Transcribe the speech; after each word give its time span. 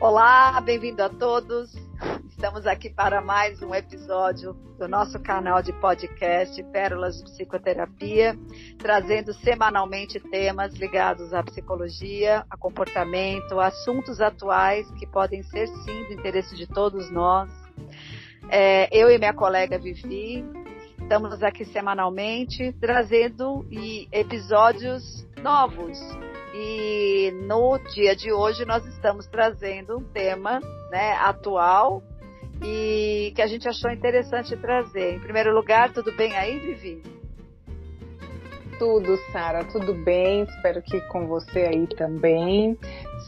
Olá, 0.00 0.58
bem-vindo 0.62 1.02
a 1.02 1.10
todos. 1.10 1.74
Estamos 2.30 2.66
aqui 2.66 2.88
para 2.88 3.20
mais 3.20 3.60
um 3.60 3.74
episódio 3.74 4.54
do 4.78 4.88
nosso 4.88 5.20
canal 5.20 5.62
de 5.62 5.74
podcast 5.74 6.62
Pérolas 6.72 7.18
de 7.18 7.24
Psicoterapia, 7.24 8.34
trazendo 8.78 9.34
semanalmente 9.34 10.18
temas 10.18 10.72
ligados 10.72 11.34
à 11.34 11.42
psicologia, 11.42 12.46
a 12.48 12.56
comportamento, 12.56 13.60
assuntos 13.60 14.22
atuais 14.22 14.90
que 14.92 15.06
podem 15.06 15.42
ser 15.42 15.68
sim 15.68 16.04
do 16.04 16.14
interesse 16.14 16.56
de 16.56 16.66
todos 16.66 17.10
nós. 17.10 17.50
É, 18.48 18.88
eu 18.98 19.10
e 19.10 19.18
minha 19.18 19.34
colega 19.34 19.78
Vivi 19.78 20.42
estamos 20.98 21.42
aqui 21.42 21.66
semanalmente 21.66 22.72
trazendo 22.80 23.66
episódios 24.10 25.26
novos 25.42 26.00
e 26.54 27.32
no 27.46 27.78
dia 27.94 28.14
de 28.14 28.32
hoje 28.32 28.64
nós 28.64 28.84
estamos 28.86 29.26
trazendo 29.26 29.98
um 29.98 30.02
tema 30.02 30.60
né, 30.90 31.12
atual 31.14 32.02
e 32.62 33.32
que 33.34 33.42
a 33.42 33.46
gente 33.46 33.68
achou 33.68 33.90
interessante 33.90 34.56
trazer. 34.56 35.16
Em 35.16 35.20
primeiro 35.20 35.54
lugar, 35.54 35.92
tudo 35.92 36.12
bem 36.12 36.36
aí, 36.36 36.58
Vivi? 36.58 37.02
Tudo, 38.78 39.16
Sara, 39.30 39.62
tudo 39.64 39.92
bem. 39.92 40.42
Espero 40.42 40.82
que 40.82 41.00
com 41.02 41.26
você 41.26 41.60
aí 41.60 41.86
também. 41.86 42.78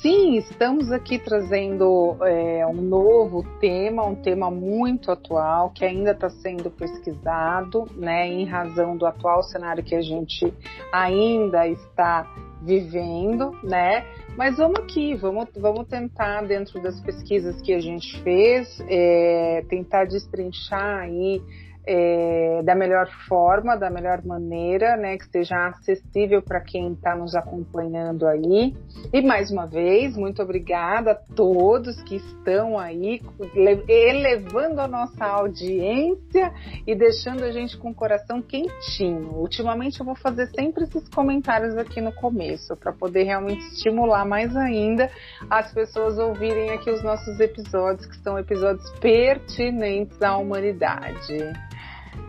Sim, 0.00 0.36
estamos 0.36 0.90
aqui 0.90 1.18
trazendo 1.18 2.16
é, 2.22 2.66
um 2.66 2.80
novo 2.80 3.44
tema, 3.60 4.04
um 4.04 4.14
tema 4.14 4.50
muito 4.50 5.12
atual 5.12 5.70
que 5.70 5.84
ainda 5.84 6.12
está 6.12 6.28
sendo 6.28 6.70
pesquisado, 6.70 7.86
né, 7.94 8.26
em 8.26 8.44
razão 8.46 8.96
do 8.96 9.06
atual 9.06 9.42
cenário 9.42 9.84
que 9.84 9.94
a 9.94 10.02
gente 10.02 10.52
ainda 10.90 11.68
está 11.68 12.26
vivendo, 12.64 13.52
né? 13.62 14.04
Mas 14.36 14.56
vamos 14.56 14.78
aqui, 14.80 15.14
vamos, 15.14 15.48
vamos 15.56 15.86
tentar, 15.88 16.42
dentro 16.42 16.80
das 16.80 17.00
pesquisas 17.00 17.60
que 17.60 17.72
a 17.72 17.80
gente 17.80 18.20
fez, 18.22 18.80
é, 18.88 19.64
tentar 19.68 20.06
destrinchar 20.06 21.00
aí 21.00 21.42
é, 21.84 22.62
da 22.62 22.74
melhor 22.74 23.08
forma, 23.28 23.76
da 23.76 23.90
melhor 23.90 24.24
maneira, 24.24 24.96
né, 24.96 25.16
que 25.16 25.26
seja 25.26 25.68
acessível 25.68 26.40
para 26.40 26.60
quem 26.60 26.92
está 26.92 27.16
nos 27.16 27.34
acompanhando 27.34 28.26
aí. 28.26 28.74
E 29.12 29.20
mais 29.20 29.50
uma 29.50 29.66
vez, 29.66 30.16
muito 30.16 30.42
obrigada 30.42 31.12
a 31.12 31.14
todos 31.14 32.00
que 32.02 32.16
estão 32.16 32.78
aí 32.78 33.20
elevando 33.88 34.80
a 34.80 34.86
nossa 34.86 35.24
audiência 35.24 36.52
e 36.86 36.94
deixando 36.94 37.44
a 37.44 37.50
gente 37.50 37.76
com 37.76 37.90
o 37.90 37.94
coração 37.94 38.40
quentinho. 38.40 39.32
Ultimamente 39.34 39.98
eu 40.00 40.06
vou 40.06 40.14
fazer 40.14 40.46
sempre 40.48 40.84
esses 40.84 41.08
comentários 41.08 41.76
aqui 41.76 42.00
no 42.00 42.12
começo 42.12 42.76
para 42.76 42.92
poder 42.92 43.24
realmente 43.24 43.62
estimular 43.72 44.24
mais 44.24 44.56
ainda 44.56 45.10
as 45.50 45.72
pessoas 45.72 46.18
ouvirem 46.18 46.70
aqui 46.70 46.90
os 46.90 47.02
nossos 47.02 47.40
episódios, 47.40 48.06
que 48.06 48.16
são 48.18 48.38
episódios 48.38 48.88
pertinentes 49.00 50.20
à 50.22 50.36
humanidade. 50.36 51.71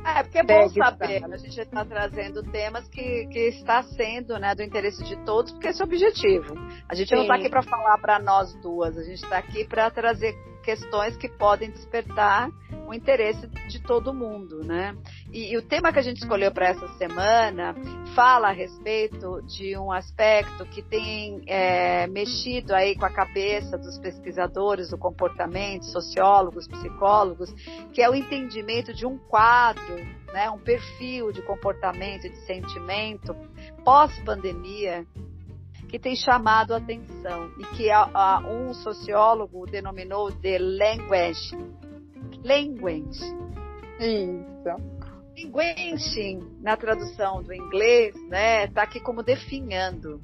É, 0.05 0.23
porque 0.23 0.39
é 0.39 0.43
bom 0.43 0.69
saber, 0.69 1.23
a 1.23 1.37
gente 1.37 1.59
está 1.59 1.85
trazendo 1.85 2.43
temas 2.43 2.87
que, 2.89 3.25
que 3.27 3.39
está 3.49 3.83
sendo 3.83 4.37
né, 4.37 4.53
do 4.53 4.61
interesse 4.61 5.03
de 5.03 5.15
todos, 5.25 5.51
porque 5.51 5.69
esse 5.69 5.81
é 5.81 5.85
o 5.85 5.87
objetivo. 5.87 6.55
A 6.89 6.95
gente 6.95 7.09
Sim. 7.09 7.15
não 7.15 7.21
está 7.23 7.35
aqui 7.35 7.49
para 7.49 7.63
falar 7.63 7.97
para 7.99 8.19
nós 8.19 8.53
duas, 8.61 8.97
a 8.97 9.03
gente 9.03 9.23
está 9.23 9.37
aqui 9.37 9.65
para 9.65 9.89
trazer 9.89 10.35
questões 10.63 11.15
que 11.17 11.29
podem 11.29 11.69
despertar 11.69 12.49
o 12.87 12.93
interesse 12.93 13.47
de 13.67 13.79
todo 13.81 14.13
mundo, 14.13 14.63
né? 14.63 14.95
E, 15.31 15.51
e 15.51 15.57
o 15.57 15.61
tema 15.61 15.91
que 15.91 15.99
a 15.99 16.01
gente 16.01 16.17
escolheu 16.21 16.51
para 16.51 16.67
essa 16.67 16.87
semana 16.97 17.75
fala 18.15 18.49
a 18.49 18.51
respeito 18.51 19.41
de 19.43 19.77
um 19.77 19.91
aspecto 19.91 20.65
que 20.65 20.81
tem 20.81 21.43
é, 21.47 22.07
mexido 22.07 22.73
aí 22.73 22.95
com 22.95 23.05
a 23.05 23.09
cabeça 23.09 23.77
dos 23.77 23.97
pesquisadores 23.97 24.89
do 24.89 24.97
comportamento, 24.97 25.85
sociólogos, 25.85 26.67
psicólogos, 26.67 27.53
que 27.93 28.01
é 28.01 28.09
o 28.09 28.15
entendimento 28.15 28.93
de 28.93 29.05
um 29.05 29.17
quadro, 29.17 29.95
né, 30.31 30.49
um 30.49 30.59
perfil 30.59 31.31
de 31.31 31.41
comportamento 31.41 32.29
de 32.29 32.37
sentimento 32.45 33.35
pós-pandemia 33.83 35.05
que 35.93 35.99
tem 35.99 36.15
chamado 36.15 36.73
a 36.73 36.77
atenção 36.77 37.51
e 37.59 37.63
que 37.75 37.91
a, 37.91 38.09
a, 38.11 38.39
um 38.39 38.73
sociólogo 38.73 39.67
denominou 39.67 40.31
de 40.31 40.57
language. 40.57 41.55
Language. 42.43 43.19
Isso. 43.99 45.51
Language, 45.53 46.39
na 46.61 46.75
tradução 46.75 47.43
do 47.43 47.53
inglês, 47.53 48.15
né, 48.27 48.65
está 48.65 48.81
aqui 48.81 48.99
como 48.99 49.21
definhando. 49.21 50.19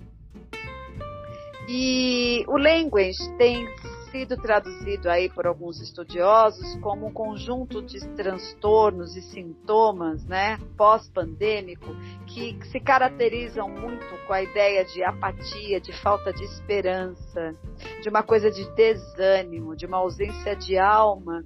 E 1.68 2.44
o 2.48 2.58
language 2.58 3.20
tem 3.38 3.64
sido 4.12 4.38
traduzido 4.38 5.10
aí 5.10 5.30
por 5.30 5.48
alguns 5.48 5.80
estudiosos 5.82 6.76
como 6.82 7.08
um 7.08 7.14
conjunto 7.14 7.82
de 7.82 8.00
transtornos 8.16 9.16
e 9.16 9.22
sintomas, 9.22 10.26
né, 10.26 10.58
pós-pandêmico, 10.78 11.96
que 12.28 12.58
se 12.68 12.80
caracterizam 12.80 13.70
muito 13.70 14.06
com 14.28 14.34
a 14.34 14.42
ideia 14.42 14.84
de 14.86 15.04
apatia, 15.04 15.80
de 15.80 15.94
falta 16.02 16.32
de 16.34 16.44
esperança, 16.44 17.56
de 18.02 18.10
uma 18.10 18.24
coisa 18.24 18.50
de 18.52 18.70
desânimo, 18.76 19.76
de 19.76 19.86
uma 19.86 19.98
ausência 19.98 20.56
de 20.56 20.78
alma, 20.78 21.44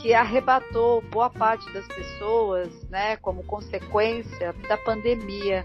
que 0.00 0.14
arrebatou 0.14 1.00
boa 1.10 1.30
parte 1.30 1.72
das 1.72 1.86
pessoas, 1.86 2.68
né, 2.88 3.16
como 3.16 3.44
consequência 3.44 4.52
da 4.68 4.76
pandemia, 4.76 5.64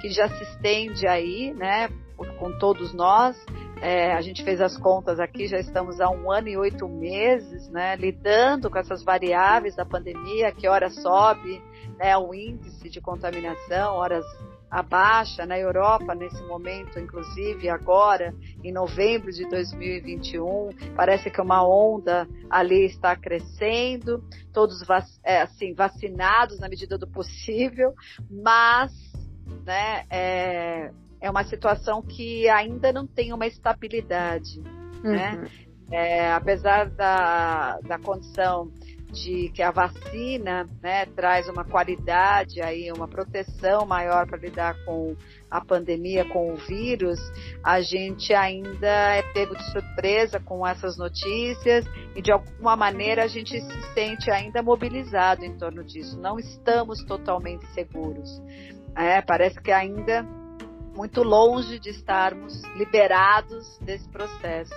que 0.00 0.08
já 0.10 0.28
se 0.28 0.42
estende 0.44 1.06
aí, 1.06 1.52
né, 1.54 1.88
com 2.16 2.56
todos 2.58 2.92
nós, 2.92 3.36
é, 3.82 4.12
a 4.12 4.20
gente 4.20 4.44
fez 4.44 4.60
as 4.60 4.78
contas 4.78 5.18
aqui, 5.18 5.48
já 5.48 5.58
estamos 5.58 6.00
há 6.00 6.08
um 6.08 6.30
ano 6.30 6.46
e 6.46 6.56
oito 6.56 6.88
meses, 6.88 7.68
né, 7.68 7.96
lidando 7.96 8.70
com 8.70 8.78
essas 8.78 9.02
variáveis 9.02 9.74
da 9.74 9.84
pandemia, 9.84 10.52
que 10.52 10.68
hora 10.68 10.88
sobe 10.88 11.60
né, 11.98 12.16
o 12.16 12.32
índice 12.32 12.88
de 12.88 13.00
contaminação, 13.00 13.96
horas 13.96 14.24
abaixa 14.70 15.44
na 15.44 15.58
Europa 15.58 16.14
nesse 16.14 16.40
momento, 16.44 17.00
inclusive 17.00 17.68
agora, 17.68 18.32
em 18.62 18.72
novembro 18.72 19.32
de 19.32 19.48
2021, 19.50 20.70
parece 20.94 21.28
que 21.28 21.40
uma 21.40 21.66
onda 21.66 22.28
ali 22.48 22.86
está 22.86 23.16
crescendo, 23.16 24.22
todos 24.52 24.80
é, 25.24 25.42
assim, 25.42 25.74
vacinados 25.74 26.60
na 26.60 26.68
medida 26.68 26.96
do 26.96 27.08
possível, 27.08 27.92
mas 28.30 28.92
né, 29.66 30.04
é, 30.08 30.92
é 31.22 31.30
uma 31.30 31.44
situação 31.44 32.02
que 32.02 32.48
ainda 32.48 32.92
não 32.92 33.06
tem 33.06 33.32
uma 33.32 33.46
estabilidade, 33.46 34.60
né? 35.02 35.34
uhum. 35.34 35.42
né? 35.42 35.50
É, 35.90 36.32
apesar 36.32 36.88
da, 36.88 37.78
da 37.80 37.98
condição 37.98 38.72
de 39.12 39.50
que 39.50 39.62
a 39.62 39.70
vacina 39.70 40.66
né, 40.82 41.04
traz 41.04 41.46
uma 41.46 41.64
qualidade 41.64 42.62
aí, 42.62 42.90
uma 42.90 43.06
proteção 43.06 43.84
maior 43.84 44.26
para 44.26 44.38
lidar 44.38 44.74
com 44.86 45.14
a 45.50 45.60
pandemia, 45.62 46.24
com 46.24 46.54
o 46.54 46.56
vírus, 46.56 47.20
a 47.62 47.82
gente 47.82 48.32
ainda 48.32 49.14
é 49.14 49.22
pego 49.34 49.54
de 49.54 49.70
surpresa 49.70 50.40
com 50.40 50.66
essas 50.66 50.96
notícias 50.96 51.84
e 52.16 52.22
de 52.22 52.32
alguma 52.32 52.74
maneira 52.74 53.24
a 53.24 53.28
gente 53.28 53.60
se 53.60 53.92
sente 53.92 54.30
ainda 54.30 54.62
mobilizado 54.62 55.44
em 55.44 55.58
torno 55.58 55.84
disso. 55.84 56.18
Não 56.18 56.38
estamos 56.38 57.04
totalmente 57.04 57.66
seguros. 57.74 58.42
É, 58.96 59.20
parece 59.20 59.60
que 59.60 59.70
ainda 59.70 60.26
muito 60.94 61.22
longe 61.22 61.78
de 61.78 61.90
estarmos 61.90 62.62
liberados 62.76 63.78
desse 63.78 64.08
processo. 64.08 64.74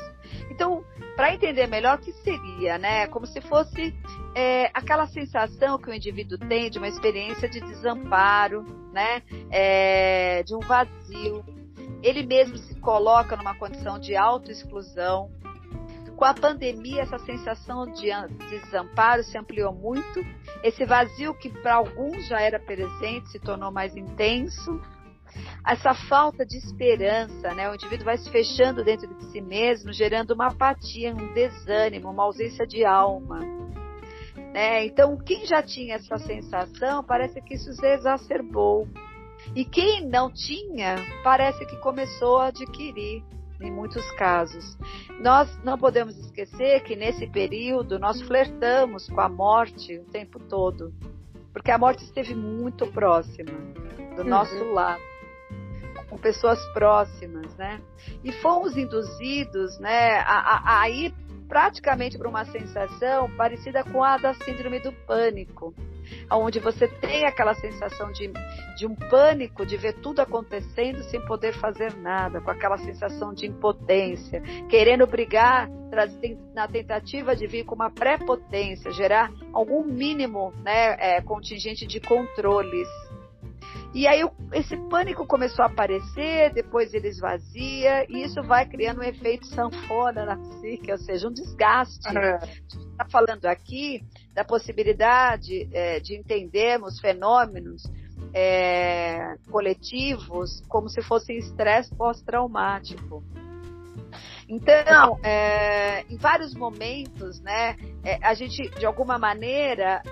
Então, 0.50 0.84
para 1.16 1.34
entender 1.34 1.68
melhor 1.68 1.98
o 1.98 2.02
que 2.02 2.12
seria, 2.12 2.78
né? 2.78 3.08
Como 3.08 3.26
se 3.26 3.42
fosse 3.42 3.94
é, 4.34 4.70
aquela 4.74 5.08
sensação 5.08 5.78
que 5.78 5.90
o 5.90 5.94
indivíduo 5.94 6.38
tem 6.38 6.70
de 6.70 6.78
uma 6.78 6.88
experiência 6.88 7.50
de 7.50 7.60
desamparo, 7.60 8.64
né? 8.92 9.22
É, 9.52 10.44
de 10.44 10.56
um 10.56 10.60
vazio. 10.60 11.44
Ele 12.02 12.26
mesmo 12.26 12.58
se 12.58 12.76
coloca 12.76 13.36
numa 13.36 13.56
condição 13.56 14.00
de 14.00 14.16
autoexclusão. 14.16 15.32
Com 16.16 16.24
a 16.24 16.34
pandemia, 16.34 17.02
essa 17.02 17.20
sensação 17.20 17.86
de 17.92 18.10
desamparo 18.50 19.22
se 19.24 19.38
ampliou 19.38 19.74
muito. 19.74 20.26
Esse 20.64 20.86
vazio 20.86 21.34
que 21.34 21.50
para 21.50 21.76
alguns 21.76 22.26
já 22.28 22.40
era 22.40 22.58
presente 22.58 23.30
se 23.30 23.40
tornou 23.40 23.70
mais 23.70 23.98
intenso 23.98 24.82
essa 25.66 25.94
falta 25.94 26.46
de 26.46 26.58
esperança, 26.58 27.54
né? 27.54 27.70
O 27.70 27.74
indivíduo 27.74 28.06
vai 28.06 28.18
se 28.18 28.30
fechando 28.30 28.84
dentro 28.84 29.14
de 29.16 29.26
si 29.32 29.42
mesmo, 29.42 29.92
gerando 29.92 30.32
uma 30.32 30.48
apatia, 30.48 31.14
um 31.14 31.34
desânimo, 31.34 32.10
uma 32.10 32.24
ausência 32.24 32.68
de 32.68 32.86
alma. 32.86 33.40
Né? 34.54 34.86
Então, 34.86 35.18
quem 35.18 35.46
já 35.46 35.62
tinha 35.64 35.96
essa 35.96 36.18
sensação, 36.20 37.04
parece 37.04 37.42
que 37.42 37.56
isso 37.56 37.74
se 37.74 37.86
exacerbou. 37.86 38.88
E 39.56 39.66
quem 39.66 40.06
não 40.08 40.32
tinha, 40.32 40.96
parece 41.24 41.66
que 41.66 41.78
começou 41.78 42.38
a 42.38 42.48
adquirir, 42.48 43.24
em 43.60 43.72
muitos 43.72 44.10
casos. 44.12 44.78
Nós 45.20 45.50
não 45.64 45.78
podemos 45.78 46.18
esquecer 46.18 46.84
que 46.84 46.96
nesse 46.96 47.26
período 47.28 47.98
nós 47.98 48.22
flertamos 48.22 49.08
com 49.10 49.22
a 49.22 49.30
morte 49.30 49.98
o 49.98 50.06
tempo 50.06 50.40
todo, 50.40 50.94
porque 51.54 51.72
a 51.72 51.78
morte 51.78 52.04
esteve 52.04 52.36
muito 52.36 52.86
próxima 52.88 53.52
do 54.16 54.24
uhum. 54.24 54.30
nosso 54.30 54.64
lado 54.72 55.15
com 56.10 56.18
pessoas 56.18 56.64
próximas, 56.74 57.56
né? 57.56 57.82
E 58.24 58.32
fomos 58.32 58.78
induzidos, 58.78 59.80
né, 59.80 60.20
a, 60.20 60.58
a, 60.58 60.82
a 60.82 60.90
ir 60.90 61.14
praticamente 61.48 62.18
para 62.18 62.28
uma 62.30 62.46
sensação 62.46 63.30
parecida 63.36 63.84
com 63.84 64.04
a 64.04 64.18
da 64.18 64.34
síndrome 64.34 64.80
do 64.80 64.92
pânico, 64.92 65.74
onde 66.32 66.60
você 66.60 66.88
tem 66.88 67.26
aquela 67.26 67.54
sensação 67.54 68.12
de, 68.12 68.32
de 68.78 68.86
um 68.86 68.96
pânico 68.96 69.66
de 69.66 69.78
ver 69.78 69.94
tudo 70.02 70.22
acontecendo 70.22 71.04
sem 71.04 71.24
poder 71.26 71.54
fazer 71.54 71.96
nada, 71.98 72.42
com 72.42 72.50
aquela 72.50 72.78
sensação 72.78 73.34
de 73.34 73.46
impotência, 73.46 74.42
querendo 74.70 75.06
brigar 75.06 75.70
na 76.54 76.68
tentativa 76.68 77.36
de 77.36 77.48
vir 77.48 77.64
com 77.64 77.76
uma 77.76 77.90
prepotência, 77.90 78.92
gerar 78.92 79.32
algum 79.54 79.84
mínimo 79.84 80.52
né, 80.64 80.96
é, 81.00 81.22
contingente 81.22 81.86
de 81.86 82.00
controles. 82.00 82.88
E 83.96 84.06
aí 84.10 84.30
esse 84.52 84.76
pânico 84.90 85.26
começou 85.26 85.64
a 85.64 85.70
aparecer, 85.70 86.52
depois 86.54 86.94
ele 86.94 87.08
esvazia, 87.08 88.06
e 88.10 88.24
isso 88.26 88.44
vai 88.44 88.68
criando 88.68 89.00
um 89.00 89.04
efeito 89.04 89.48
sanfona 89.48 90.26
na 90.26 90.36
psique, 90.36 90.92
ou 90.92 90.98
seja, 90.98 91.30
um 91.30 91.32
desgaste. 91.32 92.06
Uhum. 92.10 92.18
A 92.18 92.46
gente 92.46 92.78
está 92.78 93.06
falando 93.10 93.46
aqui 93.46 94.04
da 94.34 94.44
possibilidade 94.44 95.70
é, 95.72 96.02
de 96.02 96.14
entendermos 96.14 97.00
fenômenos 97.00 97.84
é, 98.34 99.36
coletivos 99.50 100.62
como 100.68 100.90
se 100.90 101.02
fossem 101.02 101.38
estresse 101.38 101.96
pós-traumático. 101.96 103.24
Então, 104.50 105.18
é, 105.24 106.02
em 106.10 106.18
vários 106.18 106.54
momentos, 106.54 107.40
né, 107.40 107.78
é, 108.04 108.20
a 108.22 108.34
gente, 108.34 108.70
de 108.78 108.86
alguma 108.86 109.18
maneira, 109.18 110.04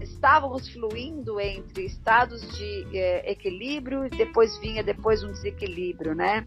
estávamos 0.00 0.68
fluindo 0.72 1.40
entre 1.40 1.86
estados 1.86 2.40
de 2.56 2.86
é, 2.92 3.32
equilíbrio 3.32 4.06
e 4.06 4.10
depois 4.10 4.58
vinha 4.58 4.82
depois 4.82 5.22
um 5.22 5.32
desequilíbrio, 5.32 6.14
né? 6.14 6.46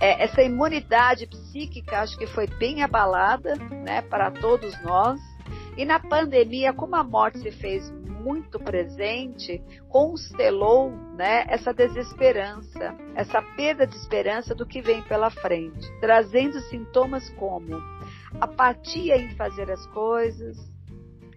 É, 0.00 0.24
essa 0.24 0.42
imunidade 0.42 1.26
psíquica 1.26 2.00
acho 2.00 2.16
que 2.16 2.26
foi 2.26 2.46
bem 2.46 2.82
abalada, 2.82 3.54
né, 3.56 4.02
para 4.02 4.30
todos 4.30 4.72
nós. 4.82 5.20
E 5.76 5.84
na 5.84 6.00
pandemia, 6.00 6.72
como 6.72 6.96
a 6.96 7.04
morte 7.04 7.38
se 7.38 7.50
fez 7.52 7.90
muito 8.20 8.58
presente, 8.58 9.62
constelou, 9.88 10.90
né, 11.16 11.44
essa 11.48 11.72
desesperança, 11.72 12.94
essa 13.14 13.40
perda 13.40 13.86
de 13.86 13.96
esperança 13.96 14.54
do 14.54 14.66
que 14.66 14.82
vem 14.82 15.02
pela 15.02 15.30
frente, 15.30 15.90
trazendo 16.00 16.60
sintomas 16.68 17.28
como 17.30 17.80
apatia 18.40 19.16
em 19.16 19.34
fazer 19.36 19.70
as 19.70 19.86
coisas, 19.86 20.69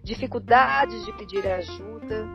dificuldades 0.04 1.04
de 1.04 1.12
pedir 1.14 1.46
ajuda, 1.46 2.28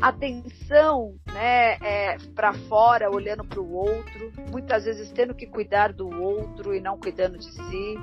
atenção 0.00 1.14
né, 1.32 1.74
é, 1.80 2.18
para 2.34 2.54
fora, 2.54 3.10
olhando 3.10 3.44
para 3.44 3.60
o 3.60 3.72
outro, 3.72 4.32
muitas 4.50 4.84
vezes 4.84 5.12
tendo 5.12 5.34
que 5.34 5.46
cuidar 5.46 5.92
do 5.92 6.08
outro 6.08 6.74
e 6.74 6.80
não 6.80 6.98
cuidando 6.98 7.38
de 7.38 7.52
si, 7.52 7.98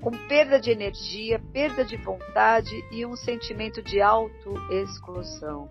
com 0.00 0.10
perda 0.28 0.58
de 0.58 0.70
energia, 0.70 1.40
perda 1.52 1.84
de 1.84 1.96
vontade 1.96 2.70
e 2.90 3.06
um 3.06 3.16
sentimento 3.16 3.82
de 3.82 4.00
auto-exclusão. 4.00 5.68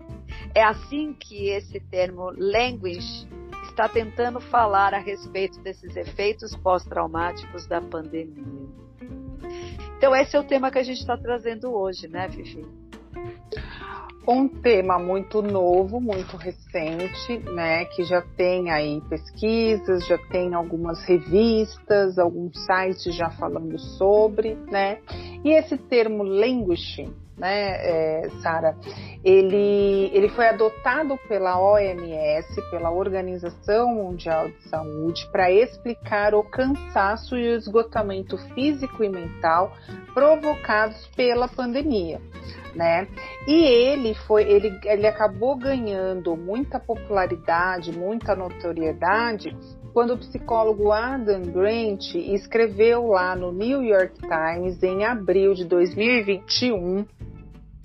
É 0.54 0.62
assim 0.62 1.12
que 1.12 1.50
esse 1.50 1.78
termo 1.80 2.30
language 2.30 3.28
está 3.68 3.88
tentando 3.88 4.40
falar 4.40 4.94
a 4.94 4.98
respeito 4.98 5.60
desses 5.60 5.96
efeitos 5.96 6.56
pós-traumáticos 6.56 7.66
da 7.66 7.80
pandemia. 7.80 8.89
Então, 10.00 10.16
esse 10.16 10.34
é 10.34 10.40
o 10.40 10.44
tema 10.44 10.70
que 10.70 10.78
a 10.78 10.82
gente 10.82 11.00
está 11.00 11.14
trazendo 11.14 11.74
hoje, 11.74 12.08
né, 12.08 12.26
Fifi? 12.30 12.64
Um 14.26 14.48
tema 14.48 14.98
muito 14.98 15.42
novo, 15.42 16.00
muito 16.00 16.38
recente, 16.38 17.38
né, 17.50 17.84
que 17.84 18.02
já 18.04 18.22
tem 18.22 18.70
aí 18.70 19.02
pesquisas, 19.10 20.06
já 20.06 20.16
tem 20.16 20.54
algumas 20.54 21.04
revistas, 21.04 22.18
alguns 22.18 22.56
sites 22.64 23.14
já 23.14 23.28
falando 23.28 23.78
sobre, 23.78 24.54
né? 24.70 25.00
E 25.44 25.50
esse 25.50 25.76
termo 25.76 26.22
languishing, 26.22 27.12
né, 27.40 27.70
é, 27.80 28.28
Sara, 28.42 28.76
ele, 29.24 30.10
ele 30.12 30.28
foi 30.28 30.46
adotado 30.46 31.18
pela 31.26 31.58
OMS, 31.58 32.70
pela 32.70 32.90
Organização 32.90 33.94
Mundial 33.94 34.48
de 34.48 34.68
Saúde, 34.68 35.26
para 35.32 35.50
explicar 35.50 36.34
o 36.34 36.44
cansaço 36.44 37.36
e 37.36 37.48
o 37.48 37.56
esgotamento 37.56 38.36
físico 38.54 39.02
e 39.02 39.08
mental 39.08 39.72
provocados 40.12 41.06
pela 41.16 41.48
pandemia. 41.48 42.20
Né? 42.74 43.08
E 43.48 43.64
ele 43.64 44.14
foi, 44.14 44.44
ele, 44.44 44.78
ele 44.84 45.06
acabou 45.06 45.56
ganhando 45.56 46.36
muita 46.36 46.78
popularidade, 46.78 47.90
muita 47.90 48.36
notoriedade 48.36 49.56
quando 49.92 50.14
o 50.14 50.18
psicólogo 50.18 50.92
Adam 50.92 51.42
Grant 51.42 52.14
escreveu 52.14 53.08
lá 53.08 53.34
no 53.34 53.50
New 53.50 53.82
York 53.82 54.20
Times 54.20 54.80
em 54.84 55.04
abril 55.04 55.52
de 55.52 55.64
2021 55.64 57.04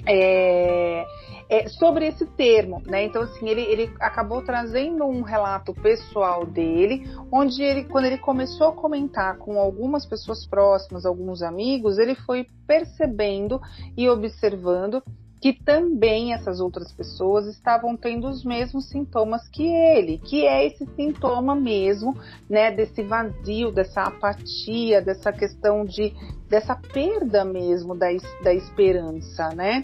é, 0.07 1.06
é, 1.50 1.69
sobre 1.69 2.07
esse 2.07 2.25
termo, 2.25 2.81
né? 2.86 3.04
Então, 3.04 3.22
assim, 3.22 3.48
ele, 3.48 3.62
ele 3.62 3.94
acabou 4.00 4.42
trazendo 4.42 5.06
um 5.06 5.22
relato 5.22 5.74
pessoal 5.74 6.46
dele, 6.46 7.07
onde 7.31 7.62
ele, 7.62 7.86
quando 7.86 8.06
ele 8.06 8.18
começou 8.18 8.69
a 8.69 8.74
comentar 8.74 9.38
com 9.38 9.60
algumas 9.60 10.06
pessoas 10.06 10.46
próximas, 10.46 11.06
alguns 11.06 11.42
amigos, 11.42 11.98
ele 11.98 12.16
foi 12.16 12.48
percebendo 12.68 13.62
e 13.96 14.10
observando 14.10 15.04
que 15.42 15.54
também 15.54 16.34
essas 16.34 16.60
outras 16.60 16.92
pessoas 16.92 17.46
estavam 17.48 17.96
tendo 17.96 18.28
os 18.28 18.44
mesmos 18.44 18.90
sintomas 18.90 19.48
que 19.48 19.66
ele, 19.66 20.18
que 20.18 20.46
é 20.46 20.66
esse 20.66 20.86
sintoma 20.96 21.56
mesmo, 21.56 22.18
né, 22.50 22.72
desse 22.72 23.04
vazio, 23.04 23.72
dessa 23.72 24.04
apatia, 24.04 25.02
dessa 25.02 25.32
questão 25.32 25.86
de 25.86 26.14
dessa 26.50 26.76
perda 26.76 27.44
mesmo 27.44 27.96
da, 27.96 28.08
da 28.44 28.54
esperança, 28.54 29.50
né? 29.50 29.82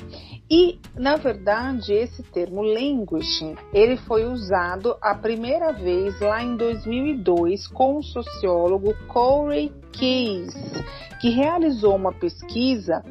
E, 0.50 0.80
na 0.96 1.16
verdade, 1.16 1.94
esse 1.94 2.22
termo 2.24 2.62
languishing, 2.62 3.56
ele 3.74 3.98
foi 3.98 4.26
usado 4.26 4.96
a 5.02 5.16
primeira 5.16 5.72
vez 5.72 6.20
lá 6.20 6.44
em 6.44 6.56
2002 6.56 7.68
com 7.68 7.98
o 7.98 8.04
sociólogo 8.04 8.94
Corey 9.08 9.72
Case, 9.92 10.86
que 11.20 11.30
realizou 11.30 11.96
uma 11.96 12.14
pesquisa 12.14 13.04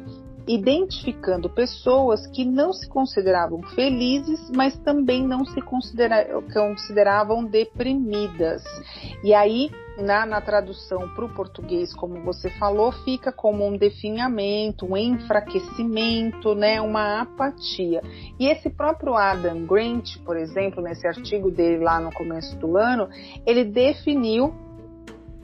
identificando 0.47 1.49
pessoas 1.49 2.25
que 2.27 2.43
não 2.43 2.73
se 2.73 2.87
consideravam 2.87 3.61
felizes, 3.75 4.49
mas 4.55 4.77
também 4.79 5.25
não 5.25 5.45
se 5.45 5.61
considera 5.61 6.41
consideravam 6.53 7.45
deprimidas. 7.45 8.63
E 9.23 9.33
aí, 9.33 9.69
na, 9.97 10.25
na 10.25 10.41
tradução 10.41 11.07
para 11.09 11.25
o 11.25 11.29
português, 11.33 11.93
como 11.93 12.21
você 12.21 12.49
falou, 12.51 12.91
fica 12.91 13.31
como 13.31 13.65
um 13.65 13.77
definhamento, 13.77 14.85
um 14.85 14.97
enfraquecimento, 14.97 16.55
né, 16.55 16.81
uma 16.81 17.21
apatia. 17.21 18.01
E 18.39 18.47
esse 18.47 18.69
próprio 18.69 19.15
Adam 19.15 19.65
Grant, 19.65 20.17
por 20.25 20.37
exemplo, 20.37 20.81
nesse 20.81 21.07
artigo 21.07 21.51
dele 21.51 21.83
lá 21.83 21.99
no 21.99 22.11
começo 22.11 22.55
do 22.57 22.77
ano, 22.77 23.07
ele 23.45 23.63
definiu 23.63 24.53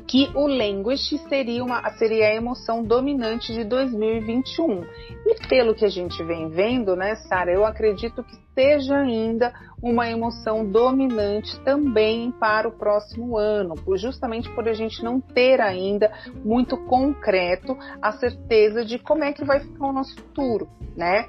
que 0.08 0.32
o 0.34 0.48
language 0.48 1.18
seria, 1.28 1.64
uma, 1.64 1.90
seria 1.98 2.28
a 2.28 2.36
emoção 2.36 2.82
dominante 2.82 3.54
de 3.54 3.66
2021. 3.66 4.86
E 5.26 5.48
pelo 5.48 5.76
que 5.76 5.84
a 5.84 5.90
gente 5.90 6.24
vem 6.24 6.50
vendo, 6.50 6.96
né, 6.96 7.16
Sara, 7.28 7.52
eu 7.52 7.66
acredito 7.66 8.24
que 8.24 8.36
seja 8.56 8.98
ainda 8.98 9.54
uma 9.84 10.10
emoção 10.10 10.66
dominante 10.66 11.60
também 11.60 12.32
para 12.32 12.68
o 12.68 12.72
próximo 12.72 13.38
ano, 13.38 13.76
justamente 13.96 14.50
por 14.56 14.68
a 14.68 14.74
gente 14.74 15.04
não 15.04 15.20
ter 15.20 15.62
ainda 15.62 16.12
muito 16.44 16.78
concreto 16.86 17.78
a 18.02 18.14
certeza 18.14 18.84
de 18.84 18.98
como 18.98 19.24
é 19.24 19.34
que 19.34 19.46
vai 19.46 19.60
ficar 19.60 19.88
o 19.88 19.94
nosso 19.94 20.16
futuro, 20.16 20.68
né? 20.96 21.28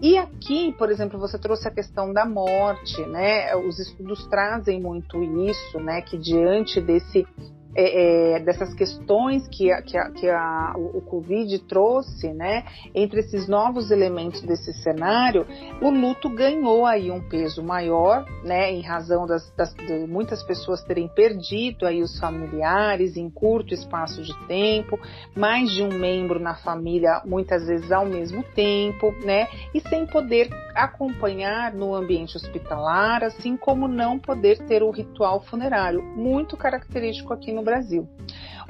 E 0.00 0.16
aqui, 0.16 0.72
por 0.78 0.90
exemplo, 0.90 1.18
você 1.18 1.38
trouxe 1.38 1.68
a 1.68 1.70
questão 1.70 2.12
da 2.12 2.24
morte, 2.24 3.04
né? 3.06 3.54
Os 3.56 3.78
estudos 3.78 4.26
trazem 4.28 4.80
muito 4.80 5.22
isso, 5.22 5.78
né? 5.78 6.00
Que 6.00 6.16
diante 6.16 6.80
desse 6.80 7.26
é, 7.74 8.36
é, 8.36 8.40
dessas 8.40 8.74
questões 8.74 9.46
que, 9.48 9.70
a, 9.70 9.82
que, 9.82 9.96
a, 9.96 10.10
que 10.10 10.28
a, 10.28 10.74
o 10.76 11.00
Covid 11.00 11.56
trouxe, 11.60 12.32
né, 12.32 12.64
entre 12.94 13.20
esses 13.20 13.46
novos 13.46 13.90
elementos 13.90 14.42
desse 14.42 14.72
cenário, 14.72 15.46
o 15.80 15.90
luto 15.90 16.28
ganhou 16.28 16.84
aí 16.84 17.10
um 17.10 17.20
peso 17.20 17.62
maior, 17.62 18.24
né, 18.44 18.72
em 18.72 18.82
razão 18.82 19.26
das, 19.26 19.50
das, 19.56 19.72
de 19.74 20.06
muitas 20.06 20.42
pessoas 20.42 20.82
terem 20.82 21.08
perdido 21.08 21.86
aí 21.86 22.02
os 22.02 22.18
familiares 22.18 23.16
em 23.16 23.30
curto 23.30 23.72
espaço 23.72 24.22
de 24.22 24.36
tempo, 24.46 24.98
mais 25.36 25.70
de 25.70 25.82
um 25.82 25.92
membro 25.92 26.40
na 26.40 26.56
família 26.56 27.22
muitas 27.24 27.66
vezes 27.66 27.92
ao 27.92 28.04
mesmo 28.04 28.42
tempo, 28.54 29.12
né, 29.24 29.46
e 29.72 29.80
sem 29.80 30.06
poder 30.06 30.50
acompanhar 30.74 31.72
no 31.72 31.94
ambiente 31.94 32.36
hospitalar, 32.36 33.22
assim 33.22 33.56
como 33.56 33.86
não 33.86 34.18
poder 34.18 34.58
ter 34.66 34.82
o 34.82 34.90
ritual 34.90 35.40
funerário, 35.42 36.02
muito 36.02 36.56
característico 36.56 37.32
aqui 37.32 37.52
no 37.52 37.59
no 37.60 37.64
Brasil. 37.64 38.08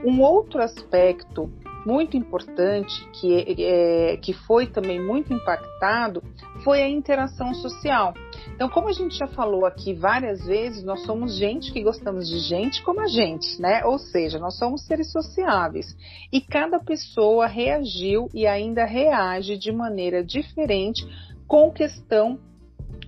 Um 0.05 0.21
outro 0.21 0.61
aspecto 0.61 1.51
muito 1.87 2.15
importante 2.15 3.09
que, 3.13 3.57
é, 3.59 4.19
que 4.19 4.35
foi 4.35 4.67
também 4.67 5.01
muito 5.03 5.33
impactado 5.33 6.23
foi 6.63 6.83
a 6.83 6.89
interação 6.89 7.55
social. 7.55 8.13
Então, 8.55 8.69
como 8.69 8.89
a 8.89 8.93
gente 8.93 9.17
já 9.17 9.27
falou 9.27 9.65
aqui 9.65 9.95
várias 9.95 10.45
vezes, 10.45 10.85
nós 10.85 11.03
somos 11.07 11.35
gente 11.37 11.73
que 11.73 11.83
gostamos 11.83 12.29
de 12.29 12.39
gente 12.41 12.83
como 12.83 13.01
a 13.01 13.07
gente, 13.07 13.61
né? 13.61 13.83
Ou 13.85 13.99
seja, 13.99 14.39
nós 14.39 14.59
somos 14.59 14.85
seres 14.85 15.11
sociáveis. 15.11 15.97
E 16.31 16.41
cada 16.41 16.79
pessoa 16.79 17.47
reagiu 17.47 18.29
e 18.35 18.47
ainda 18.47 18.85
reage 18.85 19.57
de 19.57 19.73
maneira 19.73 20.23
diferente 20.23 21.07
com 21.47 21.71
questão 21.71 22.39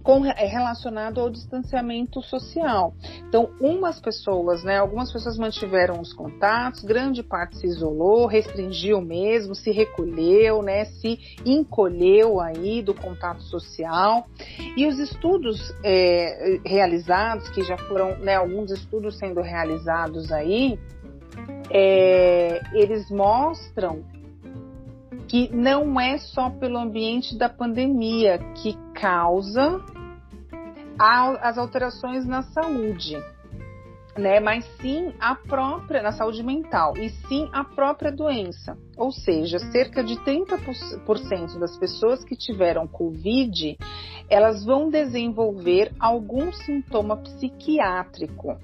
com, 0.02 0.24
é 0.26 0.46
relacionado 0.46 1.20
ao 1.20 1.30
distanciamento 1.30 2.20
social. 2.22 2.94
Então, 3.28 3.50
umas 3.60 4.00
pessoas, 4.00 4.62
né, 4.64 4.78
algumas 4.78 5.12
pessoas 5.12 5.36
mantiveram 5.38 6.00
os 6.00 6.12
contatos, 6.12 6.82
grande 6.82 7.22
parte 7.22 7.56
se 7.56 7.66
isolou, 7.66 8.26
restringiu 8.26 9.00
mesmo, 9.00 9.54
se 9.54 9.70
recolheu, 9.70 10.62
né, 10.62 10.84
se 10.84 11.18
encolheu 11.44 12.40
aí 12.40 12.82
do 12.82 12.94
contato 12.94 13.42
social. 13.42 14.26
E 14.76 14.86
os 14.86 14.98
estudos 14.98 15.72
é, 15.84 16.60
realizados, 16.64 17.48
que 17.50 17.62
já 17.62 17.76
foram, 17.76 18.18
né, 18.18 18.36
alguns 18.36 18.70
estudos 18.70 19.18
sendo 19.18 19.40
realizados 19.40 20.30
aí, 20.32 20.78
é, 21.70 22.60
eles 22.74 23.10
mostram 23.10 24.04
que 25.32 25.48
não 25.50 25.98
é 25.98 26.18
só 26.18 26.50
pelo 26.50 26.76
ambiente 26.76 27.38
da 27.38 27.48
pandemia 27.48 28.38
que 28.62 28.76
causa 28.92 29.80
as 30.98 31.56
alterações 31.56 32.26
na 32.26 32.42
saúde, 32.42 33.16
né? 34.14 34.40
Mas 34.40 34.62
sim 34.76 35.10
a 35.18 35.34
própria 35.34 36.02
na 36.02 36.12
saúde 36.12 36.42
mental 36.42 36.98
e 36.98 37.08
sim 37.08 37.48
a 37.50 37.64
própria 37.64 38.12
doença. 38.12 38.76
Ou 38.94 39.10
seja, 39.10 39.58
cerca 39.58 40.04
de 40.04 40.16
30% 40.16 41.58
das 41.58 41.78
pessoas 41.78 42.22
que 42.22 42.36
tiveram 42.36 42.86
COVID, 42.86 43.78
elas 44.28 44.62
vão 44.66 44.90
desenvolver 44.90 45.94
algum 45.98 46.52
sintoma 46.52 47.16
psiquiátrico 47.16 48.58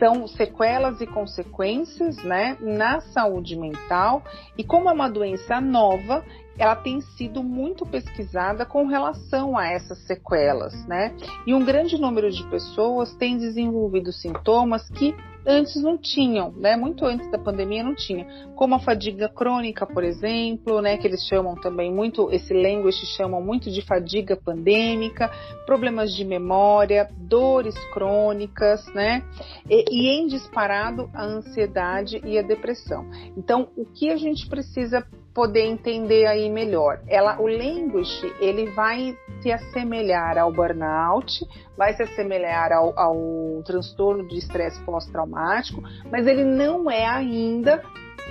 são 0.00 0.26
sequelas 0.26 1.00
e 1.02 1.06
consequências 1.06 2.16
né, 2.24 2.56
na 2.58 3.00
saúde 3.00 3.54
mental, 3.54 4.24
e 4.56 4.64
como 4.64 4.88
é 4.88 4.92
uma 4.92 5.10
doença 5.10 5.60
nova, 5.60 6.24
ela 6.60 6.76
tem 6.76 7.00
sido 7.00 7.42
muito 7.42 7.86
pesquisada 7.86 8.66
com 8.66 8.86
relação 8.86 9.56
a 9.56 9.66
essas 9.66 9.98
sequelas, 10.06 10.86
né? 10.86 11.16
E 11.46 11.54
um 11.54 11.64
grande 11.64 11.98
número 11.98 12.30
de 12.30 12.44
pessoas 12.50 13.14
tem 13.14 13.38
desenvolvido 13.38 14.12
sintomas 14.12 14.86
que 14.90 15.14
antes 15.46 15.82
não 15.82 15.96
tinham, 15.96 16.52
né? 16.52 16.76
Muito 16.76 17.06
antes 17.06 17.30
da 17.30 17.38
pandemia 17.38 17.82
não 17.82 17.94
tinha, 17.94 18.26
como 18.54 18.74
a 18.74 18.78
fadiga 18.78 19.26
crônica, 19.26 19.86
por 19.86 20.04
exemplo, 20.04 20.82
né? 20.82 20.98
Que 20.98 21.06
eles 21.06 21.26
chamam 21.26 21.54
também 21.54 21.90
muito, 21.90 22.30
esse 22.30 22.52
language 22.52 23.06
chamam 23.16 23.40
muito 23.40 23.70
de 23.70 23.80
fadiga 23.80 24.36
pandêmica, 24.36 25.30
problemas 25.64 26.14
de 26.14 26.26
memória, 26.26 27.08
dores 27.16 27.74
crônicas, 27.94 28.84
né? 28.94 29.24
E, 29.66 29.84
e 29.90 30.08
em 30.10 30.26
disparado 30.26 31.08
a 31.14 31.24
ansiedade 31.24 32.20
e 32.22 32.38
a 32.38 32.42
depressão. 32.42 33.08
Então, 33.34 33.68
o 33.78 33.86
que 33.86 34.10
a 34.10 34.16
gente 34.18 34.46
precisa 34.46 35.06
poder 35.40 35.64
entender 35.64 36.26
aí 36.26 36.50
melhor. 36.50 37.00
Ela, 37.08 37.40
o 37.40 37.46
language, 37.46 38.30
ele 38.40 38.66
vai 38.72 39.16
se 39.40 39.50
assemelhar 39.50 40.36
ao 40.36 40.52
burnout, 40.52 41.32
vai 41.78 41.94
se 41.94 42.02
assemelhar 42.02 42.70
ao, 42.72 42.92
ao 42.94 43.62
transtorno 43.64 44.28
de 44.28 44.36
estresse 44.36 44.78
pós-traumático, 44.84 45.82
mas 46.10 46.26
ele 46.26 46.44
não 46.44 46.90
é 46.90 47.06
ainda 47.06 47.82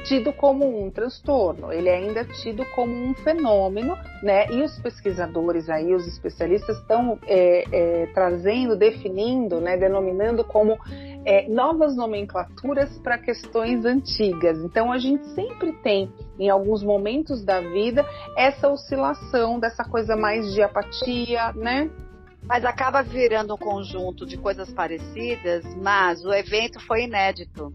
tido 0.03 0.33
como 0.33 0.85
um 0.85 0.89
transtorno, 0.89 1.71
ele 1.71 1.89
é 1.89 1.95
ainda 1.95 2.23
tido 2.25 2.65
como 2.73 2.93
um 2.93 3.13
fenômeno, 3.13 3.97
né? 4.23 4.47
E 4.51 4.61
os 4.63 4.77
pesquisadores 4.79 5.69
aí, 5.69 5.93
os 5.93 6.07
especialistas 6.07 6.77
estão 6.77 7.19
é, 7.27 7.63
é, 7.71 8.05
trazendo, 8.07 8.75
definindo, 8.75 9.59
né, 9.59 9.77
denominando 9.77 10.43
como 10.43 10.77
é, 11.25 11.47
novas 11.47 11.95
nomenclaturas 11.95 12.97
para 12.99 13.17
questões 13.17 13.85
antigas. 13.85 14.57
Então 14.59 14.91
a 14.91 14.97
gente 14.97 15.25
sempre 15.29 15.73
tem, 15.83 16.11
em 16.39 16.49
alguns 16.49 16.83
momentos 16.83 17.43
da 17.43 17.59
vida, 17.59 18.05
essa 18.35 18.69
oscilação 18.69 19.59
dessa 19.59 19.83
coisa 19.83 20.15
mais 20.15 20.53
de 20.53 20.61
apatia, 20.61 21.51
né? 21.53 21.89
Mas 22.43 22.65
acaba 22.65 23.03
virando 23.03 23.53
um 23.53 23.57
conjunto 23.57 24.25
de 24.25 24.37
coisas 24.37 24.71
parecidas, 24.71 25.63
mas 25.75 26.23
o 26.25 26.33
evento 26.33 26.79
foi 26.79 27.03
inédito. 27.03 27.73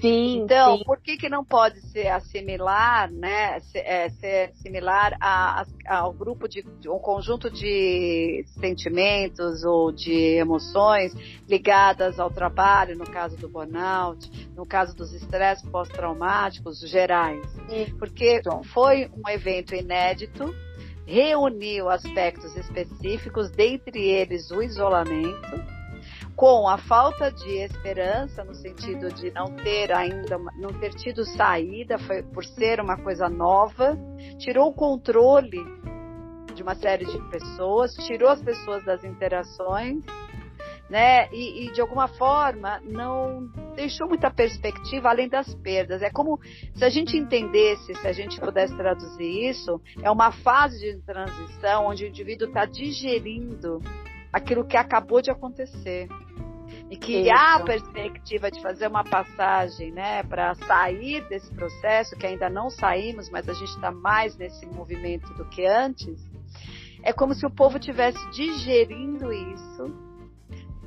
Sim, 0.00 0.42
então, 0.42 0.78
sim. 0.78 0.84
por 0.84 0.98
que, 0.98 1.16
que 1.16 1.28
não 1.28 1.44
pode 1.44 1.80
ser 1.88 2.08
assimilar, 2.08 3.10
né, 3.10 3.60
ser, 3.60 3.78
é, 3.80 4.08
ser 4.08 4.52
similar 4.54 5.16
a, 5.20 5.64
a, 5.86 5.98
ao 5.98 6.12
grupo 6.12 6.48
de, 6.48 6.62
de, 6.62 6.88
um 6.88 6.98
conjunto 6.98 7.50
de 7.50 8.44
sentimentos 8.58 9.64
ou 9.64 9.92
de 9.92 10.36
emoções 10.36 11.12
ligadas 11.48 12.18
ao 12.18 12.30
trabalho, 12.30 12.96
no 12.96 13.04
caso 13.04 13.36
do 13.36 13.48
burnout, 13.48 14.30
no 14.56 14.64
caso 14.64 14.96
dos 14.96 15.12
estresses 15.12 15.68
pós-traumáticos 15.68 16.80
gerais? 16.80 17.44
Porque 17.98 18.40
foi 18.72 19.10
um 19.14 19.28
evento 19.28 19.74
inédito, 19.74 20.54
reuniu 21.06 21.88
aspectos 21.88 22.56
específicos, 22.56 23.50
dentre 23.50 24.00
eles 24.08 24.50
o 24.50 24.62
isolamento, 24.62 25.79
com 26.40 26.66
a 26.66 26.78
falta 26.78 27.30
de 27.30 27.58
esperança 27.58 28.42
no 28.42 28.54
sentido 28.54 29.12
de 29.12 29.30
não 29.30 29.44
ter 29.56 29.92
ainda 29.92 30.38
não 30.56 30.72
ter 30.72 30.94
tido 30.94 31.22
saída 31.22 31.98
foi 31.98 32.22
por 32.22 32.42
ser 32.42 32.80
uma 32.80 32.96
coisa 32.96 33.28
nova 33.28 33.94
tirou 34.38 34.70
o 34.70 34.72
controle 34.72 35.62
de 36.54 36.62
uma 36.62 36.74
série 36.74 37.04
de 37.04 37.18
pessoas 37.28 37.92
tirou 38.06 38.30
as 38.30 38.40
pessoas 38.40 38.82
das 38.86 39.04
interações 39.04 40.02
né? 40.88 41.28
E, 41.30 41.66
e 41.66 41.72
de 41.72 41.80
alguma 41.82 42.08
forma 42.08 42.80
não 42.84 43.46
deixou 43.76 44.08
muita 44.08 44.28
perspectiva 44.28 45.08
além 45.08 45.28
das 45.28 45.54
perdas. 45.54 46.02
É 46.02 46.10
como 46.10 46.40
se 46.74 46.84
a 46.84 46.88
gente 46.88 47.16
entendesse 47.16 47.94
se 47.94 48.08
a 48.08 48.12
gente 48.12 48.40
pudesse 48.40 48.74
traduzir 48.76 49.50
isso 49.50 49.80
é 50.02 50.10
uma 50.10 50.32
fase 50.32 50.80
de 50.80 51.02
transição 51.02 51.86
onde 51.86 52.04
o 52.04 52.08
indivíduo 52.08 52.48
está 52.48 52.64
digerindo 52.64 53.78
aquilo 54.32 54.64
que 54.64 54.76
acabou 54.76 55.20
de 55.20 55.30
acontecer 55.30 56.08
e 56.90 56.96
que 56.96 57.20
Isso. 57.20 57.30
há 57.32 57.56
a 57.56 57.64
perspectiva 57.64 58.50
de 58.50 58.60
fazer 58.60 58.88
uma 58.88 59.04
passagem, 59.04 59.92
né, 59.92 60.22
para 60.22 60.54
sair 60.54 61.26
desse 61.28 61.52
processo, 61.54 62.16
que 62.16 62.26
ainda 62.26 62.48
não 62.48 62.68
saímos, 62.68 63.30
mas 63.30 63.48
a 63.48 63.52
gente 63.52 63.70
está 63.70 63.90
mais 63.90 64.36
nesse 64.36 64.66
movimento 64.66 65.32
do 65.34 65.44
que 65.48 65.64
antes, 65.64 66.20
é 67.02 67.12
como 67.12 67.34
se 67.34 67.46
o 67.46 67.50
povo 67.50 67.78
tivesse 67.78 68.18
digerindo 68.30 69.32
isso, 69.32 70.10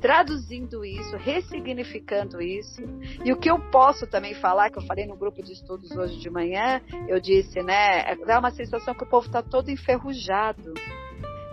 traduzindo 0.00 0.84
isso, 0.84 1.16
ressignificando 1.16 2.40
isso. 2.40 2.82
E 3.24 3.32
o 3.32 3.38
que 3.38 3.50
eu 3.50 3.58
posso 3.70 4.06
também 4.06 4.34
falar, 4.34 4.70
que 4.70 4.78
eu 4.78 4.86
falei 4.86 5.06
no 5.06 5.16
grupo 5.16 5.42
de 5.42 5.52
estudos 5.52 5.90
hoje 5.92 6.20
de 6.20 6.30
manhã, 6.30 6.80
eu 7.08 7.18
disse, 7.18 7.62
né, 7.62 8.14
dá 8.26 8.38
uma 8.38 8.50
sensação 8.50 8.94
que 8.94 9.04
o 9.04 9.08
povo 9.08 9.26
está 9.26 9.42
todo 9.42 9.70
enferrujado 9.70 10.74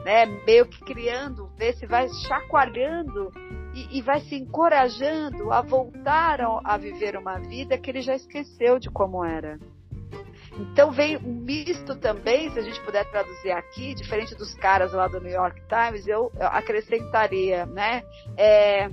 né, 0.03 0.25
meio 0.25 0.65
que 0.65 0.83
criando, 0.83 1.49
vê 1.57 1.73
se 1.73 1.85
vai 1.85 2.07
chacoalhando 2.27 3.31
e, 3.73 3.99
e, 3.99 4.01
vai 4.01 4.19
se 4.21 4.35
encorajando 4.35 5.51
a 5.51 5.61
voltar 5.61 6.41
a, 6.41 6.59
a, 6.63 6.77
viver 6.77 7.15
uma 7.15 7.39
vida 7.39 7.77
que 7.77 7.89
ele 7.89 8.01
já 8.01 8.15
esqueceu 8.15 8.79
de 8.79 8.89
como 8.89 9.23
era. 9.23 9.57
Então 10.57 10.91
vem 10.91 11.17
um 11.17 11.33
misto 11.33 11.95
também, 11.95 12.49
se 12.51 12.59
a 12.59 12.61
gente 12.61 12.81
puder 12.81 13.09
traduzir 13.09 13.51
aqui, 13.51 13.93
diferente 13.93 14.35
dos 14.35 14.53
caras 14.55 14.91
lá 14.91 15.07
do 15.07 15.21
New 15.21 15.31
York 15.31 15.61
Times, 15.67 16.05
eu, 16.07 16.31
acrescentaria, 16.39 17.65
né, 17.65 18.03
é, 18.35 18.89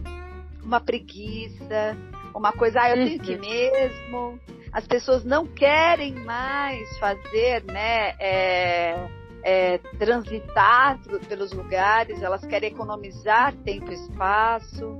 uma 0.62 0.80
preguiça, 0.80 1.96
uma 2.34 2.52
coisa, 2.52 2.80
ah, 2.80 2.90
eu 2.90 3.04
tenho 3.04 3.20
que 3.20 3.36
mesmo. 3.36 4.38
As 4.70 4.86
pessoas 4.86 5.24
não 5.24 5.46
querem 5.46 6.14
mais 6.14 6.98
fazer, 6.98 7.64
né, 7.64 8.14
é, 8.20 9.17
é, 9.48 9.78
transitar 9.98 11.00
pelos 11.26 11.52
lugares, 11.52 12.20
elas 12.22 12.44
querem 12.44 12.70
economizar 12.70 13.56
tempo 13.64 13.90
e 13.90 13.94
espaço. 13.94 14.94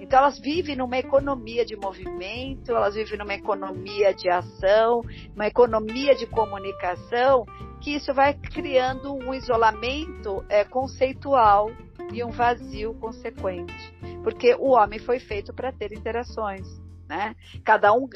Então 0.00 0.20
elas 0.20 0.38
vivem 0.38 0.74
numa 0.74 0.96
economia 0.96 1.66
de 1.66 1.76
movimento, 1.76 2.70
elas 2.70 2.94
vivem 2.94 3.18
numa 3.18 3.34
economia 3.34 4.14
de 4.14 4.30
ação, 4.30 5.02
uma 5.34 5.46
economia 5.46 6.14
de 6.14 6.26
comunicação, 6.26 7.44
que 7.82 7.94
isso 7.94 8.14
vai 8.14 8.32
criando 8.32 9.12
um 9.12 9.34
isolamento 9.34 10.42
é, 10.48 10.64
conceitual 10.64 11.70
e 12.10 12.24
um 12.24 12.30
vazio 12.30 12.94
consequente. 12.94 13.94
Porque 14.24 14.54
o 14.54 14.70
homem 14.70 14.98
foi 14.98 15.18
feito 15.18 15.52
para 15.52 15.72
ter 15.72 15.92
interações, 15.92 16.66
né? 17.06 17.36
Cada 17.62 17.92
um, 17.92 18.08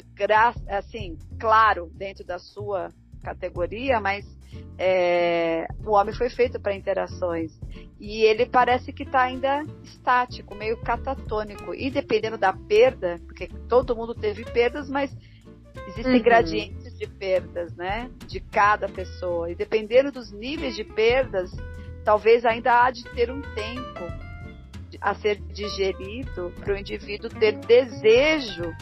assim, 0.67 1.15
claro, 1.39 1.91
dentro 1.93 2.25
da 2.25 2.39
sua 2.39 2.89
categoria, 3.23 3.99
mas 4.01 4.25
é, 4.77 5.67
o 5.85 5.91
homem 5.91 6.13
foi 6.13 6.29
feito 6.29 6.59
para 6.59 6.75
interações. 6.75 7.51
E 7.99 8.23
ele 8.23 8.45
parece 8.45 8.91
que 8.91 9.03
está 9.03 9.21
ainda 9.23 9.63
estático, 9.83 10.53
meio 10.53 10.77
catatônico. 10.77 11.73
E 11.73 11.89
dependendo 11.89 12.37
da 12.37 12.53
perda, 12.53 13.19
porque 13.25 13.47
todo 13.69 13.95
mundo 13.95 14.13
teve 14.13 14.43
perdas, 14.43 14.89
mas 14.89 15.15
existem 15.87 16.17
uhum. 16.17 16.23
gradientes 16.23 16.97
de 16.97 17.07
perdas, 17.07 17.75
né? 17.75 18.09
De 18.27 18.39
cada 18.39 18.89
pessoa. 18.89 19.49
E 19.49 19.55
dependendo 19.55 20.11
dos 20.11 20.31
níveis 20.31 20.75
de 20.75 20.83
perdas, 20.83 21.51
talvez 22.03 22.45
ainda 22.45 22.83
há 22.83 22.91
de 22.91 23.03
ter 23.15 23.31
um 23.31 23.41
tempo 23.41 24.25
a 25.01 25.13
ser 25.15 25.37
digerido 25.53 26.53
para 26.59 26.73
o 26.73 26.77
indivíduo 26.77 27.29
ter 27.29 27.53
desejo 27.59 28.73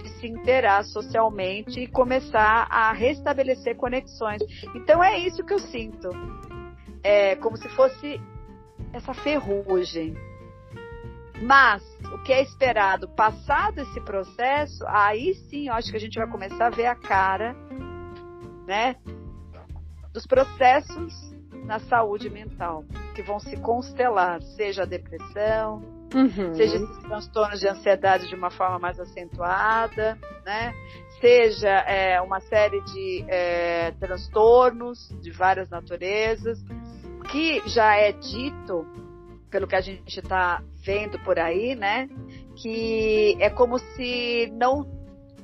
de 0.00 0.08
se 0.08 0.26
interar 0.26 0.84
socialmente 0.84 1.80
e 1.80 1.86
começar 1.86 2.66
a 2.70 2.92
restabelecer 2.92 3.76
conexões. 3.76 4.40
Então 4.74 5.02
é 5.02 5.18
isso 5.18 5.44
que 5.44 5.52
eu 5.52 5.58
sinto. 5.58 6.08
É 7.02 7.36
como 7.36 7.56
se 7.56 7.68
fosse 7.70 8.20
essa 8.92 9.12
ferrugem. 9.12 10.14
Mas 11.42 11.82
o 12.12 12.22
que 12.22 12.32
é 12.32 12.40
esperado, 12.40 13.08
passado 13.08 13.80
esse 13.80 14.00
processo, 14.02 14.84
aí 14.86 15.34
sim 15.34 15.68
eu 15.68 15.74
acho 15.74 15.90
que 15.90 15.96
a 15.96 16.00
gente 16.00 16.18
vai 16.18 16.28
começar 16.28 16.66
a 16.66 16.70
ver 16.70 16.86
a 16.86 16.94
cara, 16.94 17.56
né, 18.66 18.96
dos 20.12 20.24
processos 20.24 21.12
na 21.64 21.80
saúde 21.80 22.30
mental 22.30 22.84
que 23.14 23.22
vão 23.22 23.40
se 23.40 23.56
constelar, 23.56 24.40
seja 24.42 24.82
a 24.82 24.86
depressão, 24.86 25.82
uhum. 26.14 26.54
seja 26.54 26.76
esses 26.76 26.98
transtornos 26.98 27.60
de 27.60 27.68
ansiedade 27.68 28.28
de 28.28 28.34
uma 28.34 28.50
forma 28.50 28.78
mais 28.78 28.98
acentuada, 28.98 30.18
né? 30.44 30.74
Seja 31.20 31.68
é, 31.68 32.20
uma 32.20 32.40
série 32.40 32.80
de 32.82 33.24
é, 33.28 33.92
transtornos 33.92 35.08
de 35.20 35.30
várias 35.30 35.68
naturezas, 35.70 36.58
que 37.30 37.62
já 37.68 37.96
é 37.96 38.12
dito, 38.12 38.86
pelo 39.50 39.66
que 39.66 39.76
a 39.76 39.80
gente 39.80 40.18
está 40.18 40.62
vendo 40.84 41.18
por 41.20 41.38
aí, 41.38 41.74
né? 41.74 42.08
Que 42.56 43.36
é 43.40 43.50
como 43.50 43.78
se 43.78 44.52
não 44.52 44.86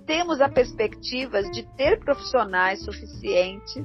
temos 0.07 0.41
a 0.41 0.49
perspectiva 0.49 1.43
de 1.43 1.63
ter 1.77 2.01
profissionais 2.01 2.83
suficientes 2.85 3.85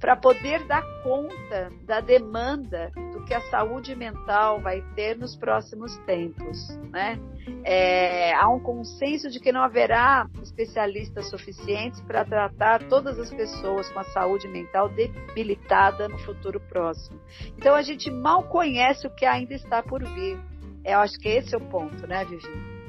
para 0.00 0.16
poder 0.16 0.66
dar 0.66 0.82
conta 1.02 1.70
da 1.84 2.00
demanda 2.00 2.90
do 3.12 3.22
que 3.24 3.34
a 3.34 3.40
saúde 3.42 3.94
mental 3.94 4.58
vai 4.60 4.80
ter 4.94 5.16
nos 5.16 5.36
próximos 5.36 5.96
tempos, 5.98 6.68
né? 6.90 7.20
É, 7.64 8.32
há 8.34 8.48
um 8.48 8.58
consenso 8.58 9.28
de 9.28 9.38
que 9.38 9.52
não 9.52 9.62
haverá 9.62 10.26
especialistas 10.42 11.28
suficientes 11.28 12.00
para 12.00 12.24
tratar 12.24 12.82
todas 12.88 13.18
as 13.18 13.30
pessoas 13.30 13.90
com 13.90 13.98
a 13.98 14.04
saúde 14.04 14.48
mental 14.48 14.88
debilitada 14.88 16.08
no 16.08 16.18
futuro 16.18 16.58
próximo. 16.60 17.20
Então 17.58 17.74
a 17.74 17.82
gente 17.82 18.10
mal 18.10 18.44
conhece 18.44 19.06
o 19.06 19.10
que 19.10 19.26
ainda 19.26 19.54
está 19.54 19.82
por 19.82 20.02
vir. 20.02 20.38
Eu 20.82 21.00
acho 21.00 21.18
que 21.18 21.28
esse 21.28 21.54
é 21.54 21.58
o 21.58 21.60
ponto, 21.60 22.06
né, 22.06 22.24
Vivi? 22.24 22.79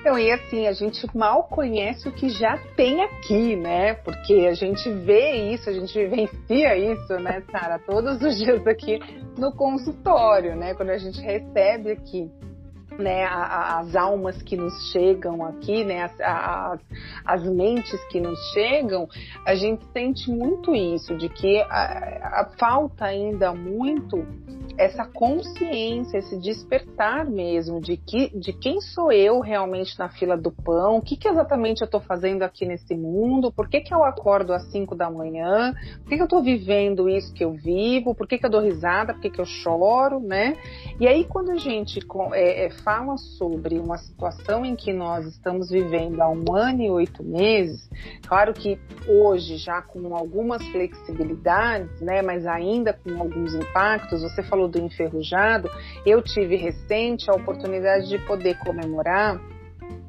Então, 0.00 0.18
e 0.18 0.32
assim, 0.32 0.66
a 0.66 0.72
gente 0.72 1.06
mal 1.14 1.44
conhece 1.44 2.08
o 2.08 2.12
que 2.12 2.30
já 2.30 2.56
tem 2.74 3.02
aqui, 3.02 3.54
né? 3.54 3.92
Porque 3.92 4.46
a 4.50 4.54
gente 4.54 4.90
vê 4.90 5.52
isso, 5.52 5.68
a 5.68 5.72
gente 5.74 5.92
vivencia 5.92 6.74
isso, 6.74 7.14
né, 7.18 7.42
Sara, 7.50 7.78
todos 7.78 8.20
os 8.22 8.38
dias 8.38 8.66
aqui 8.66 8.98
no 9.36 9.52
consultório, 9.52 10.56
né? 10.56 10.72
Quando 10.72 10.88
a 10.88 10.96
gente 10.96 11.20
recebe 11.20 11.90
aqui 11.90 12.30
né, 12.98 13.24
as 13.26 13.94
almas 13.94 14.40
que 14.42 14.56
nos 14.56 14.90
chegam 14.90 15.44
aqui, 15.44 15.84
né, 15.84 16.02
as, 16.02 16.20
as, 16.20 16.80
as, 17.24 17.44
mentes 17.44 18.02
que 18.04 18.20
nos 18.20 18.38
chegam, 18.52 19.06
a 19.46 19.54
gente 19.54 19.84
sente 19.92 20.30
muito 20.30 20.74
isso, 20.74 21.16
de 21.16 21.28
que 21.28 21.60
a, 21.62 22.40
a 22.40 22.50
falta 22.58 23.04
ainda 23.06 23.52
muito 23.52 24.26
essa 24.80 25.04
consciência, 25.04 26.16
esse 26.16 26.38
despertar 26.38 27.28
mesmo 27.28 27.82
de 27.82 27.98
que 27.98 28.30
de 28.34 28.50
quem 28.50 28.80
sou 28.80 29.12
eu 29.12 29.40
realmente 29.40 29.98
na 29.98 30.08
fila 30.08 30.38
do 30.38 30.50
pão, 30.50 30.96
o 30.96 31.02
que, 31.02 31.18
que 31.18 31.28
exatamente 31.28 31.82
eu 31.82 31.84
estou 31.84 32.00
fazendo 32.00 32.42
aqui 32.44 32.64
nesse 32.64 32.96
mundo, 32.96 33.52
por 33.52 33.68
que, 33.68 33.82
que 33.82 33.92
eu 33.92 34.02
acordo 34.02 34.54
às 34.54 34.62
5 34.70 34.94
da 34.94 35.10
manhã, 35.10 35.74
por 35.98 36.08
que, 36.08 36.16
que 36.16 36.22
eu 36.22 36.24
estou 36.24 36.42
vivendo 36.42 37.10
isso 37.10 37.34
que 37.34 37.44
eu 37.44 37.52
vivo, 37.52 38.14
por 38.14 38.26
que, 38.26 38.38
que 38.38 38.46
eu 38.46 38.50
dou 38.50 38.62
risada, 38.62 39.12
por 39.12 39.20
que, 39.20 39.28
que 39.28 39.40
eu 39.42 39.44
choro, 39.44 40.18
né? 40.18 40.56
E 40.98 41.06
aí 41.06 41.24
quando 41.24 41.50
a 41.50 41.56
gente 41.56 42.00
é, 42.32 42.64
é, 42.64 42.70
fala 42.70 43.18
sobre 43.18 43.78
uma 43.78 43.98
situação 43.98 44.64
em 44.64 44.74
que 44.74 44.94
nós 44.94 45.26
estamos 45.26 45.68
vivendo 45.68 46.22
há 46.22 46.30
um 46.30 46.56
ano 46.56 46.80
e 46.80 46.90
oito 46.90 47.22
meses, 47.22 47.86
claro 48.26 48.54
que 48.54 48.80
hoje 49.06 49.58
já 49.58 49.82
com 49.82 50.16
algumas 50.16 50.66
flexibilidades, 50.68 52.00
né, 52.00 52.22
mas 52.22 52.46
ainda 52.46 52.94
com 52.94 53.20
alguns 53.20 53.54
impactos, 53.54 54.22
você 54.22 54.42
falou 54.42 54.69
do 54.70 54.78
enferrujado, 54.78 55.68
eu 56.06 56.22
tive 56.22 56.56
recente 56.56 57.30
a 57.30 57.34
oportunidade 57.34 58.08
de 58.08 58.18
poder 58.18 58.56
comemorar 58.58 59.40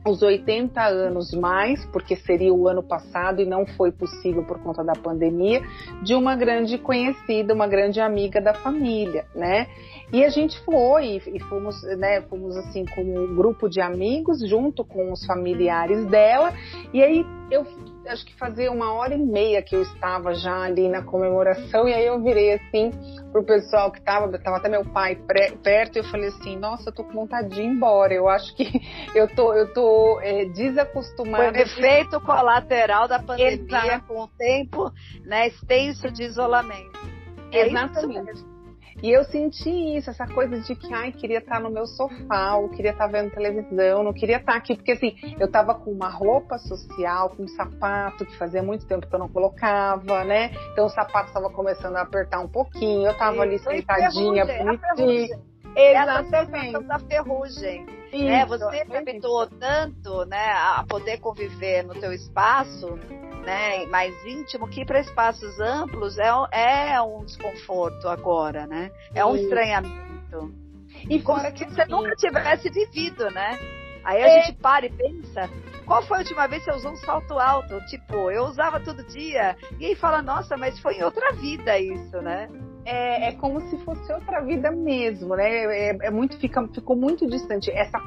os 0.06 0.22
80 0.22 0.82
anos 0.82 1.32
mais, 1.32 1.86
porque 1.86 2.16
seria 2.16 2.54
o 2.54 2.68
ano 2.68 2.82
passado 2.82 3.42
e 3.42 3.46
não 3.46 3.66
foi 3.66 3.92
possível 3.92 4.44
por 4.44 4.60
conta 4.60 4.84
da 4.84 4.94
pandemia, 4.94 5.62
de 6.02 6.16
uma 6.16 6.36
grande 6.36 6.78
conhecida, 6.78 7.54
uma 7.54 7.68
grande 7.68 8.00
amiga 8.00 8.42
da 8.42 8.54
família, 8.54 9.26
né? 9.36 9.68
E 10.12 10.24
a 10.26 10.30
gente 10.30 10.60
foi 10.66 11.22
e 11.26 11.40
fomos, 11.42 11.82
né, 11.98 12.22
fomos 12.22 12.58
assim 12.58 12.84
como 12.86 13.18
um 13.18 13.36
grupo 13.36 13.70
de 13.70 13.80
amigos 13.80 14.40
junto 14.48 14.84
com 14.84 15.12
os 15.12 15.24
familiares 15.26 16.06
dela. 16.08 16.52
E 16.92 17.02
aí 17.02 17.26
eu 17.50 17.66
acho 18.08 18.26
que 18.26 18.36
fazia 18.36 18.72
uma 18.72 18.94
hora 18.94 19.14
e 19.14 19.18
meia 19.18 19.62
que 19.62 19.76
eu 19.76 19.82
estava 19.82 20.34
já 20.34 20.64
ali 20.64 20.88
na 20.88 21.04
comemoração 21.04 21.88
e 21.88 21.94
aí 21.94 22.06
eu 22.06 22.22
virei 22.22 22.54
assim 22.54 22.92
pro 23.32 23.44
pessoal 23.44 23.92
que 23.92 24.00
estava, 24.00 24.28
tava 24.40 24.58
até 24.58 24.70
meu 24.70 24.84
pai 24.86 25.16
perto 25.64 25.96
e 25.96 26.00
eu 26.00 26.04
falei 26.06 26.28
assim, 26.28 26.58
nossa, 26.58 26.90
eu 26.90 26.94
tô 26.94 27.04
com 27.04 27.14
vontade 27.14 27.50
de 27.50 27.62
ir 27.62 27.66
embora. 27.66 28.14
Eu 28.14 28.28
acho 28.28 28.56
que 28.56 28.70
eu 29.16 29.28
tô, 29.34 29.54
eu 29.54 29.72
tô 29.74 30.20
é, 30.22 30.46
desacostumada. 30.46 31.52
Foi 31.54 31.62
o 31.62 31.64
efeito 31.64 32.20
colateral 32.22 33.08
da 33.08 33.20
pandemia 33.20 33.54
Exato. 33.54 34.08
com 34.08 34.22
o 34.22 34.28
tempo, 34.28 34.92
né, 35.24 35.48
extenso 35.48 36.12
de 36.12 36.24
isolamento. 36.24 37.00
É 37.52 37.68
Exatamente. 37.68 38.51
E 39.02 39.12
eu 39.12 39.24
senti 39.24 39.70
isso, 39.98 40.10
essa 40.10 40.28
coisa 40.28 40.60
de 40.60 40.76
que, 40.76 40.94
ai, 40.94 41.12
queria 41.12 41.40
estar 41.40 41.60
no 41.60 41.70
meu 41.70 41.86
sofá, 41.86 42.56
ou 42.56 42.70
queria 42.70 42.92
estar 42.92 43.08
vendo 43.08 43.32
televisão, 43.32 44.04
não 44.04 44.14
queria 44.14 44.38
estar 44.38 44.56
aqui, 44.56 44.76
porque 44.76 44.92
assim, 44.92 45.16
eu 45.40 45.50
tava 45.50 45.76
com 45.76 45.92
uma 45.92 46.10
roupa 46.10 46.58
social, 46.58 47.30
com 47.30 47.44
um 47.44 47.48
sapato, 47.48 48.26
que 48.26 48.38
fazia 48.38 48.62
muito 48.62 48.86
tempo 48.86 49.08
que 49.08 49.14
eu 49.14 49.20
não 49.20 49.30
colocava, 49.30 50.24
né? 50.24 50.52
Então 50.72 50.86
o 50.86 50.90
sapato 50.90 51.28
estava 51.28 51.50
começando 51.50 51.96
a 51.96 52.02
apertar 52.02 52.40
um 52.40 52.48
pouquinho, 52.48 53.08
eu 53.08 53.18
tava 53.18 53.42
ali 53.42 53.60
sentadinha, 53.60 54.46
bonitinha. 54.46 54.72
Exatamente. 54.72 55.52
É 55.76 55.98
a 55.98 56.22
da 56.82 57.00
ferrugem. 57.00 57.86
Isso, 58.12 58.26
né? 58.26 58.46
Você 58.46 58.86
se 58.86 58.98
habituou 58.98 59.48
tanto 59.48 60.26
né, 60.26 60.52
a 60.52 60.84
poder 60.88 61.20
conviver 61.20 61.84
no 61.84 61.94
teu 61.94 62.12
espaço 62.12 63.00
né, 63.42 63.86
mais 63.88 64.14
íntimo, 64.26 64.68
que 64.68 64.86
para 64.86 65.00
espaços 65.00 65.60
amplos 65.60 66.18
é, 66.18 66.94
é 66.94 67.02
um 67.02 67.24
desconforto 67.26 68.08
agora, 68.08 68.68
né? 68.68 68.92
É 69.14 69.26
um 69.26 69.36
estranhamento. 69.36 70.54
E 71.10 71.20
fora 71.22 71.52
que 71.52 71.66
você 71.66 71.86
nunca 71.86 72.16
tivesse 72.16 72.70
vivido, 72.70 73.30
né? 73.32 73.60
Aí 74.04 74.22
a 74.22 74.28
é. 74.28 74.42
gente 74.44 74.58
para 74.58 74.86
e 74.86 74.90
pensa, 74.90 75.50
qual 75.86 76.02
foi 76.04 76.18
a 76.18 76.20
última 76.22 76.48
vez 76.48 76.64
que 76.64 76.72
você 76.72 76.78
usou 76.78 76.92
um 76.92 76.98
salto 76.98 77.38
alto? 77.38 77.80
Tipo, 77.88 78.32
eu 78.32 78.46
usava 78.46 78.80
todo 78.80 79.04
dia. 79.04 79.56
E 79.80 79.86
aí 79.86 79.96
fala, 79.96 80.22
nossa, 80.22 80.58
mas 80.58 80.80
foi 80.80 80.96
em 80.96 81.04
outra 81.04 81.34
vida 81.34 81.78
isso, 81.80 82.22
né? 82.22 82.50
É, 82.84 83.28
é, 83.28 83.32
como 83.34 83.62
se 83.70 83.78
fosse 83.80 84.12
outra 84.12 84.42
vida 84.42 84.72
mesmo, 84.72 85.36
né? 85.36 85.50
É, 85.50 86.08
é, 86.08 86.10
muito, 86.10 86.38
fica, 86.40 86.68
ficou 86.70 86.96
muito 86.96 87.28
distante. 87.28 87.70
Essa, 87.72 88.00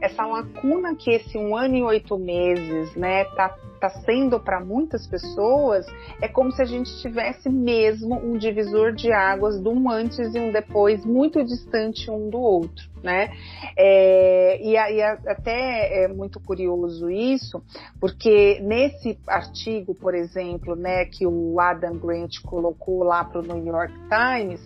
essa 0.00 0.24
lacuna 0.24 0.94
que 0.94 1.10
esse 1.10 1.36
um 1.36 1.56
ano 1.56 1.76
e 1.76 1.82
oito 1.82 2.16
meses, 2.18 2.94
né, 2.94 3.24
tá 3.36 3.56
está 3.86 3.90
sendo 4.02 4.38
para 4.38 4.60
muitas 4.60 5.06
pessoas, 5.08 5.84
é 6.20 6.28
como 6.28 6.52
se 6.52 6.62
a 6.62 6.64
gente 6.64 6.90
tivesse 7.00 7.48
mesmo 7.48 8.14
um 8.14 8.38
divisor 8.38 8.92
de 8.92 9.12
águas 9.12 9.60
de 9.60 9.68
um 9.68 9.90
antes 9.90 10.32
e 10.34 10.38
um 10.38 10.52
depois 10.52 11.04
muito 11.04 11.42
distante 11.44 12.08
um 12.08 12.30
do 12.30 12.38
outro, 12.38 12.88
né? 13.02 13.30
É, 13.76 14.60
e, 14.62 14.74
e 14.74 15.02
até 15.02 16.04
é 16.04 16.08
muito 16.08 16.38
curioso 16.38 17.10
isso, 17.10 17.60
porque 17.98 18.60
nesse 18.62 19.18
artigo, 19.26 19.94
por 19.94 20.14
exemplo, 20.14 20.76
né, 20.76 21.04
que 21.06 21.26
o 21.26 21.58
Adam 21.58 21.96
Grant 21.96 22.40
colocou 22.44 23.02
lá 23.02 23.24
para 23.24 23.40
o 23.40 23.42
New 23.42 23.66
York 23.66 23.94
Times, 24.08 24.60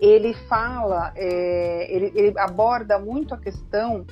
ele 0.00 0.32
fala, 0.48 1.12
é, 1.14 1.94
ele, 1.94 2.12
ele 2.14 2.38
aborda 2.38 2.98
muito 2.98 3.34
a 3.34 3.38
questão 3.38 4.04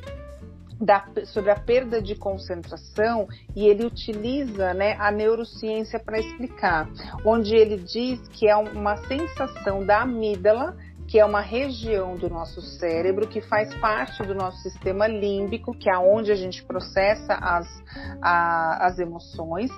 da, 0.80 1.04
sobre 1.26 1.50
a 1.50 1.56
perda 1.56 2.00
de 2.00 2.14
concentração 2.14 3.28
e 3.54 3.66
ele 3.66 3.84
utiliza 3.84 4.72
né, 4.72 4.96
a 4.98 5.10
neurociência 5.10 5.98
para 5.98 6.18
explicar, 6.18 6.88
onde 7.24 7.54
ele 7.54 7.76
diz 7.76 8.26
que 8.28 8.48
é 8.48 8.56
uma 8.56 8.96
sensação 8.96 9.84
da 9.84 10.02
amígdala 10.02 10.76
que 11.10 11.18
é 11.18 11.24
uma 11.24 11.40
região 11.40 12.16
do 12.16 12.30
nosso 12.30 12.62
cérebro 12.62 13.26
que 13.26 13.40
faz 13.40 13.74
parte 13.80 14.22
do 14.22 14.32
nosso 14.32 14.58
sistema 14.58 15.08
límbico, 15.08 15.74
que 15.74 15.90
é 15.90 15.98
onde 15.98 16.30
a 16.30 16.36
gente 16.36 16.64
processa 16.64 17.34
as, 17.34 17.66
a, 18.22 18.86
as 18.86 18.98
emoções, 19.00 19.72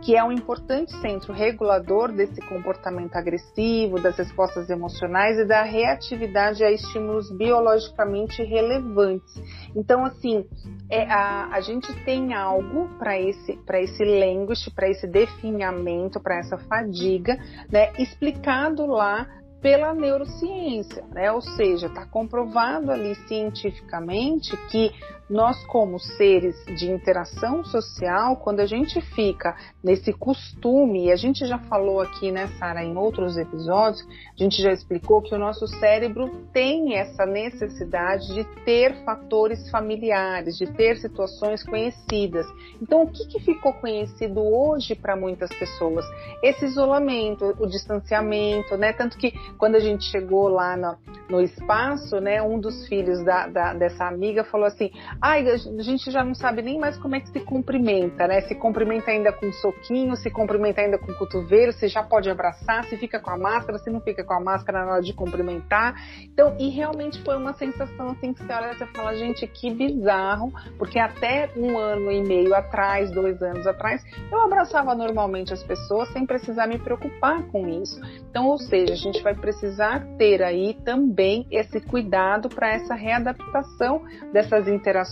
que 0.00 0.14
é 0.14 0.22
um 0.22 0.30
importante 0.30 0.92
centro 1.00 1.32
regulador 1.32 2.12
desse 2.12 2.40
comportamento 2.42 3.16
agressivo, 3.16 4.00
das 4.00 4.16
respostas 4.16 4.70
emocionais 4.70 5.36
e 5.38 5.44
da 5.44 5.64
reatividade 5.64 6.62
a 6.62 6.70
estímulos 6.70 7.36
biologicamente 7.36 8.44
relevantes. 8.44 9.42
Então, 9.74 10.04
assim, 10.04 10.46
é, 10.88 11.02
a, 11.10 11.48
a 11.48 11.60
gente 11.62 11.92
tem 12.04 12.32
algo 12.32 12.88
para 12.96 13.20
esse, 13.20 13.58
esse 13.72 14.04
language, 14.04 14.70
para 14.70 14.88
esse 14.88 15.08
definhamento, 15.08 16.20
para 16.20 16.38
essa 16.38 16.56
fadiga, 16.56 17.36
né, 17.72 17.92
explicado 17.98 18.86
lá 18.86 19.26
pela 19.66 19.92
neurociência, 19.92 21.02
né? 21.10 21.32
Ou 21.32 21.40
seja, 21.40 21.88
está 21.88 22.06
comprovado 22.06 22.92
ali 22.92 23.16
cientificamente 23.26 24.56
que 24.70 24.92
nós 25.28 25.64
como 25.66 25.98
seres 25.98 26.56
de 26.76 26.90
interação 26.90 27.64
social, 27.64 28.36
quando 28.36 28.60
a 28.60 28.66
gente 28.66 29.00
fica 29.00 29.56
nesse 29.82 30.12
costume, 30.12 31.06
e 31.06 31.12
a 31.12 31.16
gente 31.16 31.44
já 31.46 31.58
falou 31.58 32.00
aqui, 32.00 32.30
né, 32.30 32.48
Sara, 32.58 32.84
em 32.84 32.96
outros 32.96 33.36
episódios, 33.36 34.06
a 34.38 34.42
gente 34.42 34.62
já 34.62 34.72
explicou 34.72 35.20
que 35.20 35.34
o 35.34 35.38
nosso 35.38 35.66
cérebro 35.66 36.28
tem 36.52 36.96
essa 36.96 37.26
necessidade 37.26 38.34
de 38.34 38.44
ter 38.64 39.04
fatores 39.04 39.68
familiares, 39.70 40.56
de 40.56 40.66
ter 40.66 40.96
situações 40.98 41.62
conhecidas. 41.64 42.46
Então, 42.80 43.02
o 43.02 43.10
que, 43.10 43.26
que 43.26 43.40
ficou 43.40 43.72
conhecido 43.72 44.40
hoje 44.40 44.94
para 44.94 45.16
muitas 45.16 45.50
pessoas? 45.50 46.04
Esse 46.42 46.66
isolamento, 46.66 47.54
o 47.58 47.66
distanciamento, 47.66 48.76
né? 48.76 48.92
Tanto 48.92 49.16
que 49.18 49.32
quando 49.56 49.74
a 49.74 49.80
gente 49.80 50.04
chegou 50.04 50.48
lá 50.48 50.76
no, 50.76 50.96
no 51.28 51.40
espaço, 51.40 52.20
né, 52.20 52.42
um 52.42 52.58
dos 52.58 52.86
filhos 52.88 53.24
da, 53.24 53.46
da, 53.46 53.74
dessa 53.74 54.06
amiga 54.06 54.44
falou 54.44 54.66
assim: 54.66 54.90
Ai, 55.20 55.48
a 55.48 55.56
gente 55.82 56.10
já 56.10 56.22
não 56.22 56.34
sabe 56.34 56.62
nem 56.62 56.78
mais 56.78 56.96
como 56.98 57.14
é 57.14 57.20
que 57.20 57.28
se 57.30 57.40
cumprimenta, 57.40 58.26
né? 58.26 58.42
Se 58.42 58.54
cumprimenta 58.54 59.10
ainda 59.10 59.32
com 59.32 59.46
um 59.46 59.52
soquinho, 59.52 60.14
se 60.16 60.30
cumprimenta 60.30 60.80
ainda 60.80 60.98
com 60.98 61.10
o 61.10 61.14
cotovelo, 61.14 61.72
se 61.72 61.88
já 61.88 62.02
pode 62.02 62.28
abraçar, 62.28 62.84
se 62.84 62.96
fica 62.96 63.18
com 63.18 63.30
a 63.30 63.38
máscara, 63.38 63.78
se 63.78 63.90
não 63.90 64.00
fica 64.00 64.22
com 64.22 64.34
a 64.34 64.40
máscara 64.40 64.84
na 64.84 64.92
hora 64.92 65.02
de 65.02 65.12
cumprimentar. 65.12 65.94
Então, 66.22 66.54
e 66.58 66.68
realmente 66.68 67.22
foi 67.22 67.36
uma 67.36 67.54
sensação 67.54 68.10
assim 68.10 68.32
que 68.32 68.44
você 68.44 68.52
olha 68.52 68.72
e 68.72 68.78
você 68.78 68.86
fala, 68.86 69.14
gente, 69.16 69.46
que 69.46 69.72
bizarro, 69.72 70.52
porque 70.78 70.98
até 70.98 71.50
um 71.56 71.78
ano 71.78 72.10
e 72.10 72.22
meio 72.22 72.54
atrás, 72.54 73.10
dois 73.10 73.42
anos 73.42 73.66
atrás, 73.66 74.02
eu 74.30 74.40
abraçava 74.40 74.94
normalmente 74.94 75.52
as 75.52 75.62
pessoas 75.62 76.08
sem 76.12 76.26
precisar 76.26 76.66
me 76.66 76.78
preocupar 76.78 77.42
com 77.44 77.66
isso. 77.68 78.00
Então, 78.30 78.46
ou 78.46 78.58
seja, 78.58 78.92
a 78.92 78.96
gente 78.96 79.22
vai 79.22 79.34
precisar 79.34 80.04
ter 80.18 80.42
aí 80.42 80.74
também 80.84 81.46
esse 81.50 81.80
cuidado 81.80 82.48
para 82.48 82.74
essa 82.74 82.94
readaptação 82.94 84.02
dessas 84.32 84.68
interações, 84.68 85.05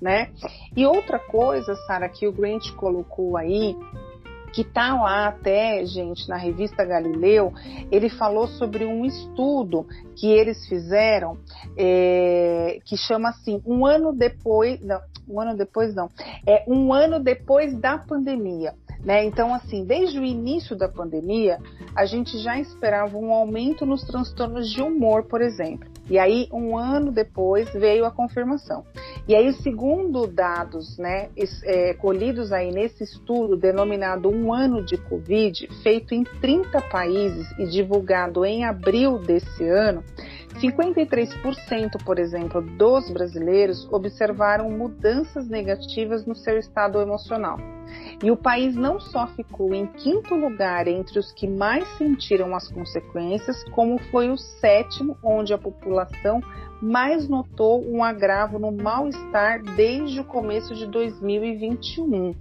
né? 0.00 0.30
E 0.76 0.86
outra 0.86 1.18
coisa, 1.18 1.74
Sara, 1.86 2.08
que 2.08 2.26
o 2.26 2.32
Grant 2.32 2.70
colocou 2.76 3.36
aí, 3.36 3.76
que 4.52 4.62
tá 4.62 4.94
lá 4.94 5.28
até, 5.28 5.84
gente, 5.86 6.28
na 6.28 6.36
revista 6.36 6.84
Galileu, 6.84 7.52
ele 7.90 8.10
falou 8.10 8.46
sobre 8.46 8.84
um 8.84 9.04
estudo 9.04 9.86
que 10.14 10.30
eles 10.30 10.66
fizeram, 10.68 11.38
é, 11.76 12.78
que 12.84 12.96
chama 12.96 13.30
assim, 13.30 13.62
um 13.66 13.86
ano 13.86 14.12
depois, 14.12 14.78
não, 14.82 15.00
um 15.26 15.40
ano 15.40 15.56
depois 15.56 15.94
não, 15.94 16.08
é 16.46 16.64
um 16.68 16.92
ano 16.92 17.18
depois 17.18 17.74
da 17.78 17.96
pandemia. 17.96 18.74
Né? 19.02 19.24
Então, 19.24 19.52
assim, 19.52 19.84
desde 19.84 20.18
o 20.18 20.24
início 20.24 20.76
da 20.76 20.88
pandemia, 20.88 21.58
a 21.96 22.04
gente 22.04 22.38
já 22.38 22.58
esperava 22.60 23.16
um 23.16 23.32
aumento 23.32 23.84
nos 23.84 24.04
transtornos 24.04 24.70
de 24.70 24.80
humor, 24.80 25.24
por 25.24 25.40
exemplo. 25.40 25.91
E 26.10 26.18
aí, 26.18 26.48
um 26.52 26.76
ano 26.76 27.12
depois, 27.12 27.72
veio 27.72 28.04
a 28.04 28.10
confirmação. 28.10 28.84
E 29.26 29.34
aí, 29.34 29.52
segundo 29.52 30.26
dados 30.26 30.98
né, 30.98 31.28
é, 31.64 31.94
colhidos 31.94 32.52
aí 32.52 32.72
nesse 32.72 33.04
estudo 33.04 33.56
denominado 33.56 34.28
Um 34.28 34.52
Ano 34.52 34.84
de 34.84 34.96
Covid, 34.96 35.68
feito 35.82 36.14
em 36.14 36.24
30 36.24 36.80
países 36.82 37.50
e 37.58 37.66
divulgado 37.66 38.44
em 38.44 38.64
abril 38.64 39.18
desse 39.18 39.64
ano, 39.64 40.02
53%, 40.60 42.02
por 42.04 42.18
exemplo, 42.18 42.60
dos 42.60 43.10
brasileiros 43.10 43.88
observaram 43.90 44.70
mudanças 44.70 45.48
negativas 45.48 46.26
no 46.26 46.34
seu 46.34 46.58
estado 46.58 47.00
emocional. 47.00 47.58
E 48.22 48.30
o 48.30 48.36
país 48.36 48.76
não 48.76 49.00
só 49.00 49.26
ficou 49.26 49.74
em 49.74 49.86
quinto 49.86 50.36
lugar 50.36 50.86
entre 50.86 51.18
os 51.18 51.32
que 51.32 51.48
mais 51.48 51.86
sentiram 51.98 52.54
as 52.54 52.70
consequências, 52.70 53.64
como 53.70 53.98
foi 54.10 54.30
o 54.30 54.38
sétimo 54.38 55.16
onde 55.24 55.52
a 55.52 55.58
população 55.58 56.40
mais 56.80 57.28
notou 57.28 57.84
um 57.84 58.02
agravo 58.02 58.60
no 58.60 58.70
mal-estar 58.70 59.60
desde 59.76 60.20
o 60.20 60.24
começo 60.24 60.72
de 60.74 60.86
2021. 60.86 62.34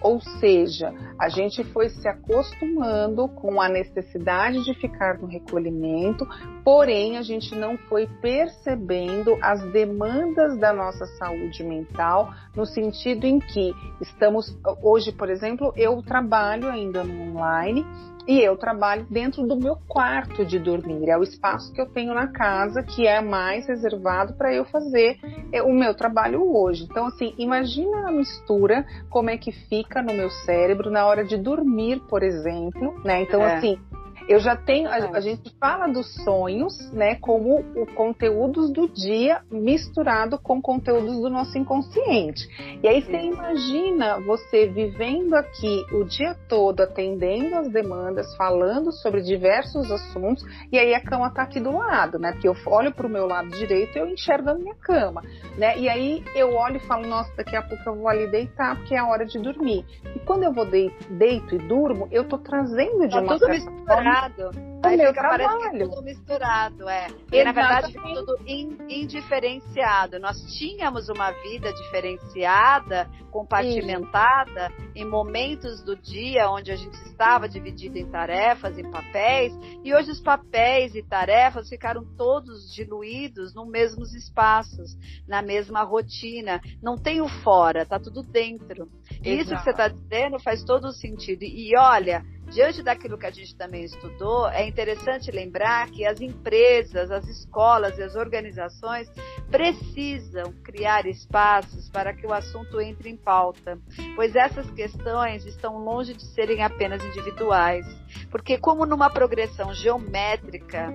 Ou 0.00 0.20
seja, 0.20 0.92
a 1.18 1.28
gente 1.28 1.64
foi 1.64 1.88
se 1.88 2.08
acostumando 2.08 3.28
com 3.28 3.60
a 3.60 3.68
necessidade 3.68 4.64
de 4.64 4.74
ficar 4.74 5.18
no 5.18 5.26
recolhimento, 5.26 6.26
porém 6.64 7.16
a 7.16 7.22
gente 7.22 7.54
não 7.54 7.76
foi 7.76 8.06
percebendo 8.20 9.36
as 9.42 9.62
demandas 9.72 10.58
da 10.58 10.72
nossa 10.72 11.06
saúde 11.18 11.64
mental, 11.64 12.32
no 12.54 12.66
sentido 12.66 13.24
em 13.24 13.38
que 13.38 13.72
estamos, 14.00 14.56
hoje, 14.82 15.12
por 15.12 15.30
exemplo, 15.30 15.72
eu 15.76 16.02
trabalho 16.02 16.68
ainda 16.68 17.02
no 17.02 17.36
online 17.36 17.84
e 18.26 18.40
eu 18.40 18.56
trabalho 18.56 19.06
dentro 19.08 19.46
do 19.46 19.56
meu 19.56 19.76
quarto 19.88 20.44
de 20.44 20.58
dormir. 20.58 21.08
É 21.08 21.16
o 21.16 21.22
espaço 21.22 21.72
que 21.72 21.80
eu 21.80 21.86
tenho 21.86 22.12
na 22.12 22.26
casa 22.26 22.82
que 22.82 23.06
é 23.06 23.20
mais 23.20 23.66
reservado 23.66 24.34
para 24.34 24.52
eu 24.52 24.64
fazer 24.64 25.18
é, 25.52 25.62
o 25.62 25.72
meu 25.72 25.94
trabalho 25.94 26.42
hoje. 26.56 26.84
Então, 26.90 27.06
assim, 27.06 27.34
imagina 27.38 28.08
a 28.08 28.12
mistura, 28.12 28.84
como 29.08 29.30
é 29.30 29.36
que 29.36 29.52
fica 29.52 30.02
no 30.02 30.12
meu 30.12 30.30
cérebro 30.30 30.90
na 30.90 31.06
hora 31.06 31.24
de 31.24 31.36
dormir, 31.36 32.00
por 32.08 32.22
exemplo, 32.22 33.00
né? 33.04 33.22
Então, 33.22 33.42
é. 33.42 33.56
assim, 33.56 33.78
eu 34.28 34.40
já 34.40 34.56
tenho, 34.56 34.88
a, 34.88 34.96
a, 34.96 35.20
gente 35.20 35.54
fala 35.58 35.86
dos 35.86 36.12
sonhos, 36.24 36.92
né, 36.92 37.14
como 37.16 37.60
o 37.76 37.86
conteúdos 37.94 38.72
do 38.72 38.88
dia 38.88 39.40
misturado 39.50 40.38
com 40.38 40.60
conteúdos 40.60 41.20
do 41.20 41.30
nosso 41.30 41.56
inconsciente. 41.56 42.48
E 42.82 42.88
aí 42.88 43.02
você 43.02 43.16
imagina 43.16 44.20
você 44.20 44.66
vivendo 44.66 45.34
aqui 45.34 45.84
o 45.92 46.04
dia 46.04 46.34
todo, 46.48 46.80
atendendo 46.80 47.54
as 47.56 47.68
demandas, 47.68 48.34
falando 48.36 48.90
sobre 48.92 49.22
diversos 49.22 49.90
assuntos, 49.90 50.44
e 50.72 50.78
aí 50.78 50.94
a 50.94 51.00
cama 51.00 51.30
tá 51.30 51.42
aqui 51.42 51.60
do 51.60 51.76
lado, 51.76 52.18
né? 52.18 52.32
Porque 52.32 52.48
eu 52.48 52.56
olho 52.66 52.92
para 52.92 53.06
o 53.06 53.10
meu 53.10 53.26
lado 53.26 53.48
direito 53.50 53.96
e 53.96 54.00
eu 54.00 54.08
enxergo 54.08 54.50
a 54.50 54.54
minha 54.54 54.74
cama, 54.74 55.22
né? 55.56 55.78
E 55.78 55.88
aí 55.88 56.24
eu 56.34 56.52
olho 56.52 56.76
e 56.76 56.86
falo, 56.86 57.06
nossa, 57.06 57.32
daqui 57.36 57.54
a 57.54 57.62
pouco 57.62 57.82
eu 57.86 57.94
vou 57.94 58.08
ali 58.08 58.26
deitar, 58.28 58.76
porque 58.76 58.94
é 58.94 58.98
a 58.98 59.06
hora 59.06 59.24
de 59.24 59.38
dormir. 59.38 59.84
E 60.14 60.18
quando 60.20 60.42
eu 60.42 60.52
vou 60.52 60.66
deito, 60.66 61.12
deito 61.12 61.54
e 61.54 61.58
durmo, 61.58 62.08
eu 62.10 62.24
tô 62.24 62.38
trazendo 62.38 63.06
de 63.06 63.14
tá 63.14 63.20
uma 63.20 63.38
certa 63.38 63.70
forma 63.70 64.15
misturado. 64.16 64.76
O 64.82 64.86
Aí 64.86 64.96
meu 64.96 65.08
fica, 65.08 65.20
trabalho. 65.20 65.44
parece 65.44 65.70
que 65.70 65.76
é 65.76 65.86
tudo 65.86 66.02
misturado, 66.02 66.88
é. 66.88 67.08
E 67.32 67.44
na 67.44 67.52
verdade 67.52 67.92
fica 67.92 68.14
tudo 68.14 68.38
in, 68.46 68.76
indiferenciado. 68.88 70.18
Nós 70.18 70.40
tínhamos 70.58 71.08
uma 71.08 71.30
vida 71.30 71.72
diferenciada, 71.72 73.08
compartimentada, 73.30 74.68
Isso. 74.68 74.90
em 74.94 75.04
momentos 75.04 75.82
do 75.82 75.96
dia 75.96 76.48
onde 76.50 76.70
a 76.70 76.76
gente 76.76 76.94
estava 77.06 77.48
dividido 77.48 77.98
em 77.98 78.06
tarefas, 78.06 78.78
em 78.78 78.88
papéis, 78.90 79.52
e 79.82 79.94
hoje 79.94 80.10
os 80.10 80.20
papéis 80.20 80.94
e 80.94 81.02
tarefas 81.02 81.68
ficaram 81.68 82.04
todos 82.16 82.72
diluídos 82.72 83.54
nos 83.54 83.68
mesmos 83.68 84.14
espaços, 84.14 84.96
na 85.26 85.42
mesma 85.42 85.82
rotina. 85.82 86.60
Não 86.82 86.96
tem 86.96 87.20
o 87.20 87.28
fora, 87.42 87.84
tá 87.84 87.98
tudo 87.98 88.22
dentro. 88.22 88.88
E 89.24 89.34
isso 89.34 89.54
que 89.54 89.62
você 89.62 89.70
está 89.70 89.88
dizendo 89.88 90.38
faz 90.38 90.62
todo 90.62 90.86
o 90.86 90.92
sentido. 90.92 91.42
E 91.42 91.72
olha, 91.76 92.22
Diante 92.50 92.82
daquilo 92.82 93.18
que 93.18 93.26
a 93.26 93.30
gente 93.30 93.56
também 93.56 93.84
estudou, 93.84 94.48
é 94.48 94.66
interessante 94.66 95.30
lembrar 95.30 95.90
que 95.90 96.06
as 96.06 96.20
empresas, 96.20 97.10
as 97.10 97.26
escolas 97.26 97.98
e 97.98 98.02
as 98.02 98.14
organizações 98.14 99.08
precisam 99.50 100.52
criar 100.64 101.06
espaços 101.06 101.88
para 101.90 102.12
que 102.14 102.26
o 102.26 102.32
assunto 102.32 102.80
entre 102.80 103.10
em 103.10 103.16
pauta, 103.16 103.78
pois 104.14 104.34
essas 104.34 104.70
questões 104.70 105.44
estão 105.44 105.78
longe 105.78 106.14
de 106.14 106.24
serem 106.34 106.62
apenas 106.62 107.04
individuais. 107.04 107.86
Porque, 108.30 108.58
como 108.58 108.86
numa 108.86 109.10
progressão 109.10 109.74
geométrica, 109.74 110.88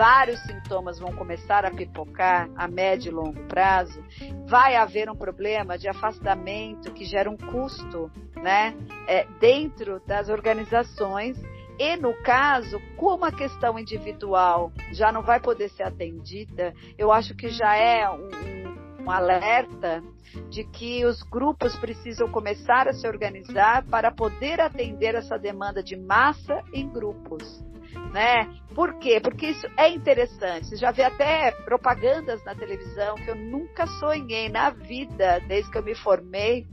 vários 0.00 0.40
sintomas 0.44 0.98
vão 0.98 1.12
começar 1.12 1.62
a 1.66 1.70
pipocar 1.70 2.48
a 2.56 2.66
médio 2.66 3.10
e 3.10 3.14
longo 3.14 3.38
prazo, 3.48 4.02
vai 4.46 4.74
haver 4.74 5.10
um 5.10 5.14
problema 5.14 5.76
de 5.76 5.88
afastamento 5.88 6.90
que 6.94 7.04
gera 7.04 7.28
um 7.28 7.36
custo 7.36 8.10
né, 8.34 8.74
é, 9.06 9.26
dentro 9.38 10.00
das 10.06 10.30
organizações. 10.30 11.36
E 11.78 11.98
no 11.98 12.14
caso, 12.22 12.80
como 12.96 13.26
a 13.26 13.30
questão 13.30 13.78
individual 13.78 14.72
já 14.90 15.12
não 15.12 15.20
vai 15.20 15.38
poder 15.38 15.68
ser 15.68 15.82
atendida, 15.82 16.72
eu 16.96 17.12
acho 17.12 17.36
que 17.36 17.50
já 17.50 17.76
é 17.76 18.08
um, 18.08 19.02
um, 19.02 19.10
alerta 19.10 20.02
de 20.48 20.64
que 20.64 21.04
os 21.04 21.22
grupos 21.24 21.76
precisam 21.76 22.26
começar 22.30 22.88
a 22.88 22.94
se 22.94 23.06
organizar 23.06 23.84
para 23.84 24.10
poder 24.10 24.62
atender 24.62 25.14
essa 25.14 25.38
demanda 25.38 25.82
de 25.82 25.94
massa 25.94 26.62
em 26.72 26.88
grupos 26.88 27.68
né? 28.12 28.48
Por 28.74 28.98
quê? 28.98 29.20
Porque 29.20 29.46
isso 29.48 29.66
é 29.76 29.88
interessante. 29.88 30.66
Você 30.66 30.76
já 30.76 30.90
vê 30.90 31.02
até 31.02 31.50
propagandas 31.64 32.42
na 32.44 32.54
televisão 32.54 33.14
que 33.16 33.30
eu 33.30 33.36
nunca 33.36 33.86
sonhei 33.86 34.48
na 34.48 34.70
vida, 34.70 35.40
desde 35.46 35.70
que 35.70 35.78
eu 35.78 35.82
me 35.82 35.94
formei, 35.94 36.66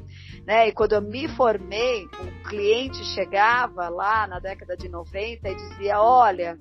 né? 0.45 0.67
E 0.67 0.71
quando 0.71 0.93
eu 0.93 1.01
me 1.01 1.27
formei, 1.29 2.05
um 2.05 2.43
cliente 2.43 3.03
chegava 3.13 3.89
lá 3.89 4.27
na 4.27 4.39
década 4.39 4.77
de 4.77 4.87
90 4.87 5.49
e 5.49 5.55
dizia: 5.55 5.99
Olha, 5.99 6.57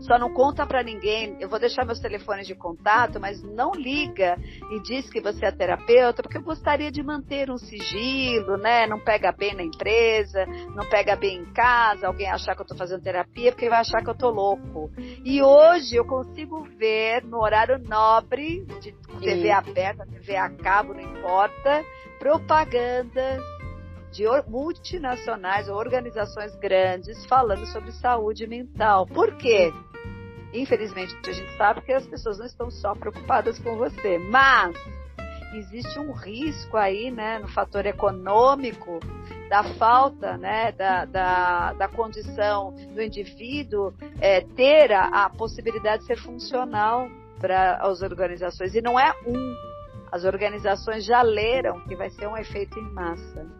Só 0.00 0.18
não 0.18 0.32
conta 0.32 0.66
para 0.66 0.82
ninguém. 0.82 1.36
Eu 1.40 1.48
vou 1.48 1.58
deixar 1.58 1.84
meus 1.84 2.00
telefones 2.00 2.46
de 2.46 2.54
contato, 2.54 3.20
mas 3.20 3.42
não 3.42 3.72
liga 3.72 4.36
e 4.70 4.80
diz 4.80 5.08
que 5.10 5.20
você 5.20 5.46
é 5.46 5.52
terapeuta, 5.52 6.22
porque 6.22 6.38
eu 6.38 6.42
gostaria 6.42 6.90
de 6.90 7.02
manter 7.02 7.50
um 7.50 7.58
sigilo, 7.58 8.56
né? 8.56 8.86
Não 8.86 8.98
pega 8.98 9.32
bem 9.32 9.54
na 9.54 9.62
empresa, 9.62 10.44
não 10.74 10.88
pega 10.88 11.16
bem 11.16 11.38
em 11.38 11.52
casa, 11.52 12.06
alguém 12.06 12.30
achar 12.30 12.54
que 12.54 12.62
eu 12.62 12.66
tô 12.66 12.76
fazendo 12.76 13.02
terapia, 13.02 13.52
porque 13.52 13.68
vai 13.68 13.80
achar 13.80 14.02
que 14.02 14.10
eu 14.10 14.16
tô 14.16 14.30
louco. 14.30 14.90
E 15.24 15.42
hoje 15.42 15.96
eu 15.96 16.04
consigo 16.04 16.62
ver 16.76 17.24
no 17.24 17.40
horário 17.42 17.78
nobre 17.78 18.64
de 18.80 18.92
TV 19.20 19.42
Sim. 19.42 19.50
aberta, 19.50 20.06
TV 20.06 20.36
a 20.36 20.50
cabo, 20.50 20.94
não 20.94 21.00
importa, 21.00 21.84
propagandas 22.18 23.59
de 24.10 24.24
multinacionais 24.48 25.68
ou 25.68 25.76
organizações 25.76 26.54
grandes 26.56 27.24
falando 27.26 27.66
sobre 27.66 27.92
saúde 27.92 28.46
mental. 28.46 29.06
Por 29.06 29.36
quê? 29.36 29.72
Infelizmente, 30.52 31.16
a 31.26 31.32
gente 31.32 31.56
sabe 31.56 31.80
que 31.82 31.92
as 31.92 32.06
pessoas 32.06 32.38
não 32.38 32.46
estão 32.46 32.70
só 32.70 32.94
preocupadas 32.94 33.58
com 33.60 33.76
você, 33.76 34.18
mas 34.18 34.76
existe 35.54 35.98
um 35.98 36.12
risco 36.12 36.76
aí, 36.76 37.10
né, 37.10 37.38
no 37.38 37.48
fator 37.48 37.86
econômico, 37.86 38.98
da 39.48 39.64
falta, 39.74 40.36
né, 40.36 40.72
da, 40.72 41.04
da, 41.04 41.72
da 41.72 41.88
condição 41.88 42.72
do 42.94 43.02
indivíduo 43.02 43.92
é, 44.20 44.40
ter 44.40 44.92
a, 44.92 45.24
a 45.24 45.30
possibilidade 45.30 46.02
de 46.02 46.06
ser 46.06 46.16
funcional 46.18 47.08
para 47.40 47.76
as 47.76 48.02
organizações. 48.02 48.74
E 48.74 48.80
não 48.80 48.98
é 48.98 49.12
um. 49.26 49.70
As 50.12 50.24
organizações 50.24 51.04
já 51.04 51.22
leram 51.22 51.80
que 51.82 51.94
vai 51.94 52.10
ser 52.10 52.26
um 52.26 52.36
efeito 52.36 52.78
em 52.78 52.92
massa. 52.92 53.59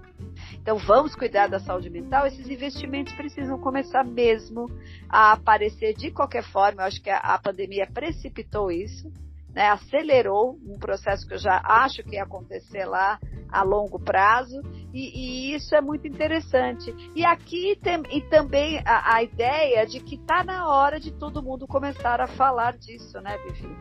Então 0.63 0.77
vamos 0.77 1.15
cuidar 1.15 1.49
da 1.49 1.59
saúde 1.59 1.89
mental. 1.89 2.27
Esses 2.27 2.49
investimentos 2.49 3.13
precisam 3.15 3.59
começar 3.59 4.05
mesmo 4.05 4.67
a 5.09 5.33
aparecer 5.33 5.95
de 5.95 6.11
qualquer 6.11 6.45
forma. 6.45 6.83
Eu 6.83 6.87
acho 6.87 7.03
que 7.03 7.11
a, 7.11 7.19
a 7.19 7.39
pandemia 7.39 7.89
precipitou 7.93 8.71
isso, 8.71 9.11
né? 9.55 9.69
acelerou 9.69 10.59
um 10.67 10.79
processo 10.79 11.27
que 11.27 11.35
eu 11.35 11.39
já 11.39 11.61
acho 11.65 12.03
que 12.03 12.17
ia 12.17 12.25
acontecer 12.25 12.85
lá 12.85 13.19
a 13.51 13.63
longo 13.63 13.99
prazo 13.99 14.63
e, 14.93 15.51
e 15.51 15.55
isso 15.55 15.75
é 15.75 15.81
muito 15.81 16.07
interessante. 16.07 16.95
E 17.17 17.25
aqui 17.25 17.77
tem, 17.83 18.03
e 18.11 18.21
também 18.21 18.81
a, 18.85 19.17
a 19.17 19.23
ideia 19.23 19.87
de 19.87 19.99
que 19.99 20.17
está 20.17 20.45
na 20.45 20.69
hora 20.69 21.01
de 21.01 21.11
todo 21.11 21.43
mundo 21.43 21.67
começar 21.67 22.21
a 22.21 22.27
falar 22.27 22.77
disso, 22.77 23.19
né, 23.21 23.37
Vivi? 23.39 23.77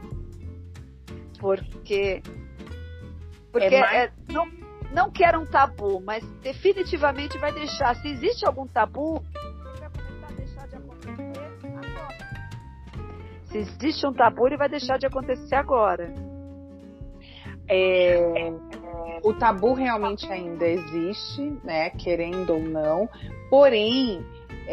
Porque 1.39 2.22
porque 3.52 3.76
é 3.76 3.80
mais... 3.80 3.96
é, 3.96 4.12
não, 4.32 4.46
não 4.91 5.12
que 5.12 5.23
era 5.23 5.39
um 5.39 5.45
tabu, 5.45 6.02
mas 6.02 6.23
definitivamente 6.41 7.38
vai 7.38 7.52
deixar. 7.52 7.95
Se 7.95 8.08
existe 8.08 8.45
algum 8.45 8.65
tabu, 8.67 9.23
vai 9.80 9.89
começar 9.89 10.28
a 10.28 10.32
deixar 10.32 10.67
de 10.67 10.75
acontecer 10.75 11.67
agora. 11.67 12.17
Se 13.45 13.58
existe 13.58 14.08
um 14.08 14.13
tabu, 14.13 14.47
ele 14.47 14.58
vai 14.58 14.69
deixar 14.69 14.97
de 14.97 15.06
acontecer 15.06 15.56
agora. 15.56 16.13
É, 17.67 18.52
o 19.23 19.34
tabu 19.34 19.73
realmente 19.73 20.32
ainda 20.32 20.65
existe, 20.65 21.60
né, 21.63 21.91
querendo 21.91 22.54
ou 22.54 22.60
não, 22.60 23.08
porém 23.49 24.25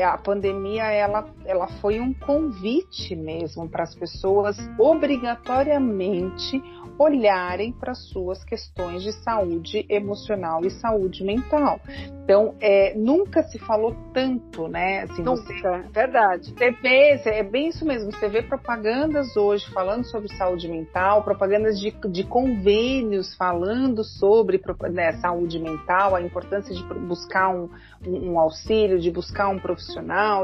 a 0.02 0.16
pandemia 0.18 0.84
ela, 0.84 1.26
ela 1.44 1.68
foi 1.80 2.00
um 2.00 2.12
convite 2.12 3.14
mesmo 3.14 3.68
para 3.68 3.84
as 3.84 3.94
pessoas 3.94 4.56
obrigatoriamente 4.78 6.62
olharem 6.98 7.72
para 7.72 7.94
suas 7.94 8.42
questões 8.44 9.02
de 9.02 9.12
saúde 9.22 9.86
emocional 9.88 10.64
e 10.64 10.70
saúde 10.70 11.24
mental. 11.24 11.80
Então, 12.24 12.54
é, 12.60 12.94
nunca 12.96 13.42
se 13.44 13.58
falou 13.58 13.94
tanto, 14.12 14.66
né? 14.66 15.02
Assim, 15.02 15.22
nunca, 15.22 15.42
você, 15.42 15.82
verdade. 15.92 16.54
Você 16.56 16.70
vê, 16.72 17.20
é 17.24 17.42
bem 17.42 17.68
isso 17.68 17.84
mesmo, 17.84 18.10
você 18.10 18.28
vê 18.28 18.42
propagandas 18.42 19.36
hoje 19.36 19.68
falando 19.70 20.04
sobre 20.04 20.34
saúde 20.36 20.68
mental, 20.68 21.22
propagandas 21.22 21.78
de, 21.78 21.90
de 22.10 22.24
convênios 22.24 23.34
falando 23.36 24.02
sobre 24.02 24.60
né, 24.90 25.12
saúde 25.20 25.58
mental, 25.58 26.14
a 26.14 26.22
importância 26.22 26.74
de 26.74 26.82
buscar 26.82 27.50
um, 27.50 27.68
um, 28.04 28.32
um 28.32 28.40
auxílio, 28.40 28.98
de 28.98 29.10
buscar 29.10 29.48
um 29.48 29.58
profissional, 29.58 29.85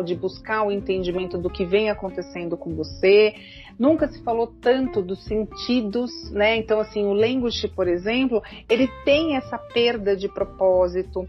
de 0.04 0.14
buscar 0.14 0.62
o 0.64 0.70
entendimento 0.70 1.38
do 1.38 1.50
que 1.50 1.64
vem 1.64 1.90
acontecendo 1.90 2.56
com 2.56 2.74
você. 2.74 3.34
Nunca 3.78 4.06
se 4.08 4.22
falou 4.22 4.52
tanto 4.60 5.02
dos 5.02 5.24
sentidos, 5.24 6.30
né? 6.30 6.56
Então, 6.56 6.80
assim, 6.80 7.04
o 7.04 7.12
language, 7.12 7.68
por 7.68 7.88
exemplo, 7.88 8.42
ele 8.68 8.88
tem 9.04 9.36
essa 9.36 9.58
perda 9.58 10.16
de 10.16 10.28
propósito, 10.28 11.26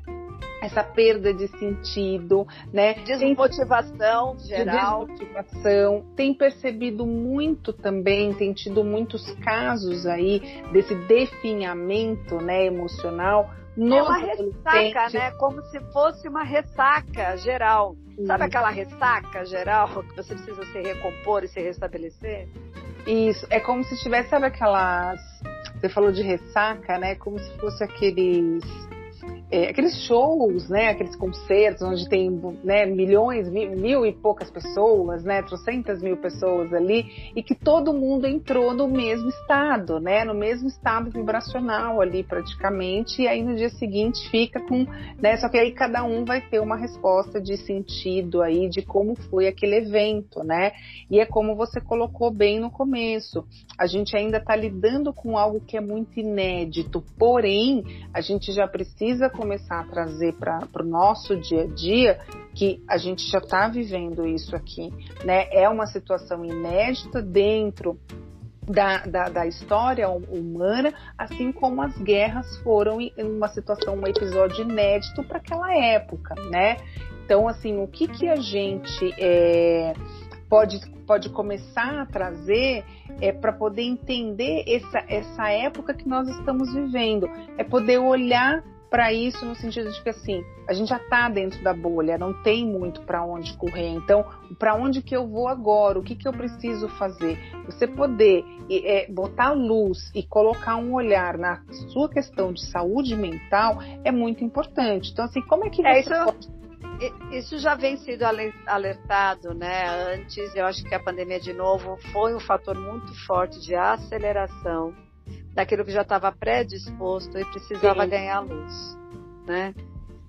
essa 0.61 0.83
perda 0.83 1.33
de 1.33 1.47
sentido, 1.57 2.47
né? 2.71 2.93
Desmotivação 3.05 4.35
tem, 4.35 4.47
geral. 4.47 5.07
Desmotivação. 5.07 6.03
Tem 6.15 6.33
percebido 6.33 7.05
muito 7.05 7.73
também, 7.73 8.33
tem 8.33 8.53
tido 8.53 8.83
muitos 8.83 9.29
casos 9.43 10.05
aí 10.05 10.41
desse 10.71 10.95
definhamento, 10.95 12.35
né, 12.35 12.65
emocional 12.65 13.49
no 13.75 13.95
é 13.95 14.01
uma 14.03 14.17
ressaca, 14.17 15.09
né? 15.13 15.31
Como 15.31 15.61
se 15.65 15.79
fosse 15.91 16.27
uma 16.27 16.43
ressaca 16.43 17.37
geral. 17.37 17.95
Sabe 18.27 18.43
aquela 18.43 18.69
ressaca 18.69 19.43
geral 19.45 19.87
que 20.03 20.15
você 20.15 20.35
precisa 20.35 20.63
se 20.65 20.81
recompor 20.81 21.43
e 21.43 21.47
se 21.47 21.59
restabelecer? 21.59 22.47
Isso, 23.07 23.45
é 23.49 23.59
como 23.59 23.83
se 23.83 23.97
tivesse, 23.97 24.29
sabe 24.29 24.45
aquelas. 24.45 25.19
Você 25.75 25.89
falou 25.89 26.11
de 26.11 26.21
ressaca, 26.21 26.97
né? 26.99 27.15
Como 27.15 27.39
se 27.39 27.57
fosse 27.57 27.83
aqueles 27.83 28.63
é, 29.53 29.69
aqueles 29.69 29.95
shows, 30.07 30.67
né, 30.67 30.87
aqueles 30.87 31.15
concertos 31.15 31.83
onde 31.83 32.09
tem 32.09 32.27
né, 32.63 32.87
milhões, 32.87 33.47
mil, 33.47 33.69
mil, 33.77 34.03
e 34.03 34.11
poucas 34.11 34.49
pessoas, 34.49 35.23
né, 35.23 35.43
trocentas 35.43 36.01
mil 36.01 36.17
pessoas 36.17 36.73
ali, 36.73 37.31
e 37.35 37.43
que 37.43 37.53
todo 37.53 37.93
mundo 37.93 38.25
entrou 38.25 38.73
no 38.73 38.87
mesmo 38.87 39.29
estado, 39.29 39.99
né, 39.99 40.23
no 40.23 40.33
mesmo 40.33 40.67
estado 40.67 41.11
vibracional 41.11 42.01
ali 42.01 42.23
praticamente, 42.23 43.21
e 43.21 43.27
aí 43.27 43.43
no 43.43 43.55
dia 43.55 43.69
seguinte 43.69 44.27
fica 44.31 44.59
com, 44.59 44.87
né, 45.21 45.37
só 45.37 45.47
que 45.47 45.59
aí 45.59 45.71
cada 45.71 46.03
um 46.03 46.25
vai 46.25 46.41
ter 46.41 46.59
uma 46.59 46.75
resposta 46.75 47.39
de 47.39 47.55
sentido 47.55 48.41
aí 48.41 48.67
de 48.67 48.81
como 48.81 49.15
foi 49.29 49.45
aquele 49.45 49.75
evento, 49.75 50.43
né, 50.43 50.71
e 51.11 51.19
é 51.19 51.27
como 51.27 51.55
você 51.55 51.79
colocou 51.79 52.31
bem 52.31 52.59
no 52.59 52.71
começo, 52.71 53.45
a 53.77 53.85
gente 53.85 54.17
ainda 54.17 54.37
está 54.37 54.55
lidando 54.55 55.13
com 55.13 55.37
algo 55.37 55.61
que 55.61 55.77
é 55.77 55.81
muito 55.81 56.19
inédito, 56.19 57.03
porém 57.19 57.83
a 58.11 58.19
gente 58.19 58.51
já 58.51 58.67
precisa 58.67 59.12
começar 59.29 59.79
a 59.79 59.83
trazer 59.83 60.33
para 60.33 60.67
o 60.79 60.83
nosso 60.83 61.35
dia 61.37 61.63
a 61.63 61.67
dia 61.67 62.19
que 62.53 62.83
a 62.87 62.97
gente 62.97 63.29
já 63.29 63.39
está 63.39 63.67
vivendo 63.67 64.25
isso 64.25 64.55
aqui, 64.55 64.91
né? 65.23 65.47
É 65.51 65.67
uma 65.67 65.87
situação 65.87 66.45
inédita 66.45 67.21
dentro 67.21 67.99
da, 68.67 68.99
da, 68.99 69.29
da, 69.29 69.47
história 69.47 70.09
humana, 70.09 70.93
assim 71.17 71.51
como 71.51 71.81
as 71.81 71.97
guerras 71.97 72.57
foram 72.59 72.99
uma 73.17 73.47
situação, 73.49 73.95
um 73.95 74.07
episódio 74.07 74.63
inédito 74.63 75.23
para 75.23 75.37
aquela 75.37 75.75
época, 75.75 76.35
né? 76.49 76.77
Então, 77.25 77.47
assim, 77.47 77.81
o 77.81 77.87
que 77.87 78.07
que 78.07 78.27
a 78.27 78.35
gente 78.35 79.13
é, 79.17 79.93
pode, 80.49 80.79
pode 81.07 81.29
começar 81.29 82.01
a 82.01 82.05
trazer 82.05 82.85
é 83.21 83.31
para 83.31 83.51
poder 83.51 83.83
entender 83.83 84.63
essa, 84.67 85.03
essa 85.07 85.49
época 85.49 85.93
que 85.93 86.07
nós 86.07 86.27
estamos 86.27 86.73
vivendo, 86.73 87.29
é 87.57 87.63
poder 87.63 87.97
olhar 87.97 88.63
para 88.93 89.11
isso 89.11 89.43
no 89.43 89.55
sentido 89.55 89.91
de 89.91 89.99
que 90.03 90.09
assim 90.09 90.45
a 90.69 90.73
gente 90.73 90.89
já 90.89 90.97
está 90.97 91.27
dentro 91.27 91.63
da 91.63 91.73
bolha, 91.73 92.15
não 92.15 92.31
tem 92.43 92.63
muito 92.63 93.01
para 93.01 93.25
onde 93.25 93.57
correr. 93.57 93.87
Então, 93.87 94.23
para 94.59 94.75
onde 94.75 95.01
que 95.01 95.15
eu 95.17 95.27
vou 95.27 95.47
agora? 95.47 95.97
O 95.97 96.03
que 96.03 96.15
que 96.15 96.27
eu 96.27 96.31
preciso 96.31 96.87
fazer? 96.89 97.39
Você 97.65 97.87
poder 97.87 98.45
é, 98.69 99.11
botar 99.11 99.51
luz 99.51 100.11
e 100.13 100.21
colocar 100.21 100.75
um 100.75 100.93
olhar 100.93 101.39
na 101.39 101.63
sua 101.91 102.07
questão 102.07 102.53
de 102.53 102.63
saúde 102.69 103.15
mental 103.15 103.79
é 104.03 104.11
muito 104.11 104.43
importante. 104.43 105.11
Então, 105.11 105.25
assim, 105.25 105.41
como 105.41 105.65
é 105.65 105.71
que 105.71 105.83
é, 105.83 106.03
você 106.03 106.13
isso... 106.13 106.25
pode 106.25 106.63
isso 107.31 107.57
já 107.57 107.73
vem 107.73 107.97
sendo 107.97 108.23
alertado, 108.67 109.55
né? 109.55 110.13
Antes, 110.13 110.55
eu 110.55 110.67
acho 110.67 110.83
que 110.83 110.93
a 110.93 110.99
pandemia 110.99 111.39
de 111.39 111.51
novo 111.51 111.97
foi 112.13 112.35
um 112.35 112.39
fator 112.39 112.77
muito 112.77 113.11
forte 113.25 113.59
de 113.59 113.73
aceleração 113.73 114.93
daquilo 115.53 115.85
que 115.85 115.91
já 115.91 116.01
estava 116.01 116.31
predisposto 116.31 117.37
e 117.37 117.45
precisava 117.45 118.03
Sim. 118.03 118.09
ganhar 118.09 118.39
luz, 118.41 118.97
né? 119.45 119.73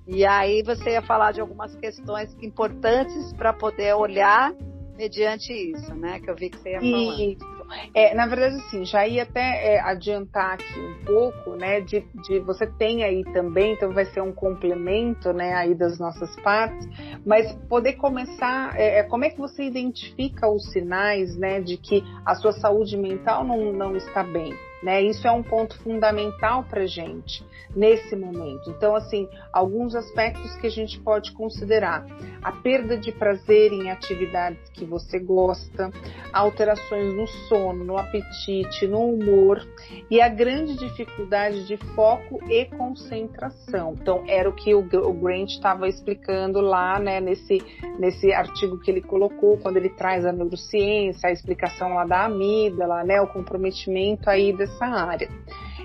E 0.07 0.25
aí 0.25 0.63
você 0.63 0.91
ia 0.91 1.03
falar 1.03 1.33
de 1.33 1.41
algumas 1.41 1.75
questões 1.77 2.37
importantes 2.43 3.33
para 3.33 3.53
poder 3.53 3.95
olhar 3.95 4.53
mediante 4.97 5.53
isso, 5.53 5.95
né? 5.95 6.21
Que 6.21 6.31
eu 6.31 6.37
vi 6.37 6.51
que 6.51 6.59
você 6.59 6.73
ia 6.73 6.81
falar. 6.81 7.21
Isso. 7.21 7.55
É, 7.95 8.15
na 8.15 8.27
verdade, 8.27 8.57
assim, 8.57 8.85
já 8.85 9.07
ia 9.07 9.23
até 9.23 9.75
é, 9.75 9.81
adiantar 9.81 10.55
aqui 10.55 10.79
um 10.79 11.05
pouco, 11.05 11.57
né? 11.57 11.81
De, 11.81 12.01
de 12.27 12.39
você 12.41 12.67
tem 12.67 13.03
aí 13.03 13.25
também, 13.33 13.73
então 13.73 13.93
vai 13.93 14.05
ser 14.05 14.21
um 14.21 14.33
complemento, 14.33 15.33
né? 15.33 15.55
Aí 15.55 15.75
das 15.75 15.99
nossas 15.99 16.35
partes, 16.41 16.87
mas 17.25 17.53
poder 17.69 17.95
começar, 17.95 18.79
é, 18.79 18.99
é 18.99 19.03
como 19.03 19.25
é 19.25 19.31
que 19.31 19.39
você 19.39 19.65
identifica 19.65 20.49
os 20.49 20.71
sinais, 20.73 21.37
né? 21.37 21.61
De 21.61 21.77
que 21.77 22.05
a 22.25 22.35
sua 22.35 22.53
saúde 22.53 22.97
mental 22.97 23.45
não, 23.45 23.73
não 23.73 23.97
está 23.97 24.23
bem, 24.23 24.55
né? 24.85 25.03
Isso 25.03 25.27
é 25.27 25.33
um 25.33 25.42
ponto 25.42 25.77
fundamental 25.79 26.62
para 26.64 26.87
gente 26.87 27.42
nesse 27.75 28.14
momento. 28.14 28.70
Então, 28.70 28.94
assim, 28.94 29.29
alguns 29.53 29.94
aspectos 29.94 30.55
que 30.57 30.66
a 30.66 30.70
gente 30.70 31.01
pode 31.01 31.33
considerar: 31.33 32.07
a 32.42 32.53
perda 32.53 32.97
de 32.97 33.11
prazer 33.11 33.73
em 33.73 33.90
atividades 33.90 34.68
que 34.75 34.85
você 34.85 35.18
gosta, 35.18 35.90
alterações 36.33 37.14
no 37.14 37.27
sono, 37.49 37.85
no 37.85 37.97
apetite, 37.97 38.87
no 38.87 39.01
humor 39.14 39.66
e 40.11 40.20
a 40.20 40.29
grande 40.29 40.77
dificuldade 40.77 41.66
de 41.66 41.77
foco 41.94 42.40
e 42.51 42.66
concentração. 42.66 43.94
Então, 44.01 44.23
era 44.27 44.49
o 44.49 44.53
que 44.53 44.75
o, 44.75 44.83
Grant 44.83 45.51
estava 45.51 45.88
explicando 45.88 46.61
lá, 46.61 46.99
né, 46.99 47.20
nesse, 47.20 47.62
nesse 47.99 48.33
artigo 48.33 48.79
que 48.79 48.90
ele 48.90 49.01
colocou, 49.01 49.57
quando 49.59 49.77
ele 49.79 49.88
traz 49.88 50.27
a 50.27 50.33
neurociência, 50.33 51.29
a 51.29 51.33
explicação 51.33 51.94
lá 51.94 52.05
da 52.05 52.25
amígdala, 52.25 53.03
né, 53.05 53.20
o 53.20 53.27
comprometimento 53.27 54.29
aí 54.29 54.53
dessa 54.75 54.87
área. 54.87 55.29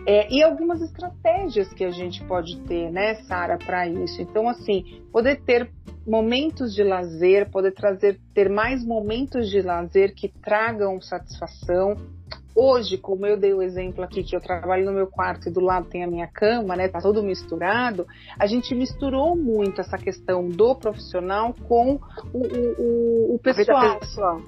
É, 0.05 0.31
e 0.31 0.41
algumas 0.41 0.81
estratégias 0.81 1.71
que 1.73 1.83
a 1.83 1.91
gente 1.91 2.23
pode 2.23 2.59
ter, 2.61 2.91
né, 2.91 3.15
Sara, 3.23 3.57
para 3.57 3.87
isso. 3.87 4.21
Então, 4.21 4.49
assim, 4.49 5.01
poder 5.11 5.41
ter 5.41 5.69
momentos 6.07 6.73
de 6.73 6.83
lazer, 6.83 7.49
poder 7.51 7.73
trazer, 7.73 8.19
ter 8.33 8.49
mais 8.49 8.83
momentos 8.83 9.49
de 9.49 9.61
lazer 9.61 10.15
que 10.15 10.27
tragam 10.27 10.99
satisfação. 11.01 11.95
Hoje, 12.55 12.97
como 12.97 13.25
eu 13.25 13.37
dei 13.37 13.53
o 13.53 13.61
exemplo 13.61 14.03
aqui, 14.03 14.23
que 14.23 14.35
eu 14.35 14.41
trabalho 14.41 14.85
no 14.85 14.91
meu 14.91 15.07
quarto 15.07 15.47
e 15.47 15.51
do 15.51 15.59
lado 15.59 15.87
tem 15.87 16.03
a 16.03 16.07
minha 16.07 16.27
cama, 16.27 16.75
né? 16.75 16.87
Tá 16.87 16.99
todo 16.99 17.21
misturado. 17.21 18.07
A 18.39 18.47
gente 18.47 18.73
misturou 18.73 19.35
muito 19.35 19.79
essa 19.79 19.97
questão 19.97 20.47
do 20.47 20.75
profissional 20.75 21.53
com 21.67 21.99
o, 22.33 22.39
o, 22.39 23.35
o 23.35 23.39
pessoal. 23.39 23.99
pessoal 23.99 24.41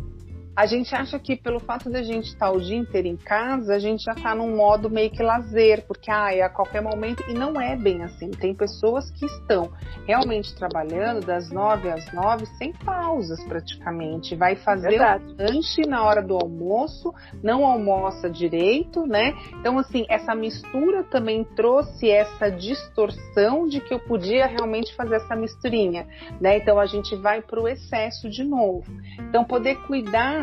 a 0.55 0.65
gente 0.65 0.93
acha 0.93 1.17
que 1.17 1.35
pelo 1.35 1.59
fato 1.59 1.89
de 1.89 1.97
a 1.97 2.03
gente 2.03 2.25
estar 2.25 2.51
o 2.51 2.59
dia 2.59 2.75
inteiro 2.75 3.07
em 3.07 3.15
casa, 3.15 3.73
a 3.73 3.79
gente 3.79 4.03
já 4.03 4.11
está 4.11 4.35
num 4.35 4.55
modo 4.55 4.89
meio 4.89 5.09
que 5.09 5.23
lazer, 5.23 5.85
porque 5.87 6.11
ah, 6.11 6.33
é 6.33 6.41
a 6.41 6.49
qualquer 6.49 6.81
momento, 6.81 7.23
e 7.29 7.33
não 7.33 7.59
é 7.59 7.75
bem 7.75 8.03
assim. 8.03 8.31
Tem 8.31 8.53
pessoas 8.53 9.09
que 9.11 9.25
estão 9.25 9.71
realmente 10.05 10.53
trabalhando 10.55 11.25
das 11.25 11.49
nove 11.49 11.89
às 11.89 12.11
nove, 12.11 12.45
sem 12.57 12.73
pausas 12.73 13.41
praticamente. 13.45 14.35
Vai 14.35 14.55
fazer 14.57 14.99
o 14.99 15.41
lanche 15.41 15.83
na 15.87 16.03
hora 16.03 16.21
do 16.21 16.35
almoço, 16.35 17.13
não 17.41 17.65
almoça 17.65 18.29
direito, 18.29 19.07
né? 19.07 19.33
Então, 19.59 19.79
assim, 19.79 20.05
essa 20.09 20.35
mistura 20.35 21.03
também 21.03 21.45
trouxe 21.55 22.09
essa 22.09 22.49
distorção 22.49 23.67
de 23.67 23.79
que 23.79 23.93
eu 23.93 23.99
podia 23.99 24.47
realmente 24.47 24.93
fazer 24.95 25.15
essa 25.15 25.35
misturinha, 25.35 26.07
né? 26.41 26.57
Então 26.57 26.77
a 26.77 26.85
gente 26.85 27.15
vai 27.15 27.41
para 27.41 27.59
o 27.59 27.67
excesso 27.67 28.29
de 28.29 28.43
novo. 28.43 28.83
Então, 29.17 29.45
poder 29.45 29.75
cuidar 29.87 30.40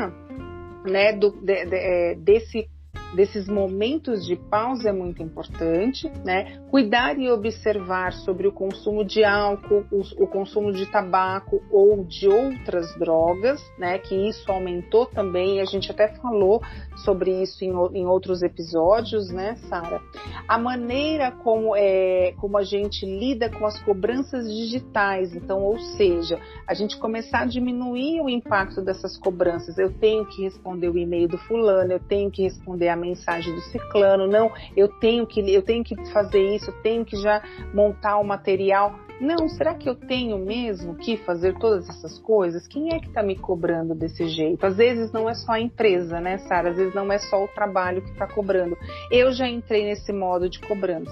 né, 0.85 1.13
do, 1.13 1.31
de, 1.31 1.65
de, 1.65 1.77
é, 1.77 2.15
desse 2.15 2.69
desses 3.14 3.49
momentos 3.49 4.27
de 4.27 4.37
pausa 4.37 4.90
é 4.90 4.92
muito 4.92 5.23
importante, 5.23 6.11
né? 6.25 6.61
Cuidar 6.71 7.18
e 7.18 7.31
observar 7.31 8.12
sobre 8.12 8.47
o 8.47 8.53
consumo 8.53 9.05
de 9.05 9.25
álcool, 9.25 9.85
o, 9.90 10.25
o, 10.25 10.27
consumo 10.27 10.73
de 10.73 10.87
tabaco 10.87 11.62
ou 11.71 12.05
de 12.05 12.29
outras 12.29 12.94
drogas, 12.99 13.61
né? 13.79 13.99
Que 13.99 14.14
isso 14.29 14.51
aumentou 14.51 15.07
também, 15.07 15.61
a 15.61 15.64
gente 15.64 15.90
até 15.90 16.09
falou 16.16 16.61
sobre 17.05 17.42
isso 17.42 17.64
em, 17.64 17.73
em 17.94 18.07
outros 18.07 18.42
episódios, 18.42 19.31
né, 19.31 19.57
Sara? 19.68 20.01
A 20.47 20.59
maneira 20.59 21.33
como, 21.33 21.75
é, 21.75 22.35
como 22.38 22.59
a 22.59 22.62
gente 22.62 23.07
lida 23.07 23.49
com 23.51 23.64
as 23.64 23.81
cobranças 23.83 24.53
digitais, 24.53 25.35
então, 25.35 25.62
ou 25.62 25.79
seja, 25.79 26.38
a 26.66 26.75
gente 26.75 26.99
começar 26.99 27.40
a 27.40 27.47
diminuir 27.47 28.21
o 28.21 28.29
impacto 28.29 28.83
dessas 28.83 29.16
cobranças. 29.16 29.79
Eu 29.79 29.92
tenho 29.92 30.27
que 30.27 30.42
responder 30.42 30.88
o 30.88 30.99
e-mail 30.99 31.29
do 31.29 31.38
fulano, 31.38 31.92
eu 31.92 32.01
tenho 32.01 32.31
que 32.31 32.42
responder 32.42 32.88
a 32.88 32.98
mensagem 32.99 33.55
do 33.55 33.61
ciclano, 33.63 34.27
não, 34.27 34.53
eu 34.77 34.89
tenho 34.89 35.27
que 35.27 35.41
eu 35.53 35.63
tenho 35.63 35.85
que 35.85 35.97
fazer 36.13 36.55
isso, 36.55 36.71
eu 36.71 36.83
tenho 36.83 37.05
que 37.05 37.17
já 37.17 37.43
montar 37.73 38.19
o 38.19 38.25
material. 38.25 38.95
Não, 39.21 39.49
será 39.49 39.75
que 39.75 39.89
eu 39.89 39.97
tenho 39.97 40.39
mesmo 40.39 40.95
que 40.95 41.17
fazer 41.17 41.59
todas 41.59 41.89
essas 41.89 42.21
coisas? 42.21 42.69
Quem 42.69 42.95
é 42.95 43.01
que 43.01 43.09
está 43.09 43.21
me 43.21 43.37
cobrando 43.37 43.93
desse 43.93 44.29
jeito? 44.29 44.65
Às 44.65 44.77
vezes 44.77 45.11
não 45.11 45.29
é 45.29 45.35
só 45.35 45.53
a 45.53 45.61
empresa, 45.61 46.21
né, 46.21 46.39
Sara? 46.39 46.71
Às 46.71 46.77
vezes 46.77 46.95
não 46.95 47.11
é 47.11 47.19
só 47.19 47.43
o 47.43 47.49
trabalho 47.49 48.01
que 48.01 48.11
está 48.11 48.29
cobrando. 48.29 48.77
Eu 49.11 49.33
já 49.33 49.49
entrei 49.49 49.85
nesse 49.85 50.13
modo 50.13 50.49
de 50.49 50.61
cobrança. 50.61 51.11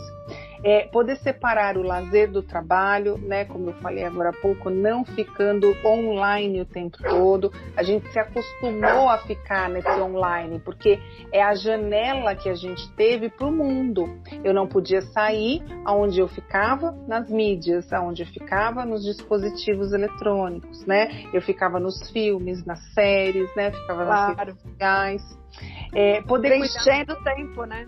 É, 0.64 0.86
poder 0.88 1.16
separar 1.16 1.76
o 1.76 1.82
lazer 1.82 2.30
do 2.30 2.42
trabalho, 2.42 3.18
né? 3.18 3.44
Como 3.44 3.70
eu 3.70 3.74
falei 3.74 4.04
agora 4.04 4.30
há 4.30 4.32
pouco, 4.32 4.70
não 4.70 5.04
ficando 5.04 5.74
online 5.84 6.60
o 6.60 6.64
tempo 6.64 6.98
todo. 7.02 7.52
A 7.76 7.82
gente 7.82 8.10
se 8.10 8.18
acostumou 8.18 9.08
a 9.08 9.18
ficar 9.18 9.68
nesse 9.68 9.88
online, 9.88 10.58
porque 10.60 10.98
é 11.32 11.42
a 11.42 11.54
janela 11.54 12.34
que 12.34 12.48
a 12.48 12.54
gente 12.54 12.90
teve 12.94 13.28
para 13.28 13.46
o 13.46 13.52
mundo. 13.52 14.18
Eu 14.44 14.54
não 14.54 14.66
podia 14.66 15.02
sair 15.02 15.62
aonde 15.84 16.20
eu 16.20 16.28
ficava 16.28 16.92
nas 17.06 17.28
mídias, 17.30 17.92
aonde 17.92 18.22
eu 18.22 18.26
ficava 18.26 18.84
nos 18.84 19.04
dispositivos 19.04 19.92
eletrônicos, 19.92 20.84
né? 20.86 21.26
Eu 21.32 21.42
ficava 21.42 21.78
nos 21.78 22.10
filmes, 22.10 22.64
nas 22.64 22.80
séries, 22.92 23.54
né? 23.54 23.70
Ficava 23.70 24.04
claro. 24.04 24.36
nas 24.36 24.46
redes 24.46 24.62
sociais. 24.62 25.22
É, 25.94 26.22
poder 26.22 26.48
Preenchendo 26.48 27.12
o 27.12 27.24
tempo, 27.24 27.64
né? 27.64 27.86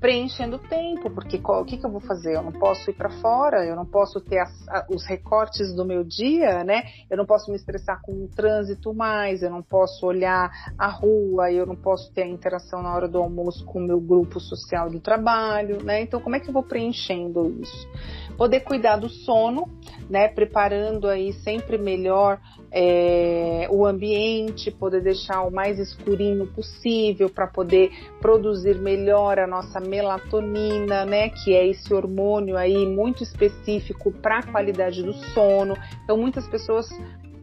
Preenchendo 0.00 0.58
tempo, 0.58 1.10
porque 1.10 1.40
o 1.42 1.64
que, 1.64 1.76
que, 1.78 1.86
eu 1.86 1.90
vou 1.90 2.00
fazer? 2.00 2.34
Eu 2.34 2.42
não 2.42 2.52
posso 2.52 2.90
ir 2.90 2.94
para 2.94 3.10
fora, 3.10 3.64
eu 3.64 3.74
não 3.74 3.86
posso 3.86 4.20
ter 4.20 4.38
as, 4.38 4.68
a, 4.68 4.86
os 4.90 5.04
recortes 5.06 5.74
do 5.74 5.84
meu 5.84 6.04
dia, 6.04 6.62
né? 6.64 6.84
Eu 7.10 7.16
não 7.16 7.26
posso 7.26 7.50
me 7.50 7.56
estressar 7.56 8.00
com 8.02 8.12
o 8.12 8.28
trânsito 8.28 8.92
mais, 8.92 9.42
eu 9.42 9.50
não 9.50 9.62
posso 9.62 10.06
olhar 10.06 10.50
a 10.78 10.88
rua, 10.88 11.50
eu 11.50 11.66
não 11.66 11.76
posso 11.76 12.12
ter 12.12 12.22
a 12.22 12.28
interação 12.28 12.82
na 12.82 12.94
hora 12.94 13.08
do 13.08 13.18
almoço 13.18 13.64
com 13.64 13.78
o 13.78 13.86
meu 13.86 14.00
grupo 14.00 14.38
social 14.38 14.90
do 14.90 15.00
trabalho, 15.00 15.82
né? 15.82 16.02
Então, 16.02 16.20
como 16.20 16.36
é 16.36 16.40
que 16.40 16.48
eu 16.48 16.52
vou 16.52 16.62
preenchendo 16.62 17.56
isso? 17.60 17.88
Poder 18.36 18.60
cuidar 18.60 18.96
do 18.96 19.08
sono, 19.08 19.68
né? 20.08 20.28
Preparando 20.28 21.08
aí 21.08 21.32
sempre 21.32 21.78
melhor 21.78 22.38
é, 22.70 23.66
o 23.70 23.86
ambiente, 23.86 24.70
poder 24.70 25.02
deixar 25.02 25.42
o 25.42 25.50
mais 25.50 25.78
escurinho 25.78 26.46
possível 26.48 27.30
para 27.30 27.46
poder 27.46 27.90
produzir 28.20 28.78
melhor 28.78 29.38
a 29.38 29.46
nossa 29.46 29.80
melatonina, 29.80 31.04
né? 31.04 31.30
Que 31.30 31.54
é 31.54 31.66
esse 31.66 31.94
hormônio 31.94 32.56
aí 32.56 32.86
muito 32.86 33.22
específico 33.22 34.12
para 34.12 34.38
a 34.38 34.42
qualidade 34.42 35.02
do 35.02 35.12
sono. 35.12 35.74
Então, 36.04 36.16
muitas 36.16 36.46
pessoas 36.46 36.88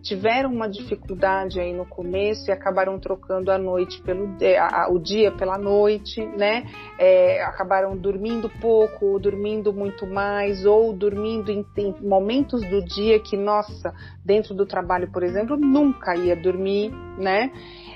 tiveram 0.04 0.52
uma 0.52 0.68
dificuldade 0.68 1.60
aí 1.60 1.74
no 1.74 1.86
começo 1.86 2.50
e 2.50 2.52
acabaram 2.52 3.00
trocando 3.00 3.50
a 3.50 3.58
noite 3.58 4.02
pelo 4.02 4.36
a, 4.60 4.84
a, 4.84 4.90
o 4.92 5.00
dia 5.00 5.32
pela 5.32 5.58
noite, 5.58 6.24
né? 6.38 6.66
É, 7.00 7.42
acabaram 7.44 7.98
dormindo 7.98 8.50
pouco, 8.62 9.06
ou 9.06 9.20
dormindo 9.20 9.72
muito 9.72 10.06
mais, 10.06 10.66
ou 10.66 10.94
dormindo 10.94 11.50
em, 11.50 11.66
em, 11.78 11.96
momentos 12.02 12.62
do 12.70 12.84
dia 12.84 13.18
que, 13.20 13.38
nossa, 13.38 13.94
dentro 14.24 14.54
do 14.54 14.66
trabalho, 14.66 15.10
por 15.12 15.24
exemplo, 15.24 15.56
nunca 15.56 16.16
ia 16.16 16.36
dormir, 16.36 16.92
né? 17.18 17.50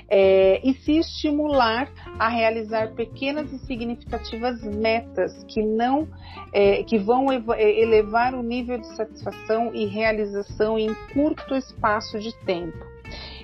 É, 0.08 0.60
e 0.66 0.74
se 0.74 0.98
estimular 0.98 1.90
a 2.18 2.28
realizar 2.28 2.94
pequenas 2.94 3.52
e 3.52 3.58
significativas 3.66 4.62
metas 4.62 5.44
que 5.44 5.62
não 5.62 6.08
é, 6.52 6.82
que 6.82 6.98
vão 6.98 7.30
é, 7.30 7.80
elevar 7.80 8.34
o 8.34 8.42
nível 8.42 8.78
de 8.78 8.86
satisfação 8.96 9.74
e 9.74 9.84
realização 9.86 10.78
em 10.78 10.94
curto 11.12 11.54
espaço 11.54 12.18
de 12.18 12.34
tempo. 12.44 12.78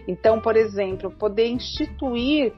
Então, 0.09 0.40
por 0.40 0.57
exemplo, 0.57 1.11
poder 1.11 1.48
instituir 1.48 2.53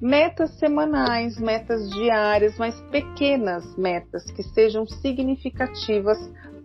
metas 0.00 0.50
semanais, 0.58 1.38
metas 1.38 1.90
diárias, 1.90 2.56
mas 2.58 2.80
pequenas 2.90 3.76
metas 3.76 4.30
que 4.30 4.42
sejam 4.42 4.86
significativas 4.86 6.18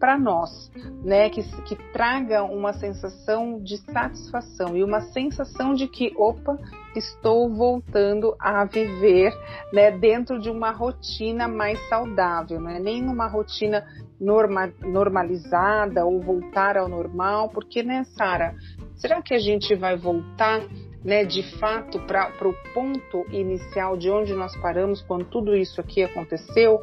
para 0.04 0.20
nós, 0.20 0.70
né? 1.02 1.30
Que, 1.30 1.42
que 1.64 1.76
traga 1.94 2.44
uma 2.44 2.74
sensação 2.74 3.64
de 3.64 3.78
satisfação 3.78 4.76
e 4.76 4.84
uma 4.84 5.00
sensação 5.00 5.74
de 5.74 5.88
que, 5.88 6.14
opa, 6.18 6.60
estou 6.94 7.50
voltando 7.50 8.36
a 8.38 8.66
viver, 8.66 9.34
né? 9.72 9.92
Dentro 9.92 10.40
de 10.40 10.50
uma 10.50 10.72
rotina 10.72 11.48
mais 11.48 11.80
saudável, 11.88 12.60
não 12.60 12.70
é 12.70 12.80
nem 12.80 13.02
numa 13.02 13.28
rotina 13.28 13.86
norma, 14.20 14.74
normalizada 14.82 16.06
ou 16.06 16.20
voltar 16.22 16.76
ao 16.78 16.90
normal, 16.90 17.48
porque, 17.48 17.82
né, 17.82 18.04
Sara? 18.18 18.56
Será 18.96 19.22
que 19.22 19.34
a 19.34 19.40
gente 19.40 19.74
vai 19.74 19.96
voltar 19.96 20.62
né, 21.04 21.26
de 21.26 21.44
fato 21.58 22.00
para 22.00 22.48
o 22.48 22.54
ponto 22.74 23.26
inicial 23.30 23.98
de 23.98 24.10
onde 24.10 24.34
nós 24.34 24.56
paramos 24.58 25.02
quando 25.02 25.26
tudo 25.26 25.56
isso 25.56 25.82
aqui 25.82 26.04
aconteceu? 26.04 26.80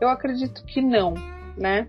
Eu 0.00 0.08
acredito 0.08 0.64
que 0.64 0.80
não, 0.80 1.14
né? 1.56 1.88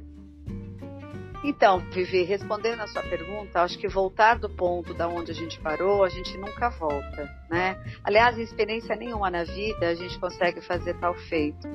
Então, 1.43 1.79
Vivi, 1.91 2.21
respondendo 2.21 2.81
a 2.81 2.87
sua 2.87 3.01
pergunta, 3.01 3.63
acho 3.63 3.77
que 3.79 3.87
voltar 3.87 4.37
do 4.37 4.47
ponto 4.47 4.93
da 4.93 5.07
onde 5.07 5.31
a 5.31 5.33
gente 5.33 5.59
parou, 5.59 6.03
a 6.03 6.09
gente 6.09 6.37
nunca 6.37 6.69
volta, 6.69 7.27
né? 7.49 7.79
Aliás, 8.03 8.37
em 8.37 8.43
experiência 8.43 8.95
nenhuma 8.95 9.31
na 9.31 9.43
vida 9.43 9.89
a 9.89 9.95
gente 9.95 10.19
consegue 10.19 10.61
fazer 10.61 10.93
tal 10.99 11.15
feito. 11.15 11.67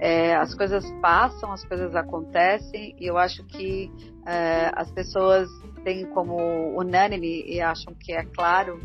É, 0.00 0.34
as 0.34 0.54
coisas 0.54 0.84
passam, 1.00 1.52
as 1.52 1.64
coisas 1.64 1.94
acontecem, 1.94 2.96
e 2.98 3.06
eu 3.06 3.16
acho 3.16 3.44
que 3.44 3.92
é, 4.26 4.72
as 4.74 4.90
pessoas 4.90 5.48
têm 5.84 6.04
como 6.06 6.76
unânime 6.76 7.44
e 7.46 7.60
acham 7.60 7.94
que 7.94 8.12
é 8.12 8.24
claro 8.24 8.80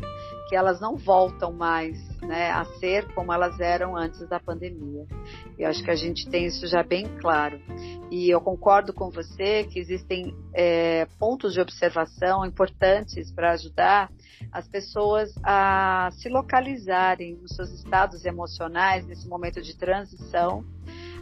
que 0.48 0.56
elas 0.56 0.80
não 0.80 0.96
voltam 0.96 1.52
mais 1.52 1.98
né, 2.22 2.50
a 2.50 2.64
ser 2.78 3.06
como 3.14 3.32
elas 3.32 3.60
eram 3.60 3.94
antes 3.96 4.26
da 4.28 4.40
pandemia. 4.40 5.06
E 5.58 5.64
acho 5.64 5.84
que 5.84 5.90
a 5.90 5.94
gente 5.94 6.28
tem 6.28 6.46
isso 6.46 6.66
já 6.66 6.82
bem 6.82 7.06
claro. 7.20 7.60
E 8.10 8.30
eu 8.30 8.40
concordo 8.40 8.92
com 8.92 9.10
você 9.10 9.64
que 9.64 9.78
existem 9.78 10.34
é, 10.54 11.06
pontos 11.18 11.52
de 11.52 11.60
observação 11.60 12.46
importantes 12.46 13.30
para 13.30 13.52
ajudar 13.52 14.10
as 14.50 14.66
pessoas 14.66 15.34
a 15.44 16.08
se 16.12 16.28
localizarem 16.28 17.36
nos 17.36 17.54
seus 17.54 17.70
estados 17.70 18.24
emocionais 18.24 19.06
nesse 19.06 19.28
momento 19.28 19.60
de 19.60 19.76
transição 19.76 20.64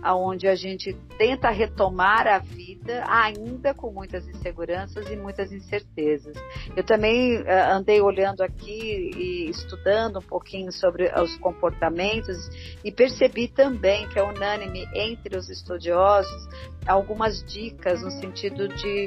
aonde 0.07 0.47
a 0.47 0.55
gente 0.55 0.93
tenta 1.19 1.51
retomar 1.51 2.29
a 2.29 2.39
vida 2.39 3.05
ainda 3.09 3.75
com 3.75 3.91
muitas 3.91 4.27
inseguranças 4.29 5.11
e 5.11 5.17
muitas 5.17 5.51
incertezas. 5.51 6.37
Eu 6.77 6.85
também 6.85 7.39
uh, 7.43 7.73
andei 7.73 8.01
olhando 8.01 8.43
aqui 8.43 9.11
e 9.17 9.51
estudando 9.51 10.21
um 10.21 10.23
pouquinho 10.23 10.71
sobre 10.71 11.13
os 11.21 11.37
comportamentos 11.39 12.49
e 12.85 12.93
percebi 12.93 13.49
também 13.49 14.09
que 14.11 14.19
é 14.19 14.23
unânime 14.23 14.89
entre 14.95 15.37
os 15.37 15.51
estudiosos 15.51 16.49
algumas 16.87 17.43
dicas 17.43 18.01
no 18.01 18.13
sentido 18.13 18.69
de 18.69 19.07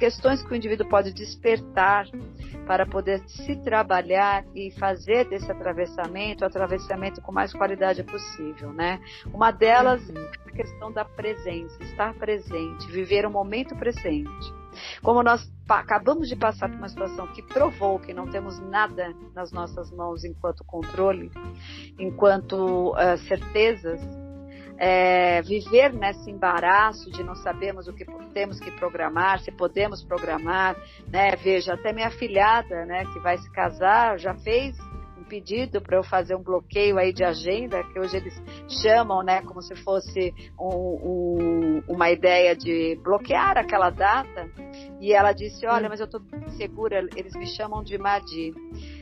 questões 0.00 0.42
que 0.42 0.50
o 0.50 0.56
indivíduo 0.56 0.88
pode 0.88 1.12
despertar 1.12 2.06
para 2.66 2.86
poder 2.86 3.20
se 3.28 3.54
trabalhar 3.56 4.44
e 4.54 4.70
fazer 4.72 5.28
desse 5.28 5.52
atravessamento 5.52 6.42
o 6.42 6.46
atravessamento 6.46 7.20
com 7.20 7.30
mais 7.30 7.52
qualidade 7.52 8.02
possível, 8.02 8.72
né? 8.72 8.98
Uma 9.26 9.50
delas 9.50 10.00
é 10.08 10.48
a 10.48 10.52
questão 10.52 10.90
da 10.90 11.04
presença, 11.04 11.82
estar 11.82 12.14
presente, 12.14 12.90
viver 12.90 13.26
o 13.26 13.30
momento 13.30 13.76
presente. 13.76 14.54
Como 15.02 15.22
nós 15.22 15.52
acabamos 15.68 16.28
de 16.28 16.36
passar 16.36 16.70
por 16.70 16.78
uma 16.78 16.88
situação 16.88 17.26
que 17.26 17.42
provou 17.42 17.98
que 17.98 18.14
não 18.14 18.26
temos 18.26 18.58
nada 18.58 19.14
nas 19.34 19.52
nossas 19.52 19.90
mãos 19.90 20.24
enquanto 20.24 20.64
controle, 20.64 21.30
enquanto 21.98 22.92
uh, 22.92 23.18
certezas, 23.28 24.00
é, 24.82 25.42
viver 25.42 25.92
nesse 25.92 26.30
embaraço 26.30 27.10
de 27.10 27.22
não 27.22 27.34
sabemos 27.34 27.86
o 27.86 27.92
que 27.92 28.06
temos 28.32 28.58
que 28.58 28.70
programar, 28.70 29.38
se 29.40 29.52
podemos 29.52 30.02
programar, 30.02 30.74
né? 31.06 31.36
Veja, 31.36 31.74
até 31.74 31.92
minha 31.92 32.10
filhada, 32.10 32.86
né, 32.86 33.04
que 33.12 33.18
vai 33.18 33.36
se 33.36 33.50
casar, 33.50 34.18
já 34.18 34.34
fez 34.34 34.78
pedido 35.30 35.80
para 35.80 35.96
eu 35.96 36.02
fazer 36.02 36.34
um 36.34 36.42
bloqueio 36.42 36.98
aí 36.98 37.12
de 37.12 37.22
agenda, 37.22 37.84
que 37.84 38.00
hoje 38.00 38.16
eles 38.16 38.34
chamam, 38.82 39.22
né, 39.22 39.40
como 39.42 39.62
se 39.62 39.76
fosse 39.76 40.34
um, 40.58 40.66
um, 40.66 41.82
uma 41.86 42.10
ideia 42.10 42.56
de 42.56 42.98
bloquear 43.00 43.56
aquela 43.56 43.90
data. 43.90 44.50
E 45.00 45.12
ela 45.12 45.32
disse, 45.32 45.64
olha, 45.66 45.88
mas 45.88 46.00
eu 46.00 46.06
estou 46.06 46.20
insegura, 46.48 47.06
eles 47.14 47.34
me 47.36 47.46
chamam 47.46 47.84
de 47.84 47.96
Madi. 47.96 48.52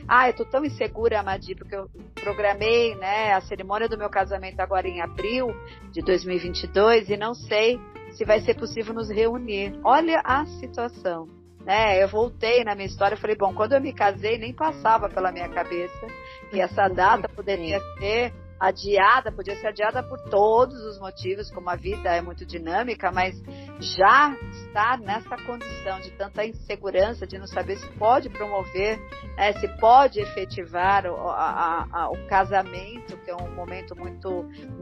Ah, 0.07 0.29
eu 0.29 0.35
tô 0.35 0.45
tão 0.45 0.63
insegura, 0.63 1.19
Amadi, 1.19 1.55
porque 1.55 1.75
eu 1.75 1.89
programei, 2.21 2.93
né, 2.95 3.33
a 3.33 3.41
cerimônia 3.41 3.89
do 3.89 3.97
meu 3.97 4.09
casamento 4.09 4.59
agora 4.59 4.87
em 4.87 5.01
abril 5.01 5.47
de 5.91 6.01
2022 6.01 7.09
e 7.09 7.17
não 7.17 7.33
sei 7.33 7.79
se 8.11 8.23
vai 8.23 8.39
ser 8.41 8.55
possível 8.55 8.93
nos 8.93 9.09
reunir. 9.09 9.79
Olha 9.83 10.21
a 10.23 10.45
situação. 10.45 11.38
Né, 11.69 12.01
eu 12.01 12.07
voltei 12.07 12.63
na 12.63 12.73
minha 12.73 12.87
história 12.87 13.13
e 13.13 13.19
falei, 13.19 13.35
bom, 13.35 13.53
quando 13.53 13.73
eu 13.73 13.79
me 13.79 13.93
casei, 13.93 14.39
nem 14.39 14.51
passava 14.51 15.07
pela 15.07 15.31
minha 15.31 15.47
cabeça 15.47 16.07
que 16.49 16.59
essa 16.59 16.87
data 16.87 17.29
poderia 17.29 17.79
ser 17.99 18.33
adiada, 18.59 19.31
podia 19.31 19.55
ser 19.55 19.67
adiada 19.67 20.01
por 20.01 20.19
todos 20.31 20.83
os 20.83 20.99
motivos, 20.99 21.51
como 21.51 21.69
a 21.69 21.75
vida 21.75 22.09
é 22.09 22.23
muito 22.23 22.43
dinâmica, 22.43 23.11
mas 23.11 23.39
já 23.79 24.35
estar 24.51 24.97
nessa 24.97 25.37
condição 25.45 25.99
de 25.99 26.09
tanta 26.17 26.43
insegurança, 26.43 27.27
de 27.27 27.37
não 27.37 27.45
saber 27.45 27.77
se 27.77 27.87
pode 27.99 28.29
promover, 28.29 28.97
né, 29.37 29.53
se 29.53 29.67
pode 29.79 30.19
efetivar 30.19 31.05
o, 31.05 31.29
a, 31.29 31.87
a, 31.91 32.09
o, 32.09 32.27
casamento, 32.27 33.15
que 33.17 33.29
é 33.29 33.35
um 33.35 33.53
momento 33.53 33.95
muito 33.95 34.27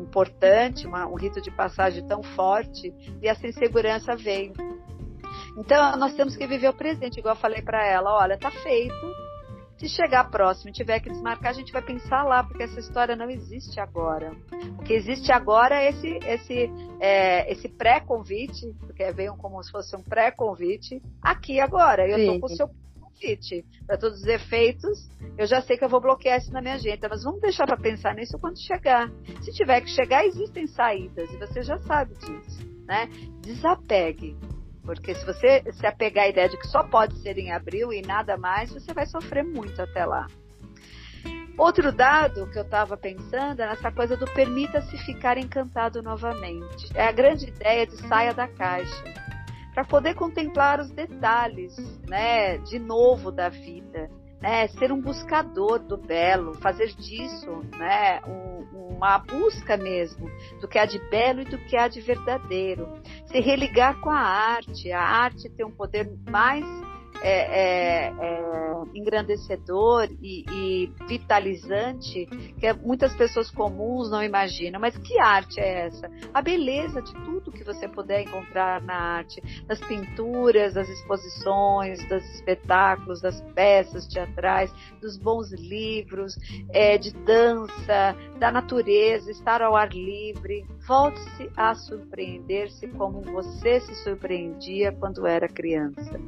importante, 0.02 0.88
uma, 0.88 1.06
um 1.06 1.16
rito 1.16 1.42
de 1.42 1.52
passagem 1.52 2.08
tão 2.08 2.24
forte, 2.24 2.94
e 3.22 3.28
essa 3.28 3.46
insegurança 3.46 4.16
veio. 4.16 4.54
Então, 5.58 5.98
nós 5.98 6.14
temos 6.14 6.36
que 6.36 6.46
viver 6.46 6.70
o 6.70 6.74
presente, 6.74 7.20
igual 7.20 7.36
eu 7.36 7.42
falei 7.42 7.62
para 7.62 7.84
ela, 7.84 8.14
olha, 8.14 8.38
tá 8.38 8.52
feito, 8.52 8.94
se 9.78 9.90
chegar 9.90 10.30
próximo 10.30 10.70
e 10.70 10.74
tiver 10.74 11.00
que 11.00 11.10
desmarcar, 11.10 11.52
a 11.52 11.54
gente 11.54 11.72
vai 11.72 11.82
pensar 11.82 12.24
lá, 12.24 12.44
porque 12.44 12.64
essa 12.64 12.80
história 12.80 13.16
não 13.16 13.30
existe 13.30 13.80
agora. 13.80 14.36
O 14.80 14.84
que 14.84 14.94
existe 14.94 15.32
agora 15.32 15.76
é 15.76 15.90
esse, 15.90 16.20
esse, 16.26 16.72
é, 17.00 17.52
esse 17.52 17.70
pré-convite, 17.70 18.74
porque 18.80 19.12
veio 19.12 19.36
como 19.38 19.62
se 19.64 19.72
fosse 19.72 19.96
um 19.96 20.02
pré-convite, 20.02 21.02
aqui 21.22 21.60
agora. 21.60 22.08
Eu 22.08 22.18
estou 22.18 22.40
com 22.40 22.46
o 22.48 22.56
seu 22.56 22.68
convite. 22.68 23.66
Para 23.86 23.98
todos 23.98 24.20
os 24.20 24.28
efeitos, 24.28 25.10
eu 25.38 25.46
já 25.46 25.62
sei 25.62 25.78
que 25.78 25.84
eu 25.84 25.90
vou 25.90 26.02
bloquear 26.02 26.38
isso 26.38 26.52
na 26.52 26.62
minha 26.62 26.76
agenda, 26.76 27.08
mas 27.10 27.24
vamos 27.24 27.42
deixar 27.42 27.66
para 27.66 27.78
pensar 27.78 28.16
nisso 28.16 28.38
quando 28.40 28.60
chegar. 28.60 29.12
Se 29.44 29.52
tiver 29.52 29.82
que 29.82 29.90
chegar, 29.90 30.26
existem 30.26 30.68
saídas, 30.68 31.32
e 31.32 31.38
você 31.38 31.62
já 31.62 31.78
sabe 31.80 32.16
disso. 32.16 32.66
Né? 32.88 33.10
Desapegue 33.42 34.36
porque 34.88 35.14
se 35.14 35.26
você 35.26 35.62
se 35.74 35.86
apegar 35.86 36.24
à 36.24 36.30
ideia 36.30 36.48
de 36.48 36.58
que 36.58 36.66
só 36.66 36.82
pode 36.82 37.20
ser 37.20 37.38
em 37.38 37.52
abril 37.52 37.92
e 37.92 38.02
nada 38.02 38.38
mais, 38.38 38.72
você 38.72 38.94
vai 38.94 39.06
sofrer 39.06 39.44
muito 39.44 39.82
até 39.82 40.06
lá. 40.06 40.28
Outro 41.58 41.92
dado 41.92 42.50
que 42.50 42.58
eu 42.58 42.64
estava 42.64 42.96
pensando 42.96 43.62
é 43.62 43.68
nessa 43.68 43.92
coisa 43.92 44.16
do 44.16 44.26
permita-se 44.32 44.98
ficar 45.00 45.38
encantado 45.38 46.02
novamente. 46.02 46.90
É 46.96 47.06
a 47.06 47.12
grande 47.12 47.48
ideia 47.48 47.86
de 47.86 47.98
saia 48.08 48.34
da 48.34 48.48
caixa. 48.48 49.04
Para 49.74 49.84
poder 49.84 50.16
contemplar 50.16 50.80
os 50.80 50.90
detalhes, 50.90 51.76
né, 52.08 52.58
de 52.60 52.80
novo 52.80 53.30
da 53.30 53.50
vida 53.50 54.10
né, 54.42 54.68
ser 54.68 54.92
um 54.92 55.02
buscador 55.02 55.80
do 55.80 55.98
belo, 55.98 56.54
fazer 56.56 56.88
disso 56.96 57.64
né, 57.78 58.22
um, 58.26 58.96
uma 58.96 59.20
busca 59.20 59.78
mesmo 59.78 60.30
do 60.60 60.68
que 60.68 60.78
há 60.78 60.86
de 60.86 61.00
belo 61.10 61.42
e 61.42 61.46
do 61.46 61.58
que 61.58 61.78
há 61.78 61.88
de 61.88 62.02
verdadeiro, 62.02 62.88
se 63.26 63.40
religar 63.40 64.00
com 64.02 64.10
a 64.10 64.20
arte. 64.20 64.92
A 64.92 65.02
arte 65.02 65.50
tem 65.50 65.66
um 65.66 65.72
poder 65.72 66.12
mais 66.30 66.66
é, 67.22 68.08
é, 68.10 68.14
é, 68.20 68.68
engrandecedor 68.94 70.10
e, 70.22 70.46
e, 70.52 70.94
vitalizante 71.08 72.26
que 72.60 72.74
muitas 72.74 73.14
pessoas 73.16 73.50
comuns 73.50 74.10
não 74.10 74.24
imaginam. 74.24 74.80
Mas 74.80 74.98
que 74.98 75.20
arte 75.20 75.60
é 75.60 75.88
essa? 75.88 76.10
A 76.34 76.42
beleza 76.42 77.02
de 77.02 77.14
tudo 77.14 77.52
que 77.52 77.64
você 77.64 77.88
puder 77.88 78.22
encontrar 78.22 78.82
na 78.82 78.96
arte, 78.96 79.42
das 79.66 79.80
pinturas, 79.80 80.74
das 80.74 80.88
exposições, 80.90 82.00
dos 82.08 82.24
espetáculos, 82.36 83.22
das 83.22 83.42
peças 83.54 84.08
teatrais, 84.08 84.74
dos 85.02 85.18
bons 85.18 85.52
livros, 85.52 86.36
é, 86.72 86.98
de 86.98 87.12
dança, 87.12 88.16
da 88.40 88.52
natureza, 88.52 89.32
estar 89.32 89.62
ao 89.62 89.76
ar 89.76 89.92
livre. 89.94 90.66
Volte-se 90.88 91.50
a 91.56 91.74
surpreender-se 91.76 92.88
como 92.88 93.22
você 93.22 93.80
se 93.82 93.96
surpreendia 94.04 94.92
quando 94.92 95.26
era 95.26 95.48
criança. 95.48 96.20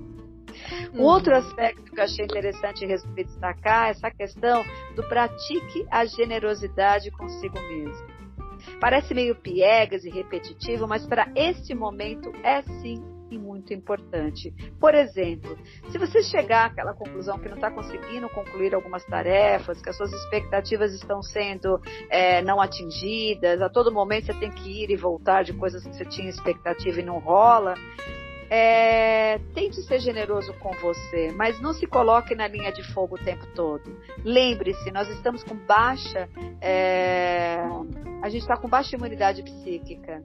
Um 0.93 1.03
outro 1.03 1.35
aspecto 1.35 1.83
que 1.83 1.99
eu 1.99 2.03
achei 2.03 2.25
interessante 2.25 2.85
destacar 3.15 3.87
é 3.87 3.91
essa 3.91 4.11
questão 4.11 4.63
do 4.95 5.03
pratique 5.03 5.85
a 5.89 6.05
generosidade 6.05 7.11
consigo 7.11 7.59
mesmo. 7.61 8.19
Parece 8.79 9.13
meio 9.13 9.35
piegas 9.35 10.03
e 10.03 10.09
repetitivo, 10.09 10.87
mas 10.87 11.05
para 11.05 11.31
este 11.35 11.73
momento 11.73 12.31
é 12.43 12.61
sim 12.61 13.01
e 13.31 13.37
muito 13.37 13.73
importante. 13.73 14.51
Por 14.79 14.95
exemplo, 14.95 15.57
se 15.91 15.97
você 15.97 16.23
chegar 16.23 16.65
àquela 16.65 16.93
conclusão 16.93 17.37
que 17.37 17.47
não 17.47 17.55
está 17.55 17.69
conseguindo 17.69 18.27
concluir 18.29 18.73
algumas 18.73 19.05
tarefas, 19.05 19.81
que 19.81 19.89
as 19.89 19.95
suas 19.95 20.11
expectativas 20.11 20.93
estão 20.93 21.21
sendo 21.21 21.79
é, 22.09 22.41
não 22.41 22.59
atingidas, 22.59 23.61
a 23.61 23.69
todo 23.69 23.91
momento 23.91 24.27
você 24.27 24.33
tem 24.33 24.51
que 24.51 24.83
ir 24.83 24.89
e 24.89 24.95
voltar 24.95 25.43
de 25.43 25.53
coisas 25.53 25.83
que 25.83 25.95
você 25.95 26.05
tinha 26.05 26.29
expectativa 26.29 26.99
e 26.99 27.03
não 27.03 27.19
rola, 27.19 27.75
é, 28.49 29.37
tente 29.53 29.81
ser 29.83 29.99
generoso 29.99 30.53
com 30.55 30.71
você, 30.73 31.31
mas 31.35 31.61
não 31.61 31.73
se 31.73 31.85
coloque 31.85 32.33
na 32.33 32.47
linha 32.47 32.71
de 32.71 32.83
fogo 32.93 33.15
o 33.15 33.23
tempo 33.23 33.45
todo. 33.53 33.95
Lembre-se, 34.23 34.91
nós 34.91 35.07
estamos 35.09 35.43
com 35.43 35.55
baixa. 35.55 36.27
É, 36.59 37.59
a 38.21 38.29
gente 38.29 38.41
está 38.41 38.57
com 38.57 38.67
baixa 38.67 38.95
imunidade 38.95 39.43
psíquica. 39.43 40.23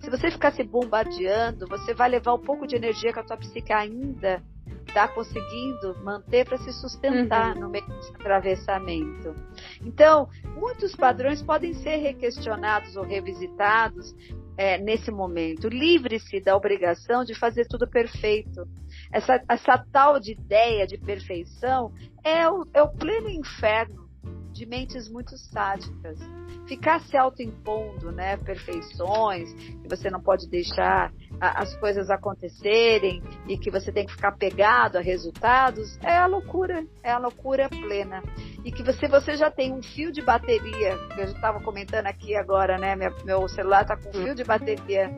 Se 0.00 0.10
você 0.10 0.30
ficar 0.30 0.52
se 0.52 0.64
bombardeando, 0.64 1.66
você 1.66 1.94
vai 1.94 2.08
levar 2.08 2.34
um 2.34 2.40
pouco 2.40 2.66
de 2.66 2.76
energia 2.76 3.12
que 3.12 3.18
a 3.18 3.22
tua 3.22 3.36
psique 3.36 3.72
ainda 3.72 4.42
está 4.88 5.08
conseguindo 5.08 5.94
manter 6.02 6.46
para 6.46 6.56
se 6.56 6.72
sustentar 6.72 7.54
uhum. 7.54 7.62
no 7.62 7.68
meio 7.68 7.86
desse 7.86 8.14
atravessamento. 8.14 9.34
Então, 9.82 10.28
muitos 10.54 10.96
padrões 10.96 11.42
podem 11.42 11.74
ser 11.74 11.96
requestionados 11.96 12.96
ou 12.96 13.04
revisitados 13.04 14.14
é, 14.56 14.78
nesse 14.78 15.10
momento. 15.10 15.68
Livre-se 15.68 16.40
da 16.40 16.56
obrigação 16.56 17.24
de 17.24 17.34
fazer 17.34 17.66
tudo 17.66 17.88
perfeito. 17.88 18.66
Essa, 19.12 19.42
essa 19.48 19.84
tal 19.92 20.18
de 20.18 20.32
ideia 20.32 20.86
de 20.86 20.98
perfeição 20.98 21.92
é 22.24 22.48
o, 22.48 22.66
é 22.72 22.82
o 22.82 22.88
pleno 22.88 23.28
inferno 23.28 24.06
de 24.52 24.64
mentes 24.64 25.08
muito 25.08 25.36
sádicas. 25.36 26.18
Ficar 26.66 27.00
se 27.00 27.16
autoimpondo 27.16 28.10
né, 28.10 28.36
perfeições, 28.38 29.52
que 29.52 29.88
você 29.88 30.10
não 30.10 30.20
pode 30.20 30.48
deixar 30.48 31.12
as 31.40 31.76
coisas 31.76 32.10
acontecerem 32.10 33.22
e 33.46 33.58
que 33.58 33.70
você 33.70 33.92
tem 33.92 34.06
que 34.06 34.12
ficar 34.12 34.32
pegado 34.32 34.98
a 34.98 35.00
resultados, 35.00 35.98
é 36.02 36.16
a 36.16 36.26
loucura, 36.26 36.84
é 37.02 37.10
a 37.10 37.18
loucura 37.18 37.68
plena. 37.68 38.22
E 38.64 38.72
que 38.72 38.82
você, 38.82 39.06
você 39.06 39.36
já 39.36 39.50
tem 39.50 39.72
um 39.72 39.82
fio 39.82 40.10
de 40.10 40.22
bateria, 40.22 40.98
eu 41.16 41.24
estava 41.24 41.60
comentando 41.60 42.06
aqui 42.06 42.34
agora, 42.34 42.78
né? 42.78 42.96
Meu, 42.96 43.14
meu 43.24 43.48
celular 43.48 43.82
está 43.82 43.96
com 43.96 44.08
um 44.08 44.24
fio 44.24 44.34
de 44.34 44.44
bateria. 44.44 45.10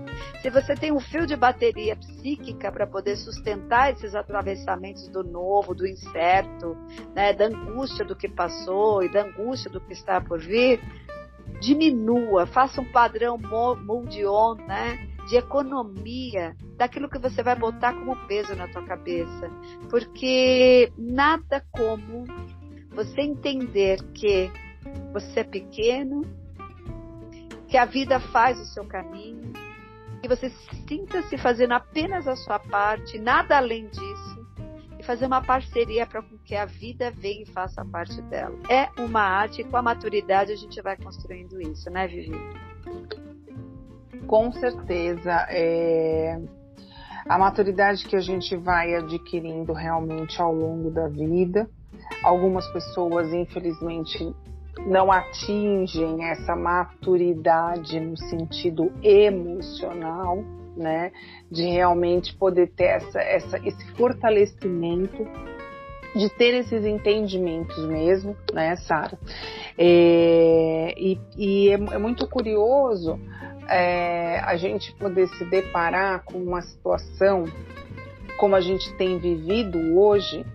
Se 0.42 0.50
você 0.50 0.74
tem 0.74 0.92
um 0.92 1.00
fio 1.00 1.26
de 1.26 1.36
bateria 1.36 1.96
psíquica 1.96 2.70
para 2.70 2.86
poder 2.86 3.16
sustentar 3.16 3.92
esses 3.92 4.14
atravessamentos 4.14 5.08
do 5.08 5.22
novo, 5.22 5.74
do 5.74 5.86
incerto, 5.86 6.76
né? 7.14 7.32
Da 7.32 7.46
angústia 7.46 8.04
do 8.04 8.16
que 8.16 8.28
passou 8.28 9.02
e 9.02 9.10
da 9.10 9.22
angústia 9.22 9.70
do 9.70 9.80
que 9.80 9.92
está 9.92 10.20
por 10.20 10.40
vir, 10.40 10.80
diminua, 11.60 12.46
faça 12.46 12.80
um 12.80 12.92
padrão 12.92 13.38
mold-on, 13.38 14.56
né? 14.66 15.17
De 15.28 15.36
economia 15.36 16.56
daquilo 16.76 17.08
que 17.08 17.18
você 17.18 17.42
vai 17.42 17.54
botar 17.54 17.92
como 17.92 18.16
peso 18.26 18.54
na 18.56 18.68
tua 18.68 18.82
cabeça. 18.84 19.50
Porque 19.90 20.92
nada 20.96 21.64
como 21.70 22.24
você 22.90 23.20
entender 23.20 24.02
que 24.12 24.50
você 25.12 25.40
é 25.40 25.44
pequeno, 25.44 26.22
que 27.68 27.76
a 27.76 27.84
vida 27.84 28.18
faz 28.18 28.58
o 28.58 28.64
seu 28.64 28.84
caminho, 28.84 29.52
que 30.22 30.28
você 30.28 30.50
sinta-se 30.88 31.36
fazendo 31.36 31.72
apenas 31.72 32.26
a 32.26 32.34
sua 32.34 32.58
parte, 32.58 33.18
nada 33.18 33.56
além 33.56 33.86
disso 33.88 34.28
fazer 35.08 35.24
uma 35.24 35.40
parceria 35.40 36.06
para 36.06 36.22
que 36.44 36.54
a 36.54 36.66
vida 36.66 37.10
venha 37.10 37.42
e 37.42 37.46
faça 37.46 37.82
parte 37.82 38.20
dela. 38.20 38.54
É 38.68 38.90
uma 39.00 39.22
arte 39.22 39.62
e 39.62 39.64
com 39.64 39.78
a 39.78 39.80
maturidade 39.80 40.52
a 40.52 40.54
gente 40.54 40.82
vai 40.82 40.98
construindo 40.98 41.58
isso, 41.62 41.88
né, 41.88 42.06
Vivi? 42.06 42.36
Com 44.28 44.52
certeza. 44.52 45.46
É... 45.48 46.38
A 47.28 47.36
maturidade 47.38 48.06
que 48.06 48.14
a 48.14 48.20
gente 48.20 48.56
vai 48.56 48.94
adquirindo 48.94 49.72
realmente 49.72 50.40
ao 50.40 50.54
longo 50.54 50.90
da 50.90 51.08
vida. 51.08 51.68
Algumas 52.22 52.66
pessoas, 52.68 53.32
infelizmente, 53.32 54.34
não 54.86 55.10
atingem 55.10 56.24
essa 56.24 56.54
maturidade 56.54 57.98
no 57.98 58.16
sentido 58.16 58.92
emocional, 59.02 60.44
né? 60.76 61.10
De 61.50 61.64
realmente 61.64 62.34
poder 62.36 62.68
ter 62.68 62.84
essa, 62.84 63.20
essa, 63.20 63.58
esse 63.66 63.84
fortalecimento 63.92 65.26
de 66.14 66.28
ter 66.30 66.54
esses 66.54 66.84
entendimentos 66.84 67.84
mesmo, 67.86 68.36
né, 68.52 68.76
Sara? 68.76 69.18
É, 69.76 70.94
e, 70.96 71.20
e 71.36 71.68
é, 71.70 71.74
é, 71.74 71.98
muito 71.98 72.26
curioso 72.26 73.18
é, 73.68 74.40
a 74.40 74.56
gente 74.56 74.92
poder 74.94 75.28
se 75.28 75.44
deparar 75.44 76.24
com 76.24 76.38
uma 76.38 76.62
situação 76.62 77.44
como 78.38 78.54
a 78.54 78.60
gente 78.60 78.92
tem 78.94 79.18
vivido 79.18 79.78
hoje 79.98 80.46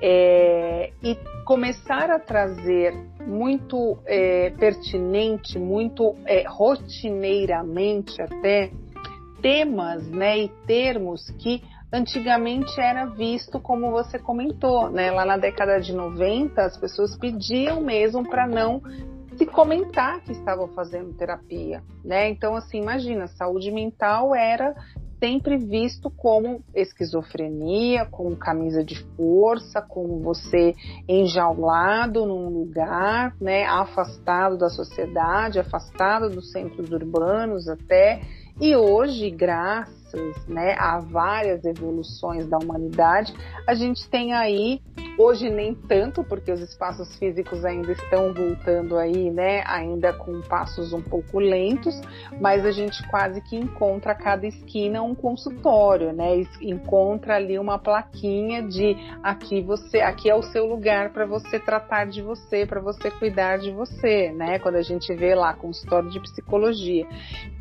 é, 0.00 0.92
e 1.02 1.16
começar 1.44 2.10
a 2.10 2.18
trazer 2.18 2.94
muito 3.26 3.98
é, 4.06 4.50
pertinente, 4.50 5.58
muito 5.58 6.14
é, 6.24 6.44
rotineiramente 6.46 8.20
até 8.22 8.70
temas 9.42 10.06
né, 10.08 10.38
e 10.38 10.48
termos 10.66 11.28
que 11.38 11.62
antigamente 11.92 12.80
era 12.80 13.04
visto 13.06 13.60
como 13.60 13.90
você 13.90 14.18
comentou, 14.18 14.90
né? 14.90 15.12
Lá 15.12 15.24
na 15.24 15.36
década 15.36 15.80
de 15.80 15.92
90, 15.92 16.60
as 16.60 16.76
pessoas 16.76 17.16
pediam 17.16 17.80
mesmo 17.80 18.28
para 18.28 18.48
não 18.48 18.82
se 19.36 19.46
comentar 19.46 20.20
que 20.22 20.32
estavam 20.32 20.68
fazendo 20.68 21.12
terapia, 21.14 21.82
né? 22.04 22.28
Então, 22.30 22.54
assim, 22.56 22.80
imagina, 22.80 23.26
saúde 23.26 23.70
mental 23.70 24.34
era 24.34 24.74
sempre 25.18 25.56
visto 25.56 26.10
como 26.10 26.62
esquizofrenia, 26.74 28.04
como 28.06 28.36
camisa 28.36 28.84
de 28.84 28.96
força, 29.16 29.80
como 29.80 30.20
você 30.20 30.74
enjaulado 31.08 32.26
num 32.26 32.48
lugar, 32.48 33.34
né, 33.40 33.64
afastado 33.64 34.58
da 34.58 34.68
sociedade, 34.68 35.58
afastado 35.58 36.28
dos 36.28 36.52
centros 36.52 36.90
urbanos 36.90 37.68
até. 37.68 38.20
E 38.60 38.76
hoje, 38.76 39.30
graças 39.30 40.03
né, 40.48 40.74
a 40.78 40.98
várias 41.00 41.64
evoluções 41.64 42.46
da 42.46 42.58
humanidade, 42.58 43.32
a 43.66 43.74
gente 43.74 44.08
tem 44.08 44.32
aí, 44.32 44.80
hoje 45.18 45.50
nem 45.50 45.74
tanto, 45.74 46.24
porque 46.24 46.50
os 46.50 46.60
espaços 46.60 47.16
físicos 47.16 47.64
ainda 47.64 47.92
estão 47.92 48.32
voltando 48.32 48.96
aí, 48.96 49.30
né, 49.30 49.62
ainda 49.66 50.12
com 50.12 50.40
passos 50.42 50.92
um 50.92 51.02
pouco 51.02 51.38
lentos, 51.38 52.00
mas 52.40 52.64
a 52.64 52.70
gente 52.70 53.06
quase 53.08 53.40
que 53.40 53.56
encontra 53.56 54.12
a 54.12 54.14
cada 54.14 54.46
esquina 54.46 55.02
um 55.02 55.14
consultório, 55.14 56.12
né, 56.12 56.44
encontra 56.60 57.36
ali 57.36 57.58
uma 57.58 57.78
plaquinha 57.78 58.62
de 58.62 58.96
aqui 59.22 59.60
você, 59.62 60.00
aqui 60.00 60.28
é 60.28 60.34
o 60.34 60.42
seu 60.42 60.66
lugar 60.66 61.12
para 61.12 61.26
você 61.26 61.58
tratar 61.58 62.06
de 62.06 62.22
você, 62.22 62.66
para 62.66 62.80
você 62.80 63.10
cuidar 63.10 63.58
de 63.58 63.70
você, 63.70 64.32
né, 64.32 64.58
quando 64.58 64.76
a 64.76 64.82
gente 64.82 65.14
vê 65.14 65.34
lá 65.34 65.54
consultório 65.54 66.10
de 66.10 66.20
psicologia. 66.20 67.06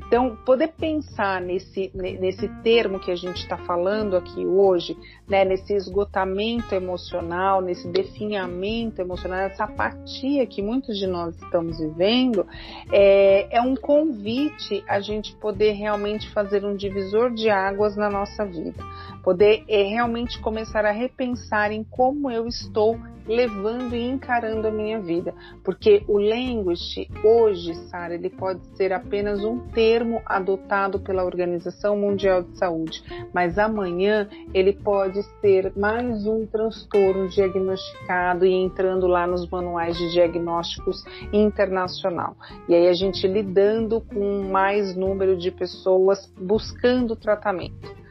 Então, 0.06 0.36
poder 0.45 0.74
pensar 0.78 1.41
nesse, 1.41 1.91
nesse 1.93 2.43
termo 2.62 3.00
que 3.00 3.12
a 3.12 3.16
gente 3.16 3.38
está 3.38 3.58
falando 3.58 4.16
aqui 4.16 4.46
hoje, 4.46 4.98
né, 5.28 5.44
nesse 5.46 5.74
esgotamento 5.74 6.74
emocional, 6.74 7.62
nesse 7.62 7.88
definhamento 7.88 9.02
emocional, 9.02 9.39
essa 9.39 9.66
apatia 9.66 10.46
que 10.46 10.62
muitos 10.62 10.98
de 10.98 11.08
nós 11.08 11.36
estamos 11.36 11.80
vivendo, 11.80 12.46
é, 12.91 13.58
é 13.58 13.62
um 13.62 13.76
convite 13.76 14.84
a 14.88 15.00
gente 15.00 15.36
poder 15.36 15.72
realmente 15.72 16.30
fazer 16.32 16.66
um 16.66 16.76
divisor 16.76 17.34
de 17.34 17.50
águas 17.50 17.96
na 17.96 18.10
nossa 18.10 18.46
vida, 18.46 18.84
poder 19.24 19.64
é, 19.68 19.84
realmente 19.84 20.39
começar 20.39 20.86
a 20.86 20.91
repensar 20.91 21.72
em 21.72 21.84
como 21.84 22.30
eu 22.30 22.48
estou 22.48 22.98
levando 23.28 23.96
e 23.96 24.04
encarando 24.04 24.68
a 24.68 24.72
minha 24.72 25.00
vida. 25.00 25.34
Porque 25.64 26.04
o 26.08 26.18
language 26.18 27.08
hoje, 27.24 27.74
Sara, 27.89 28.16
ele 28.16 28.30
pode 28.30 28.66
ser 28.76 28.91
apenas 28.91 29.44
um 29.44 29.60
termo 29.70 30.22
adotado 30.26 31.00
pela 31.00 31.24
Organização 31.24 31.98
Mundial 31.98 32.22
de 32.24 32.57
Saúde, 32.57 33.03
mas 33.34 33.57
amanhã 33.57 34.28
ele 34.53 34.74
pode 34.74 35.21
ser 35.41 35.74
mais 35.76 36.26
um 36.26 36.45
transtorno 36.45 37.28
diagnosticado 37.30 38.45
e 38.45 38.53
entrando 38.53 39.07
lá 39.07 39.28
nos 39.28 39.49
manuais 39.49 39.97
de 39.97 40.11
diagnósticos 40.11 41.03
internacional. 41.32 42.36
E 42.67 42.76
aí 42.76 42.88
a 42.88 42.93
gente 42.93 43.28
lidando 43.28 44.01
com 44.01 44.43
mais 44.51 44.95
número 44.95 45.36
de 45.38 45.51
pessoas 45.51 46.32
buscando 46.38 47.15
tratamento. 47.15 48.03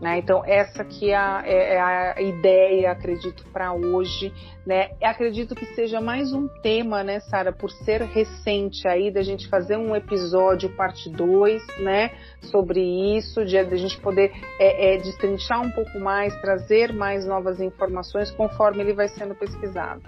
Né? 0.00 0.18
Então, 0.18 0.42
essa 0.44 0.84
que 0.84 1.10
é 1.10 1.16
a, 1.16 1.42
é, 1.44 1.74
é 1.74 1.80
a 1.80 2.20
ideia, 2.20 2.90
acredito, 2.90 3.44
para 3.52 3.72
hoje. 3.72 4.32
Né? 4.66 4.90
acredito 5.02 5.54
que 5.54 5.66
seja 5.74 6.00
mais 6.00 6.32
um 6.32 6.48
tema, 6.62 7.04
né, 7.04 7.20
Sara, 7.20 7.52
por 7.52 7.70
ser 7.70 8.00
recente 8.00 8.88
aí, 8.88 9.10
da 9.10 9.22
gente 9.22 9.46
fazer 9.48 9.76
um 9.76 9.94
episódio, 9.94 10.70
parte 10.70 11.10
2, 11.10 11.62
né, 11.80 12.10
sobre 12.40 12.80
isso, 13.16 13.44
de, 13.44 13.62
de 13.62 13.74
a 13.74 13.76
gente 13.76 14.00
poder 14.00 14.32
é, 14.58 14.94
é, 14.94 14.96
destrinchar 14.98 15.60
um 15.60 15.70
pouco 15.70 15.98
mais, 16.00 16.34
trazer 16.40 16.94
mais 16.94 17.26
novas 17.26 17.60
informações 17.60 18.30
conforme 18.30 18.82
ele 18.82 18.94
vai 18.94 19.08
sendo 19.08 19.34
pesquisado. 19.34 20.02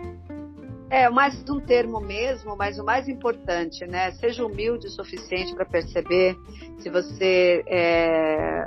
É, 0.89 1.11
mais 1.11 1.43
um 1.51 1.59
termo 1.59 2.01
mesmo, 2.01 2.57
mas 2.57 2.79
o 2.79 2.85
mais 2.85 3.09
importante, 3.09 3.85
né? 3.85 4.13
Seja 4.13 4.47
humilde 4.47 4.87
o 4.87 4.91
suficiente 4.91 5.53
para 5.55 5.67
perceber 5.67 6.37
se 6.79 6.89
você 6.89 7.65
é, 7.67 8.67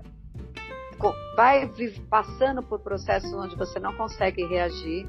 vai 1.36 1.72
passando 2.10 2.62
por 2.62 2.80
processos 2.80 3.34
onde 3.34 3.56
você 3.56 3.80
não 3.80 3.96
consegue 3.96 4.46
reagir, 4.46 5.08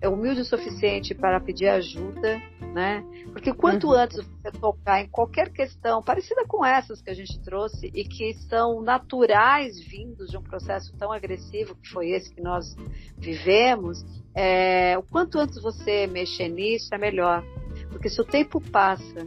é 0.00 0.08
humilde 0.08 0.40
o 0.40 0.44
suficiente 0.44 1.14
para 1.14 1.40
pedir 1.40 1.68
ajuda, 1.68 2.40
né? 2.72 3.04
Porque 3.32 3.52
quanto 3.52 3.88
uhum. 3.88 3.92
antes 3.92 4.16
você 4.16 4.50
tocar 4.58 5.02
em 5.02 5.08
qualquer 5.08 5.52
questão 5.52 6.02
parecida 6.02 6.44
com 6.46 6.64
essas 6.64 7.02
que 7.02 7.10
a 7.10 7.14
gente 7.14 7.38
trouxe 7.40 7.90
e 7.94 8.04
que 8.04 8.32
são 8.48 8.80
naturais 8.80 9.78
vindos 9.78 10.30
de 10.30 10.38
um 10.38 10.42
processo 10.42 10.96
tão 10.96 11.12
agressivo 11.12 11.74
que 11.74 11.88
foi 11.88 12.10
esse 12.10 12.34
que 12.34 12.40
nós 12.40 12.74
vivemos, 13.18 14.02
é, 14.34 14.96
o 14.96 15.02
quanto 15.02 15.38
antes 15.38 15.60
você 15.60 16.06
mexer 16.06 16.48
nisso 16.48 16.94
é 16.94 16.98
melhor. 16.98 17.44
Porque 17.90 18.08
se 18.08 18.20
o 18.20 18.24
tempo 18.24 18.60
passa 18.60 19.26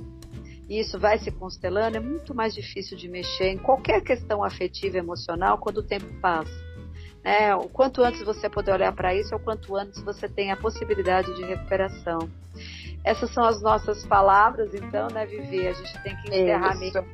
e 0.74 0.80
isso 0.80 0.97
vai 0.97 1.19
se 1.19 1.30
constelando, 1.30 1.97
é 1.97 1.99
muito 1.99 2.34
mais 2.34 2.51
difícil 2.51 2.97
de 2.97 3.07
mexer 3.07 3.49
em 3.49 3.59
qualquer 3.59 4.01
questão 4.01 4.43
afetiva, 4.43 4.97
emocional, 4.97 5.59
quando 5.59 5.78
o 5.78 5.84
tempo 5.84 6.07
passa. 6.19 6.51
É, 7.24 7.53
o 7.55 7.69
quanto 7.69 8.01
antes 8.01 8.24
você 8.24 8.49
puder 8.49 8.74
olhar 8.74 8.91
para 8.91 9.13
isso, 9.13 9.36
é 9.36 9.38
o 9.38 9.39
quanto 9.39 9.76
antes 9.76 10.01
você 10.01 10.28
tem 10.28 10.51
a 10.51 10.57
possibilidade 10.57 11.32
de 11.36 11.43
recuperação. 11.43 12.17
Essas 13.03 13.32
são 13.32 13.43
as 13.45 13.61
nossas 13.61 14.03
palavras, 14.07 14.74
então, 14.74 15.09
né, 15.09 15.28
Vivi? 15.28 15.67
A 15.67 15.74
gente 15.74 16.01
tem 16.01 16.15
que 16.17 16.30
encerrar 16.30 16.76
mesmo. 16.80 17.05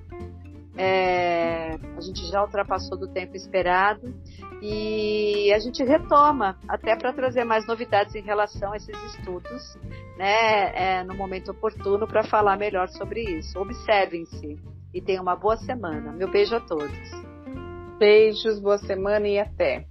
É, 0.78 1.78
a 1.98 2.02
gente 2.02 2.26
já 2.28 2.42
ultrapassou 2.42 2.98
do 2.98 3.08
tempo 3.08 3.36
esperado 3.36 4.14
e 4.62 5.52
a 5.54 5.60
gente 5.60 5.84
retoma 5.84 6.58
até 6.68 6.96
para 6.96 7.12
trazer 7.12 7.44
mais 7.44 7.68
novidades 7.68 8.16
em 8.16 8.22
relação 8.22 8.72
a 8.72 8.78
esses 8.78 8.96
estudos, 9.14 9.78
né, 10.18 11.00
é, 11.00 11.04
no 11.04 11.16
momento 11.16 11.52
oportuno 11.52 12.08
para 12.08 12.24
falar 12.24 12.58
melhor 12.58 12.88
sobre 12.90 13.24
isso. 13.24 13.60
Observem-se 13.60 14.58
e 14.94 15.02
tenham 15.02 15.24
uma 15.24 15.36
boa 15.36 15.58
semana. 15.58 16.12
Meu 16.12 16.30
beijo 16.30 16.56
a 16.56 16.60
todos. 16.60 16.92
Beijos, 17.98 18.60
boa 18.60 18.78
semana 18.78 19.28
e 19.28 19.40
até. 19.40 19.89